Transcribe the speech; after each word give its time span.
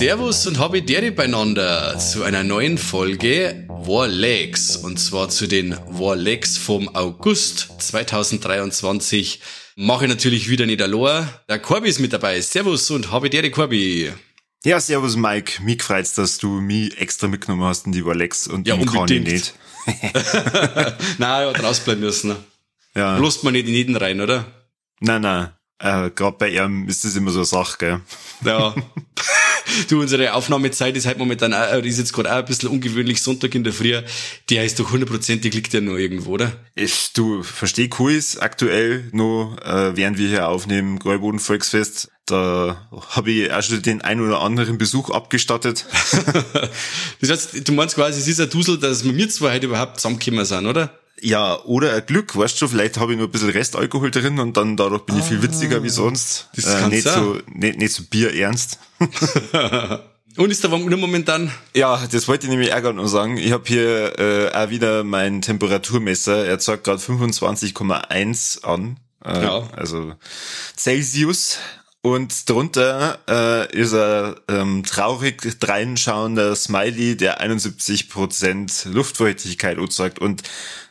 Servus 0.00 0.46
und 0.46 0.58
habe 0.58 0.82
Dere 0.82 1.12
beieinander 1.12 1.98
zu 1.98 2.22
einer 2.22 2.42
neuen 2.42 2.78
Folge 2.78 3.69
War 3.90 4.06
Legs 4.06 4.76
und 4.76 5.00
zwar 5.00 5.30
zu 5.30 5.48
den 5.48 5.76
War 5.88 6.14
Legs 6.14 6.56
vom 6.56 6.94
August 6.94 7.72
2023. 7.80 9.40
Mache 9.74 10.06
natürlich 10.06 10.48
wieder 10.48 10.64
nicht 10.64 10.80
allein. 10.80 11.28
Der 11.48 11.58
Corby 11.58 11.88
ist 11.88 11.98
mit 11.98 12.12
dabei. 12.12 12.40
Servus 12.40 12.88
und 12.92 13.10
habe 13.10 13.28
Dere 13.30 13.50
Corby. 13.50 14.12
Ja, 14.64 14.78
servus 14.78 15.16
Mike. 15.16 15.60
Mich 15.64 15.82
freut's, 15.82 16.14
dass 16.14 16.38
du 16.38 16.60
mich 16.60 17.00
extra 17.00 17.26
mitgenommen 17.26 17.64
hast 17.64 17.86
in 17.86 17.90
die 17.90 18.06
Warlex 18.06 18.46
und 18.46 18.68
ja, 18.68 18.76
unbedingt. 18.76 19.26
nicht. 19.26 19.54
Nein, 21.18 21.48
ja, 21.48 21.52
draus 21.52 21.80
bleiben 21.80 22.02
müssen. 22.02 22.36
Ja. 22.94 23.18
Bloß 23.18 23.42
man 23.42 23.54
nicht 23.54 23.66
in 23.66 23.74
jeden 23.74 23.96
rein, 23.96 24.20
oder? 24.20 24.44
Nein, 25.00 25.22
nein. 25.22 25.48
Äh, 25.80 26.10
Gerade 26.10 26.36
bei 26.38 26.50
ihm 26.50 26.86
ist 26.88 27.04
das 27.04 27.16
immer 27.16 27.32
so 27.32 27.40
eine 27.40 27.46
Sache, 27.46 27.76
gell? 27.78 28.00
Ja. 28.44 28.72
du, 29.88 30.00
unsere 30.00 30.34
Aufnahmezeit 30.34 30.96
ist 30.96 31.06
halt 31.06 31.18
momentan 31.18 31.54
auch, 31.54 31.82
ist 31.82 31.98
jetzt 31.98 32.12
gerade 32.12 32.32
auch 32.32 32.38
ein 32.38 32.44
bisschen 32.44 32.68
ungewöhnlich 32.68 33.22
Sonntag 33.22 33.54
in 33.54 33.64
der 33.64 33.72
Früh. 33.72 34.00
Der 34.48 34.64
ist 34.64 34.78
doch 34.78 34.92
hundertprozentig 34.92 35.54
liegt 35.54 35.72
ja 35.72 35.80
noch 35.80 35.96
irgendwo, 35.96 36.32
oder? 36.32 36.52
Ich, 36.74 37.12
du, 37.12 37.42
versteh 37.42 37.88
Kuis 37.88 38.38
aktuell 38.38 39.08
noch, 39.12 39.56
äh, 39.64 39.96
während 39.96 40.18
wir 40.18 40.28
hier 40.28 40.48
aufnehmen, 40.48 40.98
Gräuboden 40.98 41.40
Volksfest. 41.40 42.10
Da 42.26 42.88
habe 43.10 43.30
ich 43.30 43.52
auch 43.52 43.62
schon 43.62 43.82
den 43.82 44.02
ein 44.02 44.20
oder 44.20 44.40
anderen 44.40 44.78
Besuch 44.78 45.10
abgestattet. 45.10 45.86
das 47.20 47.30
heißt, 47.30 47.68
du 47.68 47.72
meinst 47.72 47.96
quasi, 47.96 48.20
es 48.20 48.28
ist 48.28 48.40
ein 48.40 48.50
Dusel, 48.50 48.78
dass 48.78 49.04
wir 49.04 49.28
zwei 49.28 49.54
heute 49.54 49.66
überhaupt 49.66 49.98
zusammengekommen 49.98 50.44
sind, 50.44 50.66
oder? 50.66 50.98
Ja, 51.22 51.62
oder 51.64 51.94
ein 51.94 52.06
Glück, 52.06 52.36
weißt 52.36 52.60
du, 52.60 52.68
vielleicht 52.68 52.98
habe 52.98 53.12
ich 53.12 53.18
nur 53.18 53.28
ein 53.28 53.30
bisschen 53.30 53.50
Restalkohol 53.50 54.10
drin 54.10 54.38
und 54.38 54.56
dann 54.56 54.76
dadurch 54.76 55.02
bin 55.02 55.18
ich 55.18 55.24
viel 55.24 55.42
witziger 55.42 55.82
wie 55.82 55.90
sonst. 55.90 56.48
Das 56.56 56.64
äh, 56.66 56.88
nicht 56.88 57.06
so, 57.06 57.38
nicht, 57.46 57.78
nicht 57.78 57.92
so 57.92 58.04
bierernst. 58.08 58.78
und 60.36 60.50
ist 60.50 60.64
da 60.64 60.68
nur 60.68 60.96
momentan? 60.96 61.52
Ja, 61.74 62.06
das 62.10 62.26
wollte 62.26 62.46
ich 62.46 62.50
nämlich 62.50 62.70
ärgern 62.70 62.98
und 62.98 63.08
sagen. 63.08 63.36
Ich 63.36 63.52
habe 63.52 63.64
hier 63.66 64.18
äh, 64.18 64.54
auch 64.54 64.70
wieder 64.70 65.04
mein 65.04 65.42
Temperaturmesser. 65.42 66.46
Er 66.46 66.58
zeigt 66.58 66.84
gerade 66.84 67.00
25,1 67.00 68.64
an. 68.64 68.98
Äh, 69.24 69.42
ja. 69.42 69.68
Also 69.76 70.14
Celsius. 70.76 71.58
Und 72.02 72.48
drunter 72.48 73.18
äh, 73.28 73.76
ist 73.76 73.92
ein 73.92 74.34
ähm, 74.48 74.84
traurig 74.84 75.60
dreinschauender 75.60 76.56
Smiley, 76.56 77.16
der 77.16 77.42
71% 77.42 78.88
Luftfeuchtigkeit 78.88 79.76
erzeugt. 79.76 80.18
Und 80.18 80.42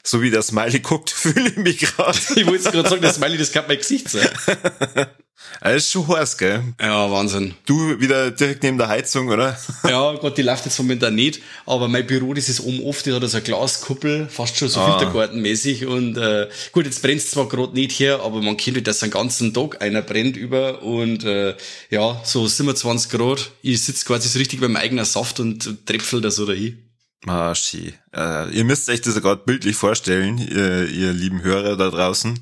so 0.04 0.22
wie 0.22 0.30
der 0.30 0.44
Smiley 0.44 0.82
guckt, 0.82 1.10
fühle 1.10 1.50
ich 1.50 1.58
mich 1.58 1.80
gerade. 1.80 2.18
ich 2.36 2.46
wollte 2.46 2.72
gerade 2.72 2.90
sagen, 2.90 3.02
der 3.02 3.14
Smiley, 3.14 3.40
das 3.40 3.52
kann 3.52 3.66
mein 3.68 3.78
Gesicht 3.78 4.10
sein. 4.10 4.30
Das 5.62 5.76
ist 5.76 5.92
schon 5.92 6.08
heiß, 6.08 6.38
gell? 6.38 6.64
Ja, 6.80 7.12
Wahnsinn. 7.12 7.54
Du 7.66 8.00
wieder 8.00 8.32
direkt 8.32 8.64
neben 8.64 8.78
der 8.78 8.88
Heizung, 8.88 9.28
oder? 9.30 9.58
Ja, 9.90 10.14
Gott, 10.14 10.38
die 10.38 10.42
läuft 10.42 10.66
jetzt 10.66 10.78
momentan 10.78 11.16
nicht, 11.16 11.42
aber 11.66 11.88
mein 11.88 12.06
Büro, 12.06 12.34
das 12.34 12.50
ist 12.50 12.62
oben 12.62 12.84
oft, 12.84 13.06
die 13.06 13.14
hat 13.14 13.24
so 13.24 13.38
eine 13.38 13.44
Glaskuppel, 13.44 14.28
fast 14.30 14.58
schon 14.58 14.70
so 14.70 14.80
ah. 14.80 14.98
Filtergartenmäßig 14.98 15.86
und 15.86 16.18
äh, 16.18 16.48
gut, 16.72 16.86
jetzt 16.86 17.02
brennt 17.02 17.22
es 17.22 17.32
zwar 17.32 17.48
gerade 17.48 17.74
nicht 17.74 17.92
hier, 17.92 18.22
aber 18.22 18.42
man 18.42 18.58
kennt, 18.58 18.88
dass 18.88 19.04
einen 19.04 19.12
ganzen 19.12 19.54
Tag 19.54 19.82
einer 19.82 20.02
brennt 20.02 20.38
über 20.38 20.84
und 20.84 21.24
äh, 21.24 21.56
ja, 21.90 22.22
so 22.24 22.48
27 22.48 23.10
Grad. 23.12 23.52
Ich 23.62 23.84
sitze 23.84 24.06
quasi 24.06 24.30
so 24.30 24.40
richtig 24.40 24.62
beim 24.62 24.76
eigenen 24.76 25.06
Saft 25.06 25.40
und 25.40 25.86
tröpfel 25.86 26.22
da 26.22 26.32
so 26.32 26.46
dahin. 26.46 26.90
Ah, 27.28 27.54
schön. 27.54 27.94
Äh, 28.16 28.50
ihr 28.52 28.64
müsst 28.64 28.90
euch 28.90 29.02
das 29.02 29.22
gerade 29.22 29.42
bildlich 29.46 29.76
vorstellen, 29.76 30.38
ihr, 30.38 30.88
ihr 30.88 31.12
lieben 31.12 31.44
Hörer 31.44 31.76
da 31.76 31.90
draußen. 31.90 32.40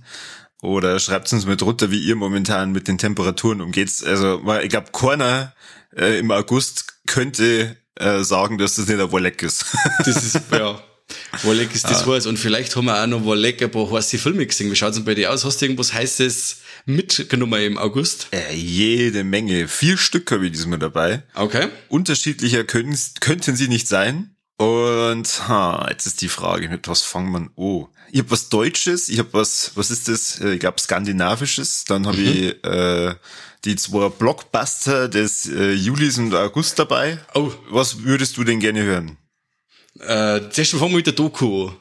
Oder 0.62 1.00
schreibt 1.00 1.32
uns 1.34 1.46
mal 1.46 1.56
drunter, 1.56 1.92
wie 1.92 2.00
ihr 2.00 2.16
momentan 2.16 2.72
mit 2.72 2.88
den 2.88 2.98
Temperaturen 2.98 3.62
umgeht. 3.62 3.92
Also, 4.06 4.42
ich 4.62 4.70
glaube, 4.70 4.92
keiner 4.92 5.54
äh, 5.96 6.20
im 6.20 6.32
August 6.32 7.06
könnte 7.06 7.78
äh, 7.96 8.24
sagen, 8.24 8.58
dass 8.58 8.76
das 8.76 8.88
nicht 8.88 9.00
ein 9.00 9.12
Wolleck 9.12 9.44
ist. 9.44 9.66
Das 10.06 10.24
ist, 10.24 10.40
ja. 10.52 10.82
Wolleck 11.44 11.74
ist 11.74 11.86
das 11.86 12.04
ah. 12.04 12.14
heiß. 12.14 12.26
Und 12.26 12.38
vielleicht 12.38 12.76
haben 12.76 12.86
wir 12.86 13.02
auch 13.02 13.08
noch 13.08 13.24
Wolleck 13.24 13.62
ein 13.62 13.72
paar 13.72 13.90
heiße 13.92 14.18
Filme 14.18 14.46
gesehen. 14.46 14.72
Wie 14.72 14.76
schaut's 14.76 14.96
denn 14.96 15.06
bei 15.06 15.16
dir 15.16 15.32
aus? 15.32 15.46
Hast 15.46 15.62
du 15.62 15.66
irgendwas 15.66 15.94
Heißes 15.94 16.58
mitgenommen 16.86 17.62
im 17.62 17.78
August? 17.78 18.28
Äh, 18.32 18.54
jede 18.56 19.24
Menge. 19.24 19.68
Vier 19.68 19.98
Stück 19.98 20.32
habe 20.32 20.48
ich 20.48 20.52
diesmal 20.52 20.80
dabei. 20.80 21.24
Okay. 21.34 21.68
Unterschiedlicher 21.90 22.64
können, 22.64 22.98
könnten 23.20 23.56
sie 23.56 23.68
nicht 23.68 23.88
sein. 23.88 24.36
Und 24.58 25.48
ha, 25.48 25.88
jetzt 25.90 26.08
ist 26.08 26.22
die 26.22 26.30
Frage, 26.30 26.68
mit 26.68 26.88
was 26.88 27.04
fangen 27.04 27.32
man 27.32 27.50
oh. 27.56 27.88
Ich 28.12 28.20
habe 28.20 28.32
was 28.32 28.50
Deutsches, 28.50 29.10
ich 29.10 29.20
habe 29.20 29.30
was, 29.34 29.72
was 29.76 29.92
ist 29.92 30.08
das? 30.08 30.40
Äh, 30.40 30.54
ich 30.54 30.60
glaube 30.60 30.80
Skandinavisches. 30.80 31.86
Dann 31.86 32.08
habe 32.08 32.18
mhm. 32.18 32.26
ich 32.26 32.64
äh, 32.66 33.16
die 33.66 33.76
zwei 33.76 34.10
Blockbuster 34.10 35.10
des 35.10 35.48
äh, 35.48 35.74
Julis 35.74 36.18
und 36.18 36.34
August 36.34 36.80
dabei. 36.80 37.20
Oh. 37.36 37.52
Was 37.70 38.04
würdest 38.04 38.38
du 38.38 38.44
denn 38.44 38.60
gerne 38.60 38.82
hören? 38.84 39.18
Äh, 40.00 40.50
zuerst 40.50 40.72
fangen 40.72 40.92
wir 40.92 40.98
mit 40.98 41.08
der 41.08 41.14
Doku 41.14 41.72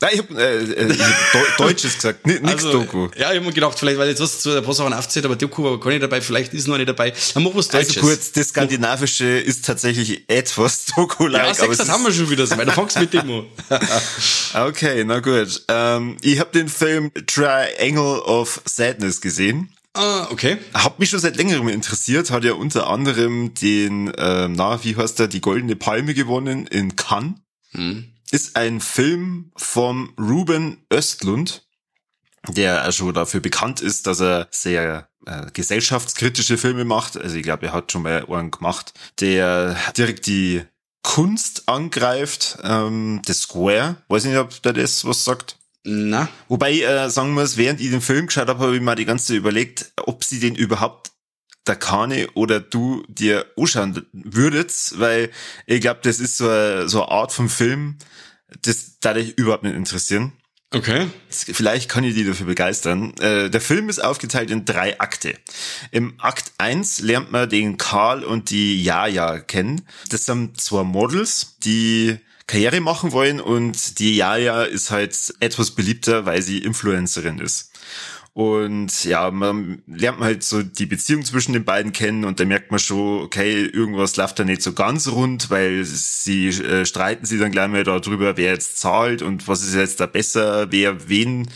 Nein, 0.00 0.10
ich 0.12 0.18
hab, 0.20 0.30
äh, 0.30 0.58
äh, 0.58 0.96
Deutsches 1.58 1.96
gesagt, 1.96 2.24
nix 2.24 2.40
also, 2.44 2.70
Doku. 2.70 3.08
Ja, 3.16 3.32
ich 3.32 3.38
hab 3.38 3.44
mir 3.44 3.52
gedacht, 3.52 3.76
vielleicht, 3.76 3.98
weil 3.98 4.08
jetzt 4.08 4.20
was 4.20 4.40
zu 4.40 4.62
paar 4.62 4.72
Sachen 4.72 4.92
aufzählt, 4.92 5.24
aber 5.24 5.34
Doku 5.34 5.64
war 5.64 5.80
gar 5.80 5.90
nicht 5.90 6.04
dabei, 6.04 6.20
vielleicht 6.20 6.54
ist 6.54 6.68
noch 6.68 6.76
nicht 6.76 6.88
dabei. 6.88 7.12
Dann 7.34 7.42
mach 7.42 7.50
was 7.54 7.68
also 7.70 7.78
Deutsches. 7.78 7.96
Also 7.96 8.06
kurz, 8.06 8.30
das 8.30 8.48
Skandinavische 8.48 9.26
ist 9.26 9.64
tatsächlich 9.64 10.28
etwas 10.28 10.86
Doku-like. 10.96 11.58
Ja, 11.58 11.64
aber 11.64 11.74
das 11.74 11.88
haben 11.88 12.04
wir 12.04 12.12
schon 12.12 12.30
wieder, 12.30 12.46
so, 12.46 12.56
weil 12.56 12.66
du 12.66 12.72
fangst 12.72 13.00
mit 13.00 13.12
dem 13.12 13.28
an. 13.28 13.46
okay, 14.68 15.02
na 15.04 15.18
gut. 15.18 15.64
Ähm, 15.66 16.16
ich 16.22 16.38
habe 16.38 16.52
den 16.52 16.68
Film 16.68 17.10
Triangle 17.26 18.22
of 18.22 18.62
Sadness 18.66 19.20
gesehen. 19.20 19.74
Ah, 19.94 20.28
okay. 20.30 20.58
Hat 20.74 21.00
mich 21.00 21.10
schon 21.10 21.18
seit 21.18 21.34
längerem 21.34 21.66
interessiert, 21.66 22.30
hat 22.30 22.44
ja 22.44 22.52
unter 22.52 22.86
anderem 22.86 23.52
den, 23.54 24.12
ähm, 24.16 24.52
na, 24.52 24.84
wie 24.84 24.94
heißt 24.94 25.18
der, 25.18 25.26
die 25.26 25.40
Goldene 25.40 25.74
Palme 25.74 26.14
gewonnen 26.14 26.68
in 26.68 26.94
Cannes. 26.94 27.34
Hm 27.72 28.12
ist 28.30 28.56
ein 28.56 28.80
Film 28.80 29.52
vom 29.56 30.14
Ruben 30.18 30.84
Östlund, 30.92 31.66
der 32.48 32.90
schon 32.92 33.14
dafür 33.14 33.40
bekannt 33.40 33.80
ist, 33.80 34.06
dass 34.06 34.20
er 34.20 34.48
sehr 34.50 35.08
äh, 35.26 35.46
gesellschaftskritische 35.52 36.58
Filme 36.58 36.84
macht. 36.84 37.16
Also 37.16 37.36
ich 37.36 37.42
glaube, 37.42 37.66
er 37.66 37.72
hat 37.72 37.92
schon 37.92 38.02
mal 38.02 38.24
einen 38.26 38.50
gemacht, 38.50 38.94
der 39.20 39.76
direkt 39.96 40.26
die 40.26 40.62
Kunst 41.02 41.68
angreift, 41.68 42.58
ähm, 42.62 43.22
The 43.26 43.32
Square. 43.32 43.96
Weiß 44.08 44.24
nicht, 44.24 44.36
ob 44.36 44.62
der 44.62 44.72
das 44.72 45.04
was 45.04 45.24
sagt. 45.24 45.56
Na. 45.84 46.28
Wobei 46.48 46.80
äh, 46.80 47.08
sagen 47.08 47.32
muss, 47.32 47.56
während 47.56 47.80
ich 47.80 47.90
den 47.90 48.00
Film 48.00 48.26
geschaut 48.26 48.48
habe, 48.48 48.60
habe 48.60 48.76
ich 48.76 48.82
mal 48.82 48.94
die 48.94 49.04
ganze 49.04 49.28
Zeit 49.28 49.36
überlegt, 49.36 49.92
ob 50.04 50.24
sie 50.24 50.40
den 50.40 50.54
überhaupt 50.54 51.12
der 51.68 51.76
Kane 51.76 52.28
oder 52.34 52.60
du 52.60 53.04
dir 53.08 53.46
anschauen 53.56 54.06
würdest, 54.12 54.98
weil 54.98 55.30
ich 55.66 55.80
glaube, 55.80 56.00
das 56.02 56.20
ist 56.20 56.38
so 56.38 56.48
eine, 56.48 56.88
so 56.88 57.02
eine 57.02 57.12
Art 57.12 57.32
von 57.32 57.48
Film, 57.48 57.98
das 58.62 58.98
da 59.00 59.14
dich 59.14 59.36
überhaupt 59.38 59.64
nicht 59.64 59.76
interessieren. 59.76 60.32
Okay. 60.70 61.06
Vielleicht 61.30 61.88
kann 61.88 62.04
ich 62.04 62.14
die 62.14 62.26
dafür 62.26 62.46
begeistern. 62.46 63.14
Äh, 63.20 63.48
der 63.48 63.60
Film 63.60 63.88
ist 63.88 64.04
aufgeteilt 64.04 64.50
in 64.50 64.66
drei 64.66 65.00
Akte. 65.00 65.34
Im 65.92 66.14
Akt 66.20 66.52
1 66.58 67.00
lernt 67.00 67.32
man 67.32 67.48
den 67.48 67.78
Karl 67.78 68.22
und 68.22 68.50
die 68.50 68.82
Jaja 68.82 69.38
kennen. 69.38 69.80
Das 70.10 70.26
sind 70.26 70.60
zwei 70.60 70.82
Models, 70.82 71.56
die 71.64 72.18
Karriere 72.46 72.80
machen 72.80 73.12
wollen 73.12 73.40
und 73.40 73.98
die 73.98 74.16
Jaja 74.16 74.62
ist 74.64 74.90
halt 74.90 75.34
etwas 75.40 75.70
beliebter, 75.70 76.26
weil 76.26 76.42
sie 76.42 76.58
Influencerin 76.58 77.38
ist. 77.38 77.72
Und 78.38 79.02
ja, 79.02 79.32
man 79.32 79.82
lernt 79.88 80.20
halt 80.20 80.44
so 80.44 80.62
die 80.62 80.86
Beziehung 80.86 81.24
zwischen 81.24 81.54
den 81.54 81.64
beiden 81.64 81.90
kennen 81.90 82.24
und 82.24 82.38
da 82.38 82.44
merkt 82.44 82.70
man 82.70 82.78
schon, 82.78 83.22
okay, 83.22 83.64
irgendwas 83.64 84.14
läuft 84.14 84.38
da 84.38 84.44
nicht 84.44 84.62
so 84.62 84.74
ganz 84.74 85.08
rund, 85.08 85.50
weil 85.50 85.82
sie 85.82 86.46
äh, 86.46 86.86
streiten 86.86 87.26
sie 87.26 87.38
dann 87.38 87.50
gleich 87.50 87.68
mal 87.68 87.82
darüber, 87.82 88.36
wer 88.36 88.52
jetzt 88.52 88.78
zahlt 88.78 89.22
und 89.22 89.48
was 89.48 89.64
ist 89.64 89.74
jetzt 89.74 89.98
da 89.98 90.06
besser, 90.06 90.70
wer 90.70 91.08
wen 91.08 91.50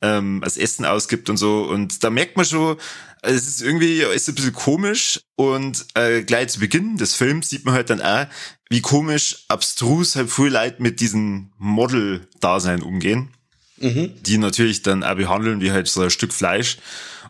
ähm, 0.00 0.40
als 0.42 0.56
Essen 0.56 0.86
ausgibt 0.86 1.28
und 1.28 1.36
so. 1.36 1.64
Und 1.64 2.02
da 2.02 2.08
merkt 2.08 2.38
man 2.38 2.46
schon, 2.46 2.78
es 3.20 3.46
ist 3.46 3.60
irgendwie 3.60 4.00
ist 4.00 4.26
ein 4.26 4.34
bisschen 4.34 4.54
komisch 4.54 5.20
und 5.36 5.84
äh, 5.92 6.22
gleich 6.22 6.48
zu 6.48 6.60
Beginn 6.60 6.96
des 6.96 7.14
Films 7.14 7.50
sieht 7.50 7.66
man 7.66 7.74
halt 7.74 7.90
dann 7.90 8.00
auch, 8.00 8.24
wie 8.70 8.80
komisch, 8.80 9.44
abstrus 9.48 10.16
halt 10.16 10.30
viel 10.30 10.48
Leid 10.48 10.80
mit 10.80 11.00
diesem 11.00 11.52
Model-Dasein 11.58 12.80
umgehen 12.80 13.28
mhm. 13.82 14.10
die 14.22 14.38
natürlich 14.38 14.82
dann 14.82 15.04
auch 15.04 15.16
behandeln 15.16 15.60
wie 15.60 15.72
halt 15.72 15.88
so 15.88 16.00
ein 16.02 16.10
Stück 16.10 16.32
Fleisch 16.32 16.78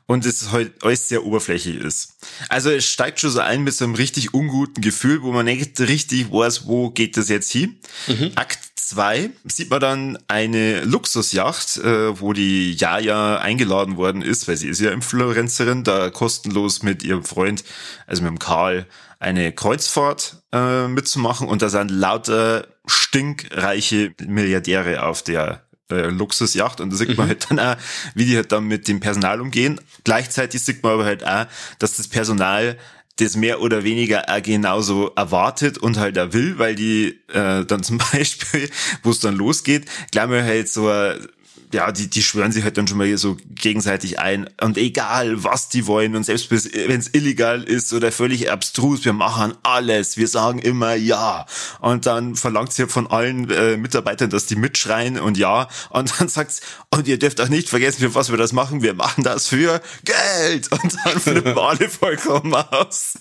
und 0.06 0.26
es 0.26 0.52
halt 0.52 0.72
alles 0.82 1.08
sehr 1.08 1.24
oberflächlich 1.24 1.76
ist. 1.76 2.16
Also 2.48 2.70
es 2.70 2.86
steigt 2.86 3.20
schon 3.20 3.30
so 3.30 3.40
ein 3.40 3.62
mit 3.62 3.74
so 3.74 3.84
einem 3.84 3.94
richtig 3.94 4.34
unguten 4.34 4.82
Gefühl, 4.82 5.22
wo 5.22 5.32
man 5.32 5.46
nicht 5.46 5.80
richtig 5.80 6.30
weiß, 6.30 6.66
wo 6.66 6.90
geht 6.90 7.16
das 7.16 7.28
jetzt 7.28 7.50
hin. 7.50 7.78
Mhm. 8.06 8.32
Akt 8.34 8.58
2 8.92 9.30
sieht 9.44 9.70
man 9.70 9.80
dann 9.80 10.18
eine 10.28 10.84
Luxusjacht, 10.84 11.78
äh, 11.78 12.20
wo 12.20 12.32
die 12.32 12.74
Jaja 12.74 13.38
eingeladen 13.38 13.96
worden 13.96 14.22
ist, 14.22 14.48
weil 14.48 14.56
sie 14.56 14.68
ist 14.68 14.80
ja 14.80 14.90
Influencerin, 14.90 15.84
da 15.84 16.10
kostenlos 16.10 16.82
mit 16.82 17.02
ihrem 17.02 17.24
Freund, 17.24 17.64
also 18.06 18.22
mit 18.22 18.30
dem 18.30 18.38
Karl, 18.38 18.86
eine 19.18 19.52
Kreuzfahrt 19.52 20.42
äh, 20.52 20.88
mitzumachen 20.88 21.48
und 21.48 21.62
da 21.62 21.68
sind 21.68 21.90
lauter 21.90 22.66
stinkreiche 22.86 24.14
Milliardäre 24.26 25.04
auf 25.04 25.22
der 25.22 25.62
äh, 25.92 26.10
Luxusjacht 26.10 26.80
und 26.80 26.90
da 26.90 26.96
sieht 26.96 27.16
man 27.16 27.26
mhm. 27.26 27.30
halt 27.30 27.50
dann 27.50 27.60
auch, 27.60 27.76
wie 28.14 28.24
die 28.24 28.36
halt 28.36 28.52
dann 28.52 28.64
mit 28.64 28.88
dem 28.88 29.00
Personal 29.00 29.40
umgehen. 29.40 29.80
Gleichzeitig 30.04 30.62
sieht 30.62 30.82
man 30.82 30.92
aber 30.92 31.04
halt 31.04 31.24
auch, 31.24 31.46
dass 31.78 31.96
das 31.96 32.08
Personal 32.08 32.76
das 33.16 33.36
mehr 33.36 33.60
oder 33.60 33.84
weniger 33.84 34.28
auch 34.28 34.42
genauso 34.42 35.12
erwartet 35.14 35.78
und 35.78 35.98
halt 35.98 36.16
er 36.16 36.32
will, 36.32 36.58
weil 36.58 36.74
die 36.74 37.20
äh, 37.32 37.64
dann 37.64 37.82
zum 37.82 37.98
Beispiel, 37.98 38.70
wo 39.02 39.10
es 39.10 39.20
dann 39.20 39.36
losgeht, 39.36 39.86
gleich 40.10 40.28
mal 40.28 40.42
halt 40.42 40.68
so 40.68 40.90
ja, 41.72 41.90
die, 41.90 42.08
die 42.08 42.22
schwören 42.22 42.52
sich 42.52 42.64
halt 42.64 42.76
dann 42.76 42.86
schon 42.86 42.98
mal 42.98 43.16
so 43.16 43.36
gegenseitig 43.50 44.18
ein. 44.18 44.48
Und 44.60 44.76
egal, 44.76 45.42
was 45.42 45.68
die 45.68 45.86
wollen, 45.86 46.14
und 46.14 46.24
selbst 46.24 46.50
wenn 46.50 47.00
es 47.00 47.10
illegal 47.12 47.62
ist 47.62 47.92
oder 47.92 48.12
völlig 48.12 48.50
abstrus, 48.50 49.04
wir 49.04 49.12
machen 49.12 49.54
alles. 49.62 50.16
Wir 50.16 50.28
sagen 50.28 50.58
immer 50.58 50.94
ja. 50.94 51.46
Und 51.80 52.06
dann 52.06 52.36
verlangt 52.36 52.72
sie 52.72 52.86
von 52.86 53.06
allen 53.06 53.50
äh, 53.50 53.76
Mitarbeitern, 53.76 54.30
dass 54.30 54.46
die 54.46 54.56
mitschreien 54.56 55.18
und 55.18 55.38
ja. 55.38 55.68
Und 55.90 56.12
dann 56.18 56.28
sagt's, 56.28 56.60
und 56.90 57.08
ihr 57.08 57.18
dürft 57.18 57.40
auch 57.40 57.48
nicht 57.48 57.68
vergessen, 57.68 58.00
für 58.00 58.14
was 58.14 58.30
wir 58.30 58.36
das 58.36 58.52
machen. 58.52 58.82
Wir 58.82 58.94
machen 58.94 59.24
das 59.24 59.46
für 59.46 59.80
Geld. 60.04 60.70
Und 60.70 60.96
dann 61.04 61.20
flippen 61.20 61.58
alle 61.58 61.88
vollkommen 61.88 62.54
aus. 62.54 63.18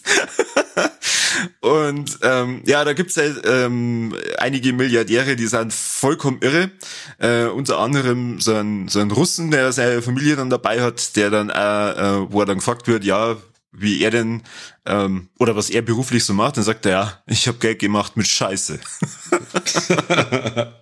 Und 1.61 2.19
ähm, 2.21 2.61
ja, 2.65 2.83
da 2.83 2.93
gibt's 2.93 3.17
halt 3.17 3.41
ähm, 3.45 4.15
einige 4.37 4.73
Milliardäre, 4.73 5.35
die 5.35 5.47
sind 5.47 5.73
vollkommen 5.73 6.39
irre. 6.41 6.71
Äh, 7.19 7.45
unter 7.45 7.79
anderem 7.79 8.39
so 8.39 8.55
ein, 8.55 8.87
so 8.87 8.99
ein 8.99 9.11
Russen, 9.11 9.51
der 9.51 9.71
seine 9.71 10.01
Familie 10.01 10.35
dann 10.35 10.49
dabei 10.49 10.81
hat, 10.81 11.15
der 11.15 11.29
dann, 11.29 11.49
äh, 11.49 11.91
äh, 11.91 12.31
wo 12.31 12.41
er 12.41 12.45
dann 12.45 12.57
gefragt 12.57 12.87
wird, 12.87 13.03
ja, 13.03 13.37
wie 13.71 14.01
er 14.01 14.11
denn 14.11 14.43
ähm, 14.85 15.29
oder 15.39 15.55
was 15.55 15.69
er 15.69 15.81
beruflich 15.81 16.25
so 16.25 16.33
macht, 16.33 16.57
dann 16.57 16.63
sagt 16.63 16.85
er, 16.85 16.91
ja, 16.91 17.23
ich 17.27 17.47
habe 17.47 17.57
Geld 17.57 17.79
gemacht 17.79 18.17
mit 18.17 18.27
Scheiße. 18.27 18.79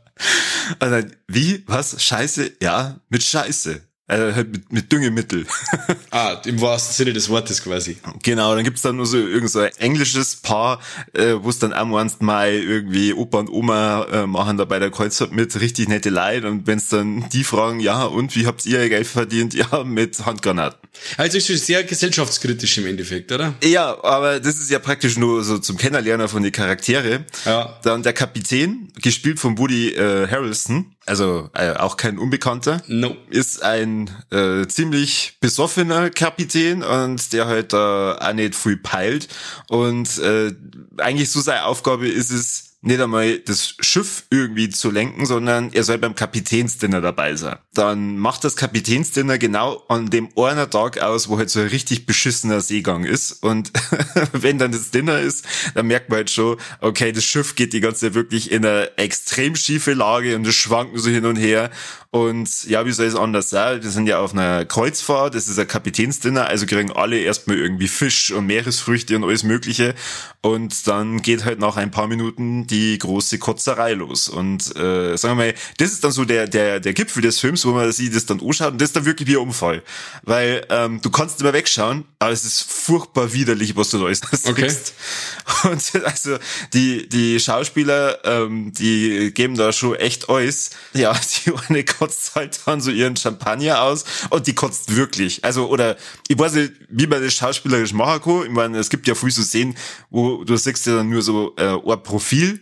also, 0.80 1.08
wie? 1.28 1.64
Was? 1.68 2.02
Scheiße? 2.02 2.54
Ja, 2.62 3.00
mit 3.10 3.24
Scheiße. 3.24 3.89
Also 4.10 4.36
halt 4.36 4.52
mit, 4.52 4.74
mit 4.74 4.92
Düngemittel. 4.92 5.46
ah, 6.10 6.42
im 6.46 6.60
wahrsten 6.60 6.96
Sinne 6.96 7.14
des 7.14 7.30
Wortes 7.30 7.64
quasi. 7.64 7.98
Genau, 8.24 8.56
dann 8.56 8.64
gibt's 8.64 8.82
dann 8.82 8.96
nur 8.96 9.06
so 9.06 9.18
irgend 9.18 9.52
so 9.52 9.60
ein 9.60 9.72
englisches 9.78 10.38
Paar, 10.38 10.80
äh, 11.14 11.36
wo 11.40 11.50
es 11.50 11.60
dann 11.60 11.74
am 11.74 11.94
einst 11.94 12.24
mal 12.24 12.52
irgendwie 12.52 13.14
Opa 13.14 13.38
und 13.38 13.50
Oma 13.50 14.08
äh, 14.12 14.26
machen 14.26 14.58
da 14.58 14.66
bei 14.66 14.80
der 14.80 14.90
Kreuzfahrt 14.90 15.32
mit, 15.32 15.60
richtig 15.62 15.90
nette 15.90 16.10
Leid 16.10 16.44
und 16.44 16.66
wenn's 16.66 16.90
dann 16.90 17.30
die 17.30 17.44
fragen, 17.44 17.80
ja 17.80 18.04
und 18.04 18.36
wie 18.36 18.48
habt 18.48 18.66
ihr 18.66 18.90
Geld 18.90 19.06
verdient? 19.06 19.54
Ja, 19.54 19.84
mit 19.84 20.26
Handgranaten. 20.26 20.90
Also 21.18 21.38
ist 21.38 21.48
schon 21.48 21.58
sehr 21.58 21.84
gesellschaftskritisch 21.84 22.80
im 22.80 22.88
Endeffekt, 22.88 23.32
oder? 23.32 23.54
Ja, 23.64 24.04
aber 24.04 24.40
das 24.40 24.56
ist 24.56 24.72
ja 24.72 24.80
praktisch 24.80 25.18
nur 25.18 25.44
so 25.44 25.60
zum 25.60 25.78
Kennenlernen 25.78 26.28
von 26.28 26.42
den 26.42 26.52
Charaktere. 26.52 27.26
Ja. 27.46 27.80
Dann 27.84 28.02
der 28.02 28.14
Kapitän, 28.14 28.92
gespielt 29.02 29.40
von 29.40 29.58
Woody 29.58 29.90
äh, 29.90 30.28
Harrelson, 30.28 30.96
also 31.06 31.50
äh, 31.54 31.74
auch 31.74 31.98
kein 31.98 32.20
Unbekannter, 32.20 32.82
no. 32.88 33.16
ist 33.30 33.64
ein 33.64 34.10
äh, 34.32 34.68
ziemlich 34.68 35.38
besoffener 35.42 36.10
Kapitän 36.10 36.84
und 36.84 37.34
der 37.34 37.48
halt 37.48 37.74
äh, 37.74 37.78
auch 37.78 38.34
nicht 38.34 38.56
viel 38.56 38.78
peilt. 38.78 39.28
Und 39.68 40.20
äh, 40.20 40.54
eigentlich 40.98 41.32
so 41.32 41.42
seine 41.42 41.66
Aufgabe 41.66 42.08
ist 42.08 42.32
es, 42.32 42.69
nicht 42.82 43.02
einmal 43.02 43.40
das 43.40 43.76
Schiff 43.82 44.24
irgendwie 44.30 44.70
zu 44.70 44.90
lenken, 44.90 45.26
sondern 45.26 45.74
er 45.74 45.84
soll 45.84 45.98
beim 45.98 46.16
Kapitänsdinner 46.16 47.02
dabei 47.02 47.36
sein. 47.36 47.58
Dann 47.74 48.18
macht 48.18 48.46
das 48.46 48.56
Kapitänsdinner 48.56 49.38
genau 49.38 49.84
an 49.90 50.10
dem 50.10 50.30
einen 50.38 50.70
Tag 50.70 51.00
aus, 51.02 51.28
wo 51.28 51.38
halt 51.38 51.50
so 51.50 51.60
ein 51.60 51.68
richtig 51.68 52.06
beschissener 52.06 52.62
Seegang 52.62 53.04
ist. 53.04 53.44
Und 53.44 53.74
wenn 54.32 54.60
dann 54.60 54.72
das 54.72 54.92
Dinner 54.92 55.20
ist, 55.20 55.46
dann 55.76 55.88
merkt 55.88 56.10
man 56.10 56.18
halt 56.18 56.30
schon, 56.30 56.58
okay, 56.80 57.12
das 57.12 57.26
Schiff 57.26 57.56
geht 57.56 57.74
die 57.74 57.82
ganze 57.82 58.08
Zeit 58.08 58.14
wirklich 58.14 58.50
in 58.50 58.66
eine 58.66 58.98
extrem 58.98 59.56
schiefe 59.56 59.94
Lage 59.94 60.36
und 60.38 60.48
es 60.48 60.56
schwankt 60.56 60.98
so 60.98 61.10
hin 61.10 61.26
und 61.26 61.36
her. 61.36 61.72
Und 62.12 62.64
ja, 62.66 62.88
wie 62.88 62.92
soll 62.92 63.06
es 63.06 63.16
anders 63.16 63.52
sein? 63.52 63.84
Wir 63.84 63.92
sind 63.92 64.08
ja 64.08 64.20
auf 64.20 64.34
einer 64.34 64.66
Kreuzfahrt, 64.66 65.36
das 65.36 65.48
ist 65.48 65.60
ein 65.60 65.68
Kapitänsdinner, 65.68 66.48
also 66.48 66.66
kriegen 66.66 66.92
alle 66.92 67.20
erstmal 67.20 67.58
irgendwie 67.58 67.88
Fisch 67.88 68.32
und 68.32 68.48
Meeresfrüchte 68.48 69.16
und 69.16 69.24
alles 69.24 69.44
Mögliche. 69.44 69.94
Und 70.42 70.88
dann 70.88 71.22
geht 71.22 71.46
halt 71.46 71.60
nach 71.60 71.78
ein 71.78 71.92
paar 71.92 72.08
Minuten 72.08 72.66
die 72.66 72.98
große 72.98 73.38
Kotzerei 73.38 73.94
los. 73.94 74.28
Und 74.28 74.76
äh, 74.76 75.18
sagen 75.18 75.38
wir 75.38 75.46
mal, 75.46 75.54
das 75.78 75.92
ist 75.92 76.04
dann 76.04 76.12
so 76.12 76.26
der, 76.26 76.48
der, 76.48 76.80
der 76.80 76.94
Gipfel 76.94 77.22
des 77.22 77.40
Films, 77.40 77.64
wo 77.66 77.74
man 77.74 77.92
sich 77.92 78.10
das 78.10 78.26
dann 78.26 78.42
anschaut 78.42 78.72
und 78.72 78.82
das 78.82 78.90
ist 78.90 78.96
dann 78.96 79.06
wirklich 79.06 79.28
wie 79.28 79.36
ein 79.36 79.44
Unfall. 79.44 79.84
Weil 80.24 80.66
ähm, 80.70 81.02
du 81.04 81.12
kannst 81.12 81.42
immer 81.42 81.54
wegschauen, 81.54 82.06
aber 82.18 82.32
es 82.32 82.44
ist 82.44 82.64
furchtbar 82.64 83.34
widerlich, 83.34 83.76
was 83.76 83.92
du 83.92 84.00
da 84.00 84.06
alles 84.06 84.22
okay. 84.48 84.68
siehst. 84.68 84.94
Und 85.64 86.06
also 86.06 86.38
die, 86.74 87.08
die 87.08 87.40
Schauspieler, 87.40 88.20
ähm, 88.24 88.74
die 88.74 89.32
geben 89.34 89.56
da 89.56 89.72
schon 89.72 89.96
echt 89.96 90.30
alles. 90.30 90.72
Ja, 90.94 91.20
die 91.46 91.54
eine 91.68 91.84
kotzt 92.00 92.36
halt 92.36 92.60
dann 92.66 92.82
so 92.82 92.92
ihren 92.92 93.16
Champagner 93.16 93.82
aus 93.82 94.06
und 94.30 94.48
die 94.48 94.56
kotzt 94.56 94.96
wirklich. 94.96 95.44
Also, 95.44 95.68
oder 95.68 95.98
ich 96.28 96.40
weiß 96.40 96.54
nicht, 96.54 96.74
wie 96.90 97.08
man 97.08 97.22
das 97.22 97.34
schauspielerisch 97.34 97.94
machen 97.94 98.22
kann. 98.22 98.44
Ich 98.44 98.52
meine, 98.52 98.78
es 98.78 98.90
gibt 98.90 99.08
ja 99.08 99.16
früh 99.16 99.32
so 99.32 99.44
Szenen, 99.44 99.76
wo 100.10 100.44
du 100.44 100.56
siehst 100.56 100.88
ja 100.88 100.96
dann 100.96 101.10
nur 101.10 101.22
so 101.22 101.54
äh, 101.58 101.76
ein 101.76 102.04
Profil, 102.04 102.62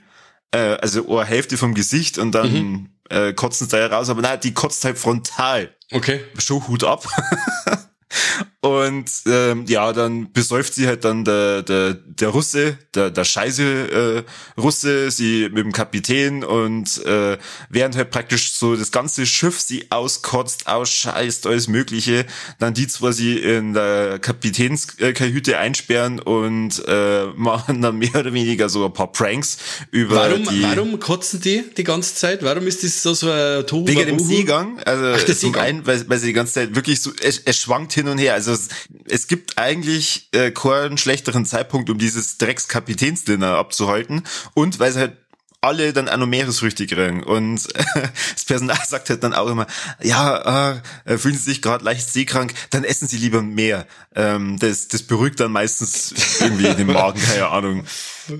äh, 0.51 0.77
also 0.81 1.17
eine 1.17 1.25
Hälfte 1.25 1.57
vom 1.57 1.73
Gesicht 1.73 2.17
und 2.17 2.31
dann 2.31 2.51
mhm. 2.51 2.89
äh, 3.09 3.33
kotzen 3.33 3.69
sie 3.69 3.77
da 3.77 3.85
raus. 3.87 4.09
Aber 4.09 4.21
nein, 4.21 4.39
die 4.41 4.53
kotzt 4.53 4.83
halt 4.83 4.97
frontal. 4.97 5.75
Okay. 5.91 6.21
Schon 6.39 6.67
Hut 6.67 6.83
ab. 6.83 7.07
Und 8.59 9.05
ähm, 9.27 9.65
ja, 9.67 9.93
dann 9.93 10.31
besäuft 10.33 10.73
sie 10.73 10.87
halt 10.87 11.05
dann 11.05 11.23
der, 11.23 11.61
der, 11.61 11.93
der 11.93 12.29
Russe, 12.29 12.79
der, 12.95 13.11
der 13.11 13.23
scheiße 13.23 14.25
äh, 14.25 14.59
Russe, 14.59 15.11
sie 15.11 15.47
mit 15.49 15.63
dem 15.63 15.71
Kapitän 15.71 16.43
und 16.43 17.05
äh, 17.05 17.37
während 17.69 17.95
halt 17.95 18.09
praktisch 18.09 18.53
so 18.53 18.75
das 18.75 18.91
ganze 18.91 19.27
Schiff 19.27 19.61
sie 19.61 19.91
auskotzt, 19.91 20.65
ausscheißt, 20.65 21.45
alles 21.45 21.67
Mögliche, 21.67 22.25
dann 22.57 22.73
die 22.73 22.87
zwar 22.87 23.13
sie 23.13 23.37
in 23.37 23.75
der 23.75 24.17
Kapitänskahüte 24.17 25.59
einsperren 25.59 26.19
und 26.19 26.83
äh, 26.87 27.25
machen 27.35 27.83
dann 27.83 27.99
mehr 27.99 28.15
oder 28.15 28.33
weniger 28.33 28.69
so 28.69 28.85
ein 28.85 28.93
paar 28.93 29.11
Pranks 29.11 29.59
über 29.91 30.15
warum, 30.15 30.43
die... 30.45 30.63
Warum 30.63 30.99
kotzen 30.99 31.41
die 31.41 31.63
die 31.77 31.83
ganze 31.83 32.15
Zeit? 32.15 32.41
Warum 32.41 32.65
ist 32.65 32.83
das 32.83 33.03
so, 33.03 33.13
so 33.13 33.29
ein 33.29 33.67
Tohu 33.67 33.87
Wegen 33.87 34.07
dem 34.07 34.19
Seegang. 34.19 34.79
Also 34.79 35.05
Ach, 35.15 35.23
zum 35.23 35.35
Seegang. 35.35 35.63
einen, 35.63 35.85
weil, 35.85 36.09
weil 36.09 36.17
sie 36.17 36.27
die 36.27 36.33
ganze 36.33 36.53
Zeit 36.53 36.75
wirklich 36.75 36.99
so, 37.01 37.11
es, 37.21 37.39
es 37.45 37.59
schwankt 37.59 37.93
hin 37.93 38.07
und 38.07 38.17
her. 38.17 38.33
Also 38.33 38.46
es, 38.53 38.69
es 39.05 39.27
gibt 39.27 39.57
eigentlich 39.57 40.29
äh, 40.31 40.51
keinen 40.51 40.97
schlechteren 40.97 41.45
Zeitpunkt, 41.45 41.89
um 41.89 41.97
dieses 41.97 42.37
Dreckskapitänsdinner 42.37 43.55
abzuhalten. 43.57 44.23
Und 44.53 44.79
weil 44.79 44.91
es 44.91 44.97
halt 44.97 45.17
alle 45.61 45.91
dann 45.91 46.05
noch 46.19 46.27
Meeresfrüchte 46.27 46.87
kriegen. 46.87 47.23
Und 47.23 47.75
äh, 47.75 47.83
das 48.33 48.45
Personal 48.45 48.79
sagt 48.85 49.09
halt 49.09 49.23
dann 49.23 49.33
auch 49.33 49.47
immer, 49.47 49.67
ja, 50.01 50.81
äh, 51.05 51.17
fühlen 51.17 51.35
Sie 51.35 51.43
sich 51.43 51.61
gerade 51.61 51.83
leicht 51.83 52.09
seekrank, 52.11 52.53
dann 52.69 52.83
essen 52.83 53.07
Sie 53.07 53.17
lieber 53.17 53.41
mehr. 53.41 53.87
Ähm, 54.15 54.57
das, 54.59 54.87
das 54.87 55.03
beruhigt 55.03 55.39
dann 55.39 55.51
meistens 55.51 56.13
irgendwie 56.39 56.73
den 56.73 56.87
Magen, 56.87 57.21
keine 57.21 57.47
Ahnung. 57.47 57.85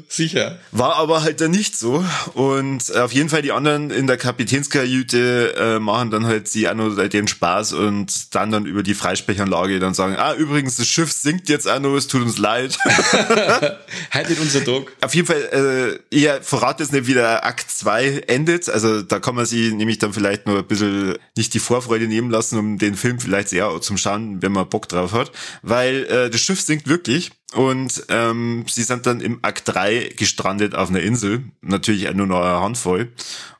Sicher. 0.10 0.60
War 0.72 0.96
aber 0.96 1.24
halt 1.24 1.42
dann 1.42 1.52
nicht 1.52 1.78
so. 1.78 2.04
Und 2.34 2.90
äh, 2.90 3.00
auf 3.00 3.12
jeden 3.12 3.30
Fall 3.30 3.42
die 3.42 3.52
anderen 3.52 3.92
in 3.92 4.08
der 4.08 4.18
Kapitänskajüte 4.18 5.56
äh, 5.56 5.80
machen 5.80 6.12
dann 6.12 6.26
halt 6.26 6.48
sie 6.48 6.68
auch 6.68 6.74
noch 6.74 6.96
den 6.96 7.28
Spaß 7.28 7.74
und 7.74 8.36
dann 8.36 8.52
dann 8.52 8.66
über 8.66 8.84
die 8.84 8.94
Freisprechanlage 8.94 9.80
dann 9.80 9.94
sagen, 9.94 10.16
ah, 10.18 10.34
übrigens, 10.34 10.76
das 10.76 10.88
Schiff 10.88 11.12
sinkt 11.12 11.50
jetzt 11.50 11.68
auch 11.68 11.80
noch, 11.80 11.96
es 11.96 12.08
tut 12.08 12.22
uns 12.22 12.38
leid. 12.38 12.78
halt 14.12 14.30
nicht 14.30 14.42
unser 14.42 14.62
Druck. 14.62 14.92
Auf 15.02 15.14
jeden 15.16 15.28
Fall, 15.28 16.00
äh, 16.12 16.16
ihr 16.16 16.42
verrat 16.42 16.80
jetzt 16.80 16.94
nicht, 16.94 17.08
wie 17.08 17.14
der 17.14 17.46
Akt 17.46 17.70
2 17.70 18.24
endet. 18.28 18.70
Also 18.70 19.02
da 19.02 19.20
kann 19.20 19.36
man 19.36 19.46
sie 19.46 19.74
nämlich 19.74 20.00
dann 20.00 20.14
vielleicht 20.14 20.46
nur 20.48 20.60
ein 20.60 20.66
bisschen 20.66 21.18
nicht 21.36 21.54
die 21.54 21.60
Vorfreude 21.60 22.08
nehmen 22.08 22.30
lassen, 22.30 22.60
um 22.60 22.78
den 22.78 22.96
Film 22.96 23.20
vielleicht 23.20 23.50
sehr 23.50 23.70
zum 23.82 23.98
Schauen, 23.98 24.42
wenn 24.42 24.52
man 24.52 24.70
Bock 24.70 24.88
drauf 24.88 25.14
hat. 25.14 25.32
Weil 25.62 26.06
äh, 26.06 26.30
das 26.30 26.42
Schiff 26.42 26.62
sinkt 26.62 26.88
wirklich 26.88 27.32
und 27.54 28.04
ähm, 28.10 28.66
sie 28.68 28.84
sind 28.84 29.06
dann 29.06 29.22
im 29.22 29.40
Akt 29.42 29.68
3 29.68 30.14
gestrandet 30.18 30.76
auf 30.76 30.90
einer 30.90 31.00
Insel, 31.00 31.46
natürlich 31.62 32.12
nur 32.14 32.28
noch 32.28 32.42
eine 32.42 32.62
Handvoll. 32.62 33.14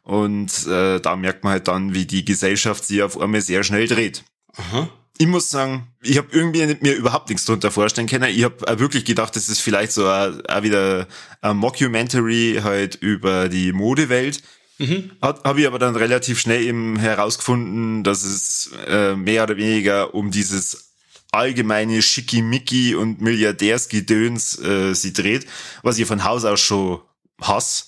Und 0.04 0.68
äh, 0.68 1.00
da 1.00 1.16
merkt 1.16 1.44
man 1.44 1.54
halt 1.54 1.68
dann, 1.68 1.94
wie 1.94 2.06
die 2.06 2.26
Gesellschaft 2.26 2.86
sich 2.86 3.02
auf 3.02 3.20
einmal 3.20 3.42
sehr 3.42 3.64
schnell 3.64 3.88
dreht. 3.88 4.24
Aha. 4.56 4.90
Ich 5.20 5.28
muss 5.28 5.50
sagen, 5.50 5.88
ich 6.02 6.18
habe 6.18 6.28
irgendwie 6.32 6.78
mir 6.82 6.94
überhaupt 6.94 7.30
nichts 7.30 7.46
drunter 7.46 7.72
vorstellen 7.72 8.08
können. 8.08 8.30
Ich 8.30 8.44
habe 8.44 8.80
wirklich 8.80 9.04
gedacht, 9.04 9.36
das 9.36 9.50
ist 9.50 9.62
vielleicht 9.62 9.92
so 9.92 10.08
auch 10.08 10.32
wieder 10.62 11.08
ein 11.42 11.58
Mockumentary 11.58 12.60
halt 12.64 12.96
über 12.96 13.50
die 13.50 13.72
Modewelt. 13.72 14.44
Mhm. 14.78 15.12
Habe 15.22 15.62
ich 15.62 15.66
aber 15.66 15.80
dann 15.80 15.96
relativ 15.96 16.40
schnell 16.40 16.62
eben 16.62 17.00
herausgefunden, 17.00 18.04
dass 18.04 18.24
es 18.24 18.72
äh, 18.88 19.16
mehr 19.16 19.44
oder 19.44 19.58
weniger 19.58 20.14
um 20.14 20.30
dieses 20.30 20.87
allgemeine 21.32 22.02
Schickimicki 22.02 22.96
und 22.96 23.22
Milliardärsgedöns 23.22 24.60
äh, 24.60 24.94
sie 24.94 25.14
dreht, 25.14 25.46
was 25.84 26.00
ich 26.00 26.06
von 26.06 26.24
Haus 26.24 26.46
aus 26.46 26.60
schon 26.60 27.02
hasse. 27.42 27.86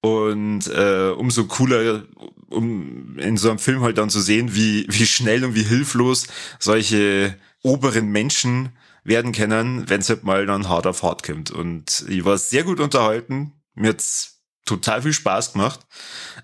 Und 0.00 0.68
äh, 0.68 1.10
umso 1.10 1.46
cooler, 1.46 2.04
um 2.48 3.18
in 3.18 3.36
so 3.36 3.50
einem 3.50 3.58
Film 3.58 3.82
halt 3.82 3.98
dann 3.98 4.10
zu 4.10 4.20
sehen, 4.20 4.54
wie, 4.54 4.86
wie 4.88 5.06
schnell 5.06 5.44
und 5.44 5.54
wie 5.54 5.64
hilflos 5.64 6.28
solche 6.60 7.36
oberen 7.62 8.08
Menschen 8.08 8.70
werden 9.02 9.32
können, 9.32 9.88
wenn 9.88 10.00
es 10.00 10.08
halt 10.08 10.22
mal 10.22 10.46
dann 10.46 10.68
hart 10.68 10.86
auf 10.86 11.02
hart 11.02 11.24
kommt. 11.24 11.50
Und 11.50 12.04
ich 12.08 12.24
war 12.24 12.38
sehr 12.38 12.62
gut 12.62 12.78
unterhalten. 12.78 13.54
Mir 13.74 13.90
hat's 13.90 14.37
total 14.68 15.02
viel 15.02 15.12
Spaß 15.12 15.54
gemacht. 15.54 15.80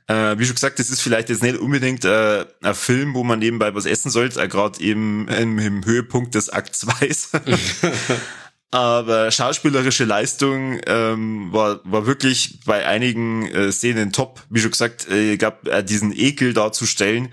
Äh, 0.07 0.39
wie 0.39 0.45
schon 0.45 0.55
gesagt, 0.55 0.79
das 0.79 0.91
ist 0.91 1.01
vielleicht 1.01 1.29
jetzt 1.29 1.43
nicht 1.43 1.57
unbedingt 1.57 2.05
äh, 2.05 2.45
ein 2.63 2.75
Film, 2.75 3.15
wo 3.15 3.25
man 3.25 3.39
nebenbei 3.39 3.75
was 3.75 3.87
essen 3.87 4.11
sollte, 4.11 4.41
äh, 4.41 4.49
gerade 4.49 4.81
eben 4.81 5.29
im, 5.29 5.59
im, 5.59 5.85
Höhepunkt 5.85 6.35
des 6.35 6.51
Akt 6.51 6.75
2. 6.75 7.11
Aber 8.71 9.31
schauspielerische 9.31 10.05
Leistung 10.05 10.81
ähm, 10.87 11.53
war, 11.53 11.81
war 11.85 12.07
wirklich 12.07 12.59
bei 12.67 12.85
einigen 12.85 13.47
äh, 13.47 13.71
Szenen 13.71 14.13
top. 14.13 14.43
Wie 14.51 14.59
schon 14.59 14.73
gesagt, 14.73 15.09
äh, 15.09 15.37
glaube, 15.37 15.71
äh, 15.71 15.85
diesen 15.85 16.13
Ekel 16.13 16.53
darzustellen, 16.55 17.33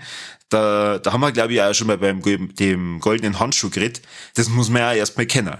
da, 0.50 0.98
da 0.98 1.12
haben 1.12 1.20
wir, 1.20 1.32
glaube 1.32 1.54
ich, 1.54 1.60
auch 1.60 1.74
schon 1.74 1.88
mal 1.88 1.98
beim 1.98 2.22
dem 2.22 3.00
goldenen 3.00 3.40
Handschuh 3.40 3.70
geredet. 3.70 4.02
Das 4.34 4.48
muss 4.48 4.68
man 4.68 4.82
ja 4.82 4.92
erstmal 4.92 5.26
kennen. 5.26 5.56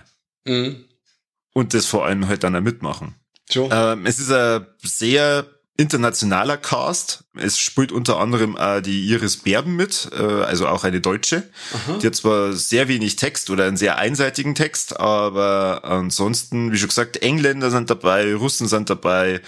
Mhm. 0.46 0.84
Und 1.52 1.74
das 1.74 1.86
vor 1.86 2.06
allem 2.06 2.28
halt 2.28 2.44
dann 2.44 2.54
auch 2.54 2.60
mitmachen. 2.60 3.16
Sure. 3.52 3.68
Ähm, 3.70 4.06
es 4.06 4.18
ist 4.18 4.32
ein 4.32 4.66
sehr 4.82 5.46
internationaler 5.76 6.58
Cast. 6.58 7.24
Es 7.34 7.58
spielt 7.58 7.92
unter 7.92 8.18
anderem 8.18 8.56
äh, 8.58 8.82
die 8.82 9.06
Iris 9.06 9.38
Berben 9.38 9.74
mit, 9.74 10.10
äh, 10.12 10.22
also 10.22 10.68
auch 10.68 10.84
eine 10.84 11.00
Deutsche. 11.00 11.48
Aha. 11.72 11.98
Die 11.98 12.06
hat 12.06 12.14
zwar 12.14 12.52
sehr 12.52 12.88
wenig 12.88 13.16
Text 13.16 13.50
oder 13.50 13.64
einen 13.64 13.76
sehr 13.76 13.96
einseitigen 13.96 14.54
Text, 14.54 14.98
aber 15.00 15.84
ansonsten, 15.84 16.72
wie 16.72 16.78
schon 16.78 16.88
gesagt, 16.88 17.22
Engländer 17.22 17.70
sind 17.70 17.90
dabei, 17.90 18.34
Russen 18.34 18.68
sind 18.68 18.90
dabei. 18.90 19.40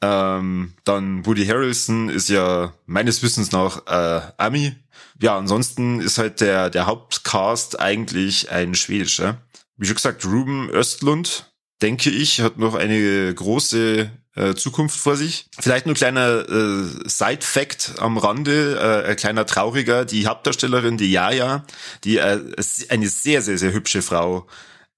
Ähm, 0.00 0.74
dann 0.84 1.26
Woody 1.26 1.46
Harrelson 1.46 2.08
ist 2.08 2.28
ja 2.28 2.72
meines 2.86 3.22
Wissens 3.22 3.50
nach 3.52 3.86
äh, 3.86 4.20
Ami. 4.36 4.76
Ja, 5.20 5.36
ansonsten 5.36 6.00
ist 6.00 6.18
halt 6.18 6.40
der, 6.40 6.70
der 6.70 6.86
Hauptcast 6.86 7.80
eigentlich 7.80 8.50
ein 8.50 8.74
schwedischer. 8.74 9.38
Wie 9.76 9.86
schon 9.86 9.96
gesagt, 9.96 10.24
Ruben 10.24 10.70
Östlund, 10.70 11.46
denke 11.82 12.10
ich, 12.10 12.40
hat 12.40 12.58
noch 12.58 12.74
eine 12.74 13.32
große 13.34 14.10
äh, 14.34 14.54
Zukunft 14.54 14.98
vor 14.98 15.16
sich. 15.16 15.48
Vielleicht 15.58 15.86
nur 15.86 15.94
kleiner 15.94 16.48
äh, 16.48 17.08
Side-Fact 17.08 17.94
am 17.98 18.18
Rande, 18.18 18.78
äh, 18.78 19.10
ein 19.10 19.16
kleiner 19.16 19.46
trauriger, 19.46 20.04
die 20.04 20.26
Hauptdarstellerin, 20.26 20.96
die 20.96 21.10
Jaja, 21.10 21.64
die 22.04 22.18
äh, 22.18 22.40
eine 22.88 23.08
sehr, 23.08 23.42
sehr, 23.42 23.58
sehr 23.58 23.72
hübsche 23.72 24.02
Frau 24.02 24.46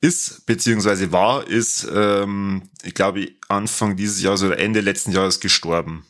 ist, 0.00 0.46
beziehungsweise 0.46 1.12
war, 1.12 1.46
ist, 1.46 1.86
ähm, 1.94 2.70
ich 2.82 2.94
glaube, 2.94 3.28
Anfang 3.48 3.96
dieses 3.96 4.22
Jahres 4.22 4.42
oder 4.42 4.58
Ende 4.58 4.80
letzten 4.80 5.12
Jahres 5.12 5.40
gestorben. 5.40 6.06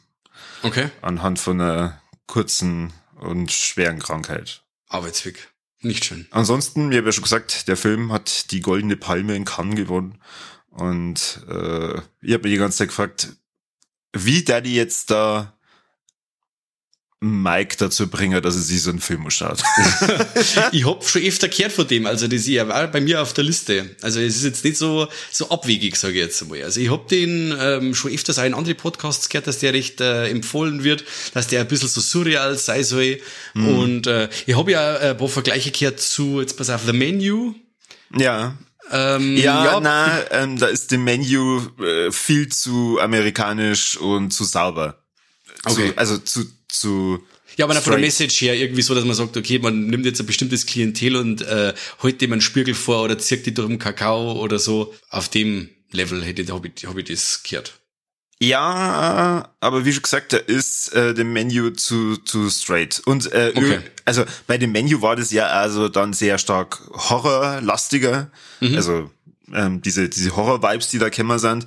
Okay. 0.63 0.91
Anhand 1.03 1.39
von 1.39 1.61
einer 1.61 2.01
kurzen 2.27 2.93
und 3.17 3.51
schweren 3.51 3.99
Krankheit. 3.99 4.63
Arbeitsweg. 4.89 5.49
Nicht 5.83 6.05
schön. 6.05 6.27
Ansonsten, 6.31 6.93
ich 6.93 6.99
habe 6.99 7.09
ja 7.09 7.13
schon 7.13 7.25
gesagt, 7.25 7.67
der 7.67 7.77
Film 7.77 8.13
hat 8.13 8.51
die 8.51 8.61
Goldene 8.61 8.97
Palme 8.97 9.35
in 9.35 9.45
Cannes 9.45 9.77
gewonnen. 9.77 10.19
Und 10.71 11.45
äh, 11.49 11.99
ich 12.23 12.33
habe 12.33 12.45
mir 12.45 12.51
die 12.51 12.57
ganze 12.57 12.79
Zeit 12.79 12.89
gefragt, 12.89 13.29
wie 14.13 14.43
der 14.43 14.61
die 14.61 14.75
jetzt 14.75 15.11
da 15.11 15.57
Mike 17.23 17.77
dazu 17.79 18.09
bringen, 18.09 18.41
dass 18.41 18.55
er 18.55 18.63
sich 18.63 18.81
so 18.81 18.89
einen 18.89 19.01
Film 19.01 19.29
schaut. 19.31 19.63
ich 20.73 20.87
hab 20.87 21.07
schon 21.07 21.23
öfter 21.23 21.49
gehört 21.49 21.73
von 21.73 21.87
dem, 21.87 22.07
also 22.07 22.27
das 22.27 22.49
war 22.49 22.89
bei 22.89 23.01
mir 23.03 23.21
auf 23.21 23.35
der 23.35 23.45
Liste. 23.45 23.95
Also 24.01 24.21
es 24.21 24.37
ist 24.37 24.45
jetzt 24.45 24.65
nicht 24.65 24.79
so 24.79 25.07
so 25.31 25.51
abwegig, 25.51 25.97
sage 25.97 26.15
ich 26.15 26.21
jetzt 26.21 26.41
einmal. 26.41 26.63
Also 26.63 26.81
ich 26.81 26.91
hab 26.91 27.09
den 27.09 27.55
ähm, 27.61 27.95
schon 27.95 28.15
öfters 28.15 28.39
auch 28.39 28.45
in 28.45 28.55
andere 28.55 28.75
Podcasts 28.75 29.29
gehört, 29.29 29.47
dass 29.47 29.59
der 29.59 29.75
recht 29.75 30.01
äh, 30.01 30.29
empfohlen 30.29 30.83
wird, 30.83 31.05
dass 31.35 31.47
der 31.47 31.61
ein 31.61 31.69
bisschen 31.69 31.89
so 31.89 32.01
surreal 32.01 32.57
sei 32.57 32.83
soll. 32.83 33.21
Mhm. 33.53 33.69
Und 33.69 34.07
äh, 34.07 34.31
ich 34.47 34.57
habe 34.57 34.73
ja 34.73 34.97
ein 34.97 35.17
paar 35.19 35.29
Vergleiche 35.29 35.73
gehört 35.73 36.01
zu, 36.01 36.41
jetzt 36.41 36.57
pass 36.57 36.71
auf, 36.71 36.87
The 36.87 36.95
Menu. 36.95 37.55
Ja. 38.17 38.57
Ähm, 38.91 39.37
ja, 39.37 39.65
ja, 39.65 39.81
na, 39.81 40.31
ähm, 40.31 40.59
da 40.59 40.67
ist 40.67 40.91
dem 40.91 41.05
Menu 41.05 41.61
äh, 41.81 42.11
viel 42.11 42.49
zu 42.49 42.99
amerikanisch 43.01 43.97
und 43.97 44.33
zu 44.33 44.45
sauber. 44.45 45.03
Okay. 45.65 45.91
Zu, 45.91 45.99
also 45.99 46.19
zu, 46.19 46.45
zu 46.69 47.25
ja, 47.57 47.67
aber 47.67 47.75
von 47.75 47.93
der 47.93 48.01
Message 48.01 48.41
her 48.41 48.55
irgendwie 48.55 48.83
so, 48.83 48.95
dass 48.95 49.05
man 49.05 49.15
sagt, 49.15 49.37
okay, 49.37 49.59
man 49.59 49.87
nimmt 49.87 50.07
jetzt 50.07 50.21
ein 50.21 50.27
bestimmtes 50.27 50.67
Klientel 50.67 51.17
und 51.17 51.43
äh, 51.43 51.75
holt 52.03 52.21
dem 52.21 52.33
einen 52.33 52.41
Spiegel 52.41 52.75
vor 52.75 53.03
oder 53.03 53.19
zirkt 53.19 53.47
die 53.47 53.55
durch 53.55 53.69
den 53.69 53.79
Kakao 53.79 54.33
oder 54.41 54.59
so. 54.59 54.95
Auf 55.11 55.29
dem 55.29 55.69
Level 55.91 56.25
hätte 56.25 56.53
hab 56.53 56.65
ich, 56.65 56.87
hab 56.87 56.97
ich 56.97 57.05
das 57.05 57.43
gehört. 57.43 57.80
Ja, 58.43 59.51
aber 59.61 59.85
wie 59.85 59.93
schon 59.93 60.03
gesagt, 60.03 60.33
da 60.33 60.39
ist 60.39 60.95
äh, 60.95 61.13
dem 61.13 61.33
Menü 61.35 61.75
zu, 61.75 62.17
zu 62.17 62.49
straight. 62.49 63.03
Und 63.05 63.31
äh, 63.33 63.53
okay. 63.55 63.81
also 64.07 64.25
bei 64.47 64.57
dem 64.57 64.73
Menü 64.73 65.03
war 65.03 65.15
das 65.15 65.31
ja 65.31 65.47
also 65.47 65.91
dann 65.91 66.15
sehr 66.15 66.39
stark 66.39 66.81
horrorlastiger. 66.91 68.31
Mhm. 68.61 68.77
Also 68.77 69.11
ähm, 69.53 69.83
diese, 69.83 70.09
diese 70.09 70.35
Horror-Vibes, 70.35 70.89
die 70.89 70.99
da 70.99 71.11
kämmer 71.11 71.39
sind. 71.39 71.67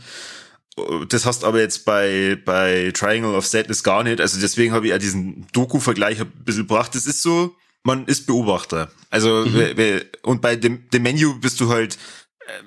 Das 1.10 1.27
hast 1.27 1.44
aber 1.44 1.60
jetzt 1.60 1.86
bei, 1.86 2.39
bei 2.44 2.92
Triangle 2.96 3.36
of 3.36 3.46
Sadness 3.46 3.84
gar 3.84 4.03
nicht. 4.03 4.20
Also 4.20 4.39
deswegen 4.42 4.74
habe 4.74 4.88
ich 4.88 4.89
ja 4.89 4.98
diesen 4.98 5.46
Doku-Vergleich 5.53 6.22
ein 6.22 6.32
bisschen 6.44 6.63
gebracht. 6.63 6.96
Das 6.96 7.06
ist 7.06 7.22
so, 7.22 7.56
man 7.84 8.08
ist 8.08 8.25
Beobachter. 8.25 8.89
Also 9.12 9.46
mhm. 9.46 10.01
und 10.24 10.42
bei 10.42 10.56
dem, 10.56 10.89
dem 10.89 11.03
Menü 11.03 11.36
bist 11.39 11.60
du 11.62 11.70
halt 11.70 12.00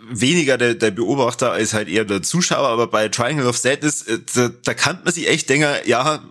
weniger 0.08 0.58
der, 0.58 0.74
der 0.74 0.90
Beobachter 0.90 1.52
als 1.52 1.74
halt 1.74 1.88
eher 1.88 2.04
der 2.04 2.22
Zuschauer, 2.22 2.68
aber 2.68 2.86
bei 2.86 3.08
Triangle 3.08 3.46
of 3.46 3.58
Sadness, 3.58 4.02
äh, 4.02 4.18
da, 4.34 4.48
da 4.48 4.74
kann 4.74 5.00
man 5.04 5.12
sich 5.12 5.28
echt 5.28 5.48
denken, 5.48 5.68
ja, 5.84 6.22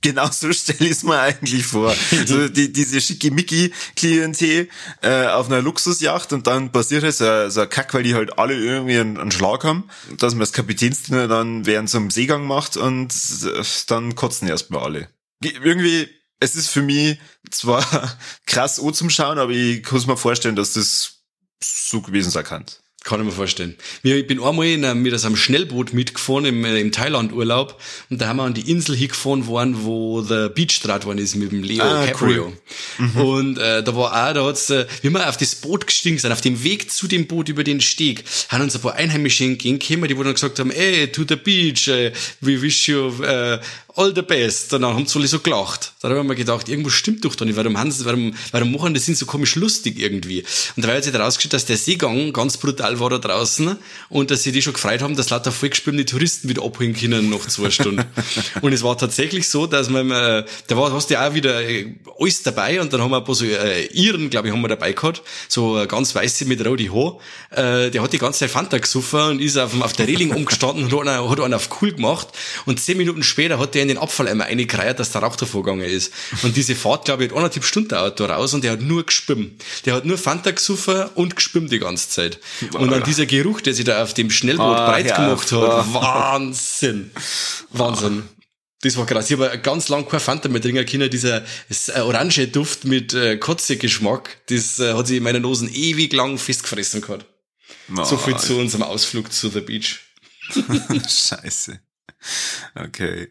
genau 0.00 0.28
so 0.30 0.52
stelle 0.52 0.84
ich 0.84 0.92
es 0.92 1.02
mir 1.02 1.18
eigentlich 1.18 1.64
vor. 1.64 1.94
so 2.26 2.48
die, 2.48 2.72
diese 2.72 3.00
schickimicki-Klientel 3.00 4.68
äh, 5.02 5.26
auf 5.26 5.46
einer 5.46 5.62
Luxusjacht 5.62 6.32
und 6.32 6.46
dann 6.46 6.72
passiert 6.72 7.02
halt 7.02 7.14
so, 7.14 7.48
so 7.48 7.62
ein 7.62 7.68
Kack, 7.70 7.92
weil 7.94 8.02
die 8.02 8.14
halt 8.14 8.38
alle 8.38 8.54
irgendwie 8.54 8.98
einen, 8.98 9.18
einen 9.18 9.32
Schlag 9.32 9.64
haben, 9.64 9.84
dass 10.18 10.34
man 10.34 10.40
das 10.40 10.52
Kapitänsdiener 10.52 11.28
dann 11.28 11.66
während 11.66 11.90
so 11.90 11.98
einem 11.98 12.10
Seegang 12.10 12.46
macht 12.46 12.76
und 12.76 13.12
äh, 13.12 13.62
dann 13.88 14.14
kotzen 14.14 14.48
erstmal 14.48 14.84
alle. 14.84 15.08
Irgendwie, 15.42 16.08
es 16.38 16.54
ist 16.54 16.68
für 16.68 16.82
mich 16.82 17.18
zwar 17.50 17.84
krass 18.46 18.78
O 18.78 18.90
zum 18.92 19.10
Schauen, 19.10 19.38
aber 19.38 19.52
ich 19.52 19.82
kann 19.82 20.02
mir 20.06 20.16
vorstellen, 20.16 20.56
dass 20.56 20.74
das 20.74 21.21
so 21.62 22.00
gewesen 22.00 22.30
sein 22.30 22.44
kann. 22.44 22.64
Kann 23.04 23.18
ich 23.18 23.26
mir 23.26 23.32
vorstellen. 23.32 23.76
Ich 24.04 24.26
bin 24.28 24.40
einmal 24.40 24.66
in 24.66 25.02
mit 25.02 25.12
einem 25.12 25.36
Schnellboot 25.36 25.92
mitgefahren 25.92 26.44
im, 26.44 26.64
äh, 26.64 26.80
im 26.80 26.92
Thailand-Urlaub 26.92 27.80
und 28.10 28.20
da 28.20 28.28
haben 28.28 28.36
wir 28.36 28.44
an 28.44 28.54
die 28.54 28.70
Insel 28.70 28.94
hingefahren 28.94 29.48
worden, 29.48 29.84
wo 29.84 30.22
der 30.22 30.48
Beach 30.50 30.80
draht 30.80 31.04
worden 31.04 31.18
ist 31.18 31.34
mit 31.34 31.50
dem 31.50 31.64
Leo 31.64 31.82
ah, 31.82 32.06
Caprio. 32.06 32.52
Cool. 32.98 33.06
Mhm. 33.06 33.20
Und 33.20 33.58
äh, 33.58 33.82
da 33.82 33.96
war 33.96 34.12
auch, 34.12 34.34
da 34.34 34.44
hat's, 34.44 34.70
äh, 34.70 34.86
wie 35.00 35.10
wir 35.10 35.28
auf 35.28 35.36
das 35.36 35.56
Boot 35.56 35.88
gestiegen 35.88 36.18
sind, 36.18 36.30
auf 36.30 36.42
dem 36.42 36.62
Weg 36.62 36.92
zu 36.92 37.08
dem 37.08 37.26
Boot 37.26 37.48
über 37.48 37.64
den 37.64 37.80
Steg, 37.80 38.22
haben 38.50 38.62
uns 38.62 38.76
ein 38.76 38.82
paar 38.82 38.94
Einheimische 38.94 39.44
entgegengekommen, 39.44 40.08
die 40.08 40.14
dann 40.14 40.34
gesagt 40.34 40.60
haben, 40.60 40.70
ey, 40.70 41.10
to 41.10 41.24
the 41.28 41.34
beach, 41.34 41.88
uh, 41.88 42.10
we 42.40 42.62
wish 42.62 42.86
you 42.86 43.08
uh, 43.08 43.58
all 43.96 44.14
the 44.14 44.22
best. 44.22 44.72
Und 44.72 44.82
dann 44.82 44.94
haben 44.94 45.06
sie 45.06 45.18
alle 45.18 45.28
so 45.28 45.40
gelacht. 45.40 45.92
Da 46.00 46.08
habe 46.08 46.20
ich 46.20 46.24
mir 46.24 46.34
gedacht, 46.34 46.68
irgendwas 46.68 46.94
stimmt 46.94 47.24
doch 47.24 47.34
da 47.34 47.44
nicht. 47.44 47.56
Warum, 47.56 47.78
haben 47.78 47.90
sie, 47.90 48.04
warum, 48.04 48.34
warum 48.50 48.72
machen 48.72 48.94
das 48.94 49.06
sind 49.06 49.16
so 49.16 49.26
komisch 49.26 49.54
lustig 49.56 49.98
irgendwie? 49.98 50.44
Und 50.76 50.84
da 50.84 50.92
hat 50.92 51.04
sich 51.04 51.12
herausgestellt, 51.12 51.54
dass 51.54 51.64
der 51.66 51.76
Seegang 51.76 52.32
ganz 52.32 52.56
brutal 52.56 52.98
war 53.00 53.10
da 53.10 53.18
draußen 53.18 53.76
und 54.08 54.30
dass 54.30 54.42
sie 54.42 54.52
die 54.52 54.62
schon 54.62 54.72
gefreut 54.72 55.02
haben, 55.02 55.16
dass 55.16 55.30
lauter 55.30 55.52
vollgespielene 55.52 56.04
Touristen 56.04 56.48
wieder 56.48 56.62
abholen 56.62 56.94
können 56.94 57.30
nach 57.30 57.46
zwei 57.46 57.70
Stunden. 57.70 58.04
und 58.62 58.72
es 58.72 58.82
war 58.82 58.96
tatsächlich 58.96 59.48
so, 59.48 59.66
dass 59.66 59.90
man, 59.90 60.10
äh, 60.10 60.44
da 60.66 60.76
war, 60.76 60.92
hast 60.92 61.10
du 61.10 61.14
ja 61.14 61.28
auch 61.28 61.34
wieder 61.34 61.62
äh, 61.62 61.94
alles 62.18 62.42
dabei 62.42 62.80
und 62.80 62.92
dann 62.92 63.02
haben 63.02 63.10
wir 63.10 63.18
ein 63.18 63.24
paar 63.24 63.34
so 63.34 63.44
äh, 63.44 63.86
Iren, 63.86 64.30
glaube 64.30 64.48
ich, 64.48 64.54
haben 64.54 64.62
wir 64.62 64.68
dabei 64.68 64.92
gehabt, 64.92 65.22
so 65.48 65.78
äh, 65.78 65.86
ganz 65.86 66.14
weiße 66.14 66.46
mit 66.46 66.64
rote 66.66 66.92
Haar. 66.92 67.18
Äh, 67.50 67.90
der 67.90 68.02
hat 68.02 68.12
die 68.12 68.18
ganze 68.18 68.40
Zeit 68.40 68.50
Fanta 68.50 68.78
gesoffen 68.78 69.20
und 69.20 69.40
ist 69.40 69.58
auf, 69.58 69.78
auf 69.80 69.92
der 69.92 70.06
Reling 70.06 70.30
umgestanden 70.34 70.84
und 70.84 70.92
hat 70.92 71.08
einen, 71.08 71.30
hat 71.30 71.40
einen 71.40 71.54
auf 71.54 71.68
cool 71.82 71.92
gemacht 71.92 72.28
und 72.66 72.80
zehn 72.80 72.96
Minuten 72.96 73.22
später 73.22 73.58
hat 73.58 73.74
der 73.74 73.81
in 73.82 73.88
den 73.88 73.98
Abfalleimer 73.98 74.44
reingereiert, 74.44 74.98
dass 74.98 75.12
der 75.12 75.22
Rauch 75.22 75.36
davor 75.36 75.62
gegangen 75.62 75.84
ist. 75.84 76.12
Und 76.42 76.56
diese 76.56 76.74
Fahrt, 76.74 77.04
glaube 77.04 77.24
ich, 77.24 77.30
hat 77.30 77.36
anderthalb 77.36 77.64
Stunden 77.64 77.94
Auto 77.94 78.24
raus 78.24 78.54
und 78.54 78.64
der 78.64 78.72
hat 78.72 78.80
nur 78.80 79.04
gespimmt. 79.04 79.62
Der 79.84 79.94
hat 79.94 80.04
nur 80.04 80.18
Fanta 80.18 80.50
gesoffen 80.50 81.06
und 81.14 81.36
gespimmt 81.36 81.72
die 81.72 81.78
ganze 81.78 82.08
Zeit. 82.08 82.38
Und 82.72 82.90
dann 82.90 83.02
dieser 83.04 83.26
Geruch, 83.26 83.60
der 83.60 83.74
sich 83.74 83.84
da 83.84 84.02
auf 84.02 84.14
dem 84.14 84.30
Schnellboot 84.30 84.76
ah, 84.76 84.90
breit 84.90 85.08
ja, 85.08 85.16
gemacht 85.16 85.52
hat. 85.52 85.94
Wahnsinn. 85.94 87.10
Wahnsinn. 87.70 88.24
Das 88.82 88.96
war 88.96 89.06
krass. 89.06 89.30
Ich 89.30 89.38
habe 89.38 89.58
ganz 89.60 89.88
lang 89.88 90.08
kein 90.08 90.18
Fanta 90.18 90.48
mehr 90.48 90.60
trinken 90.60 90.84
können. 90.84 91.08
Dieser 91.08 91.44
äh, 91.94 92.00
orange 92.00 92.48
Duft 92.48 92.84
mit 92.84 93.14
äh, 93.14 93.36
Kotze-Geschmack, 93.36 94.38
das 94.48 94.80
äh, 94.80 94.94
hat 94.94 95.06
sich 95.06 95.18
in 95.18 95.22
meiner 95.22 95.38
Nosen 95.38 95.72
ewig 95.72 96.12
lang 96.12 96.36
festgefressen 96.36 97.00
gehabt. 97.00 97.26
Oh. 97.96 98.02
So 98.02 98.16
viel 98.16 98.36
zu 98.36 98.58
unserem 98.58 98.82
Ausflug 98.82 99.32
zu 99.32 99.50
The 99.50 99.60
Beach. 99.60 100.00
Scheiße. 101.08 101.80
Okay. 102.74 103.28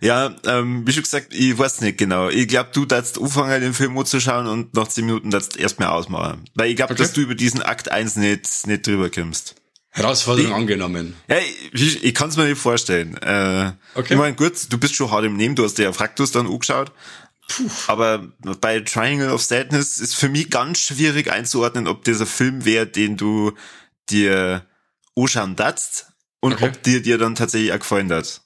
Ja, 0.00 0.34
ähm, 0.44 0.86
wie 0.86 0.92
schon 0.92 1.02
gesagt, 1.02 1.32
ich 1.32 1.56
weiß 1.56 1.80
nicht 1.80 1.98
genau. 1.98 2.28
Ich 2.28 2.48
glaube, 2.48 2.70
du 2.72 2.84
darfst 2.84 3.20
anfangen, 3.20 3.60
den 3.60 3.74
Film 3.74 4.04
zu 4.04 4.20
schauen 4.20 4.46
und 4.46 4.74
nach 4.74 4.88
zehn 4.88 5.06
Minuten 5.06 5.30
darfst 5.30 5.56
erst 5.56 5.78
mehr 5.78 5.92
ausmachen. 5.92 6.44
Weil 6.54 6.70
ich 6.70 6.76
glaube, 6.76 6.92
okay. 6.92 7.02
dass 7.02 7.12
du 7.12 7.20
über 7.20 7.34
diesen 7.34 7.62
Akt 7.62 7.90
1 7.90 8.16
nicht, 8.16 8.66
nicht 8.66 8.86
drüber 8.86 9.10
kommst. 9.10 9.56
Herausforderung 9.90 10.50
ich, 10.50 10.56
angenommen. 10.56 11.16
Ja, 11.26 11.36
ich, 11.72 12.04
ich 12.04 12.14
kann 12.14 12.28
es 12.28 12.36
mir 12.36 12.44
nicht 12.44 12.60
vorstellen. 12.60 13.16
Äh, 13.16 13.72
okay. 13.94 14.12
Ich 14.12 14.18
meine, 14.18 14.36
gut, 14.36 14.70
du 14.70 14.78
bist 14.78 14.94
schon 14.94 15.10
hart 15.10 15.24
im 15.24 15.36
Nehmen, 15.36 15.56
du 15.56 15.64
hast 15.64 15.78
dir 15.78 15.84
ja 15.84 15.92
Fraktus 15.92 16.32
dann 16.32 16.46
angeschaut. 16.46 16.92
Puh. 17.48 17.70
Aber 17.86 18.26
bei 18.60 18.80
Triangle 18.80 19.32
of 19.32 19.42
Sadness 19.42 19.98
ist 19.98 20.14
für 20.14 20.28
mich 20.28 20.50
ganz 20.50 20.80
schwierig 20.80 21.30
einzuordnen, 21.30 21.86
ob 21.86 22.04
dieser 22.04 22.26
Film 22.26 22.64
wäre, 22.64 22.86
den 22.86 23.16
du 23.16 23.52
dir 24.10 24.66
anschauen 25.16 25.56
darfst 25.56 26.08
und 26.40 26.54
okay. 26.54 26.68
ob 26.68 26.82
dir 26.82 27.00
dir 27.00 27.18
dann 27.18 27.34
tatsächlich 27.34 27.72
auch 27.72 27.78
gefallen 27.78 28.12
hat. 28.12 28.42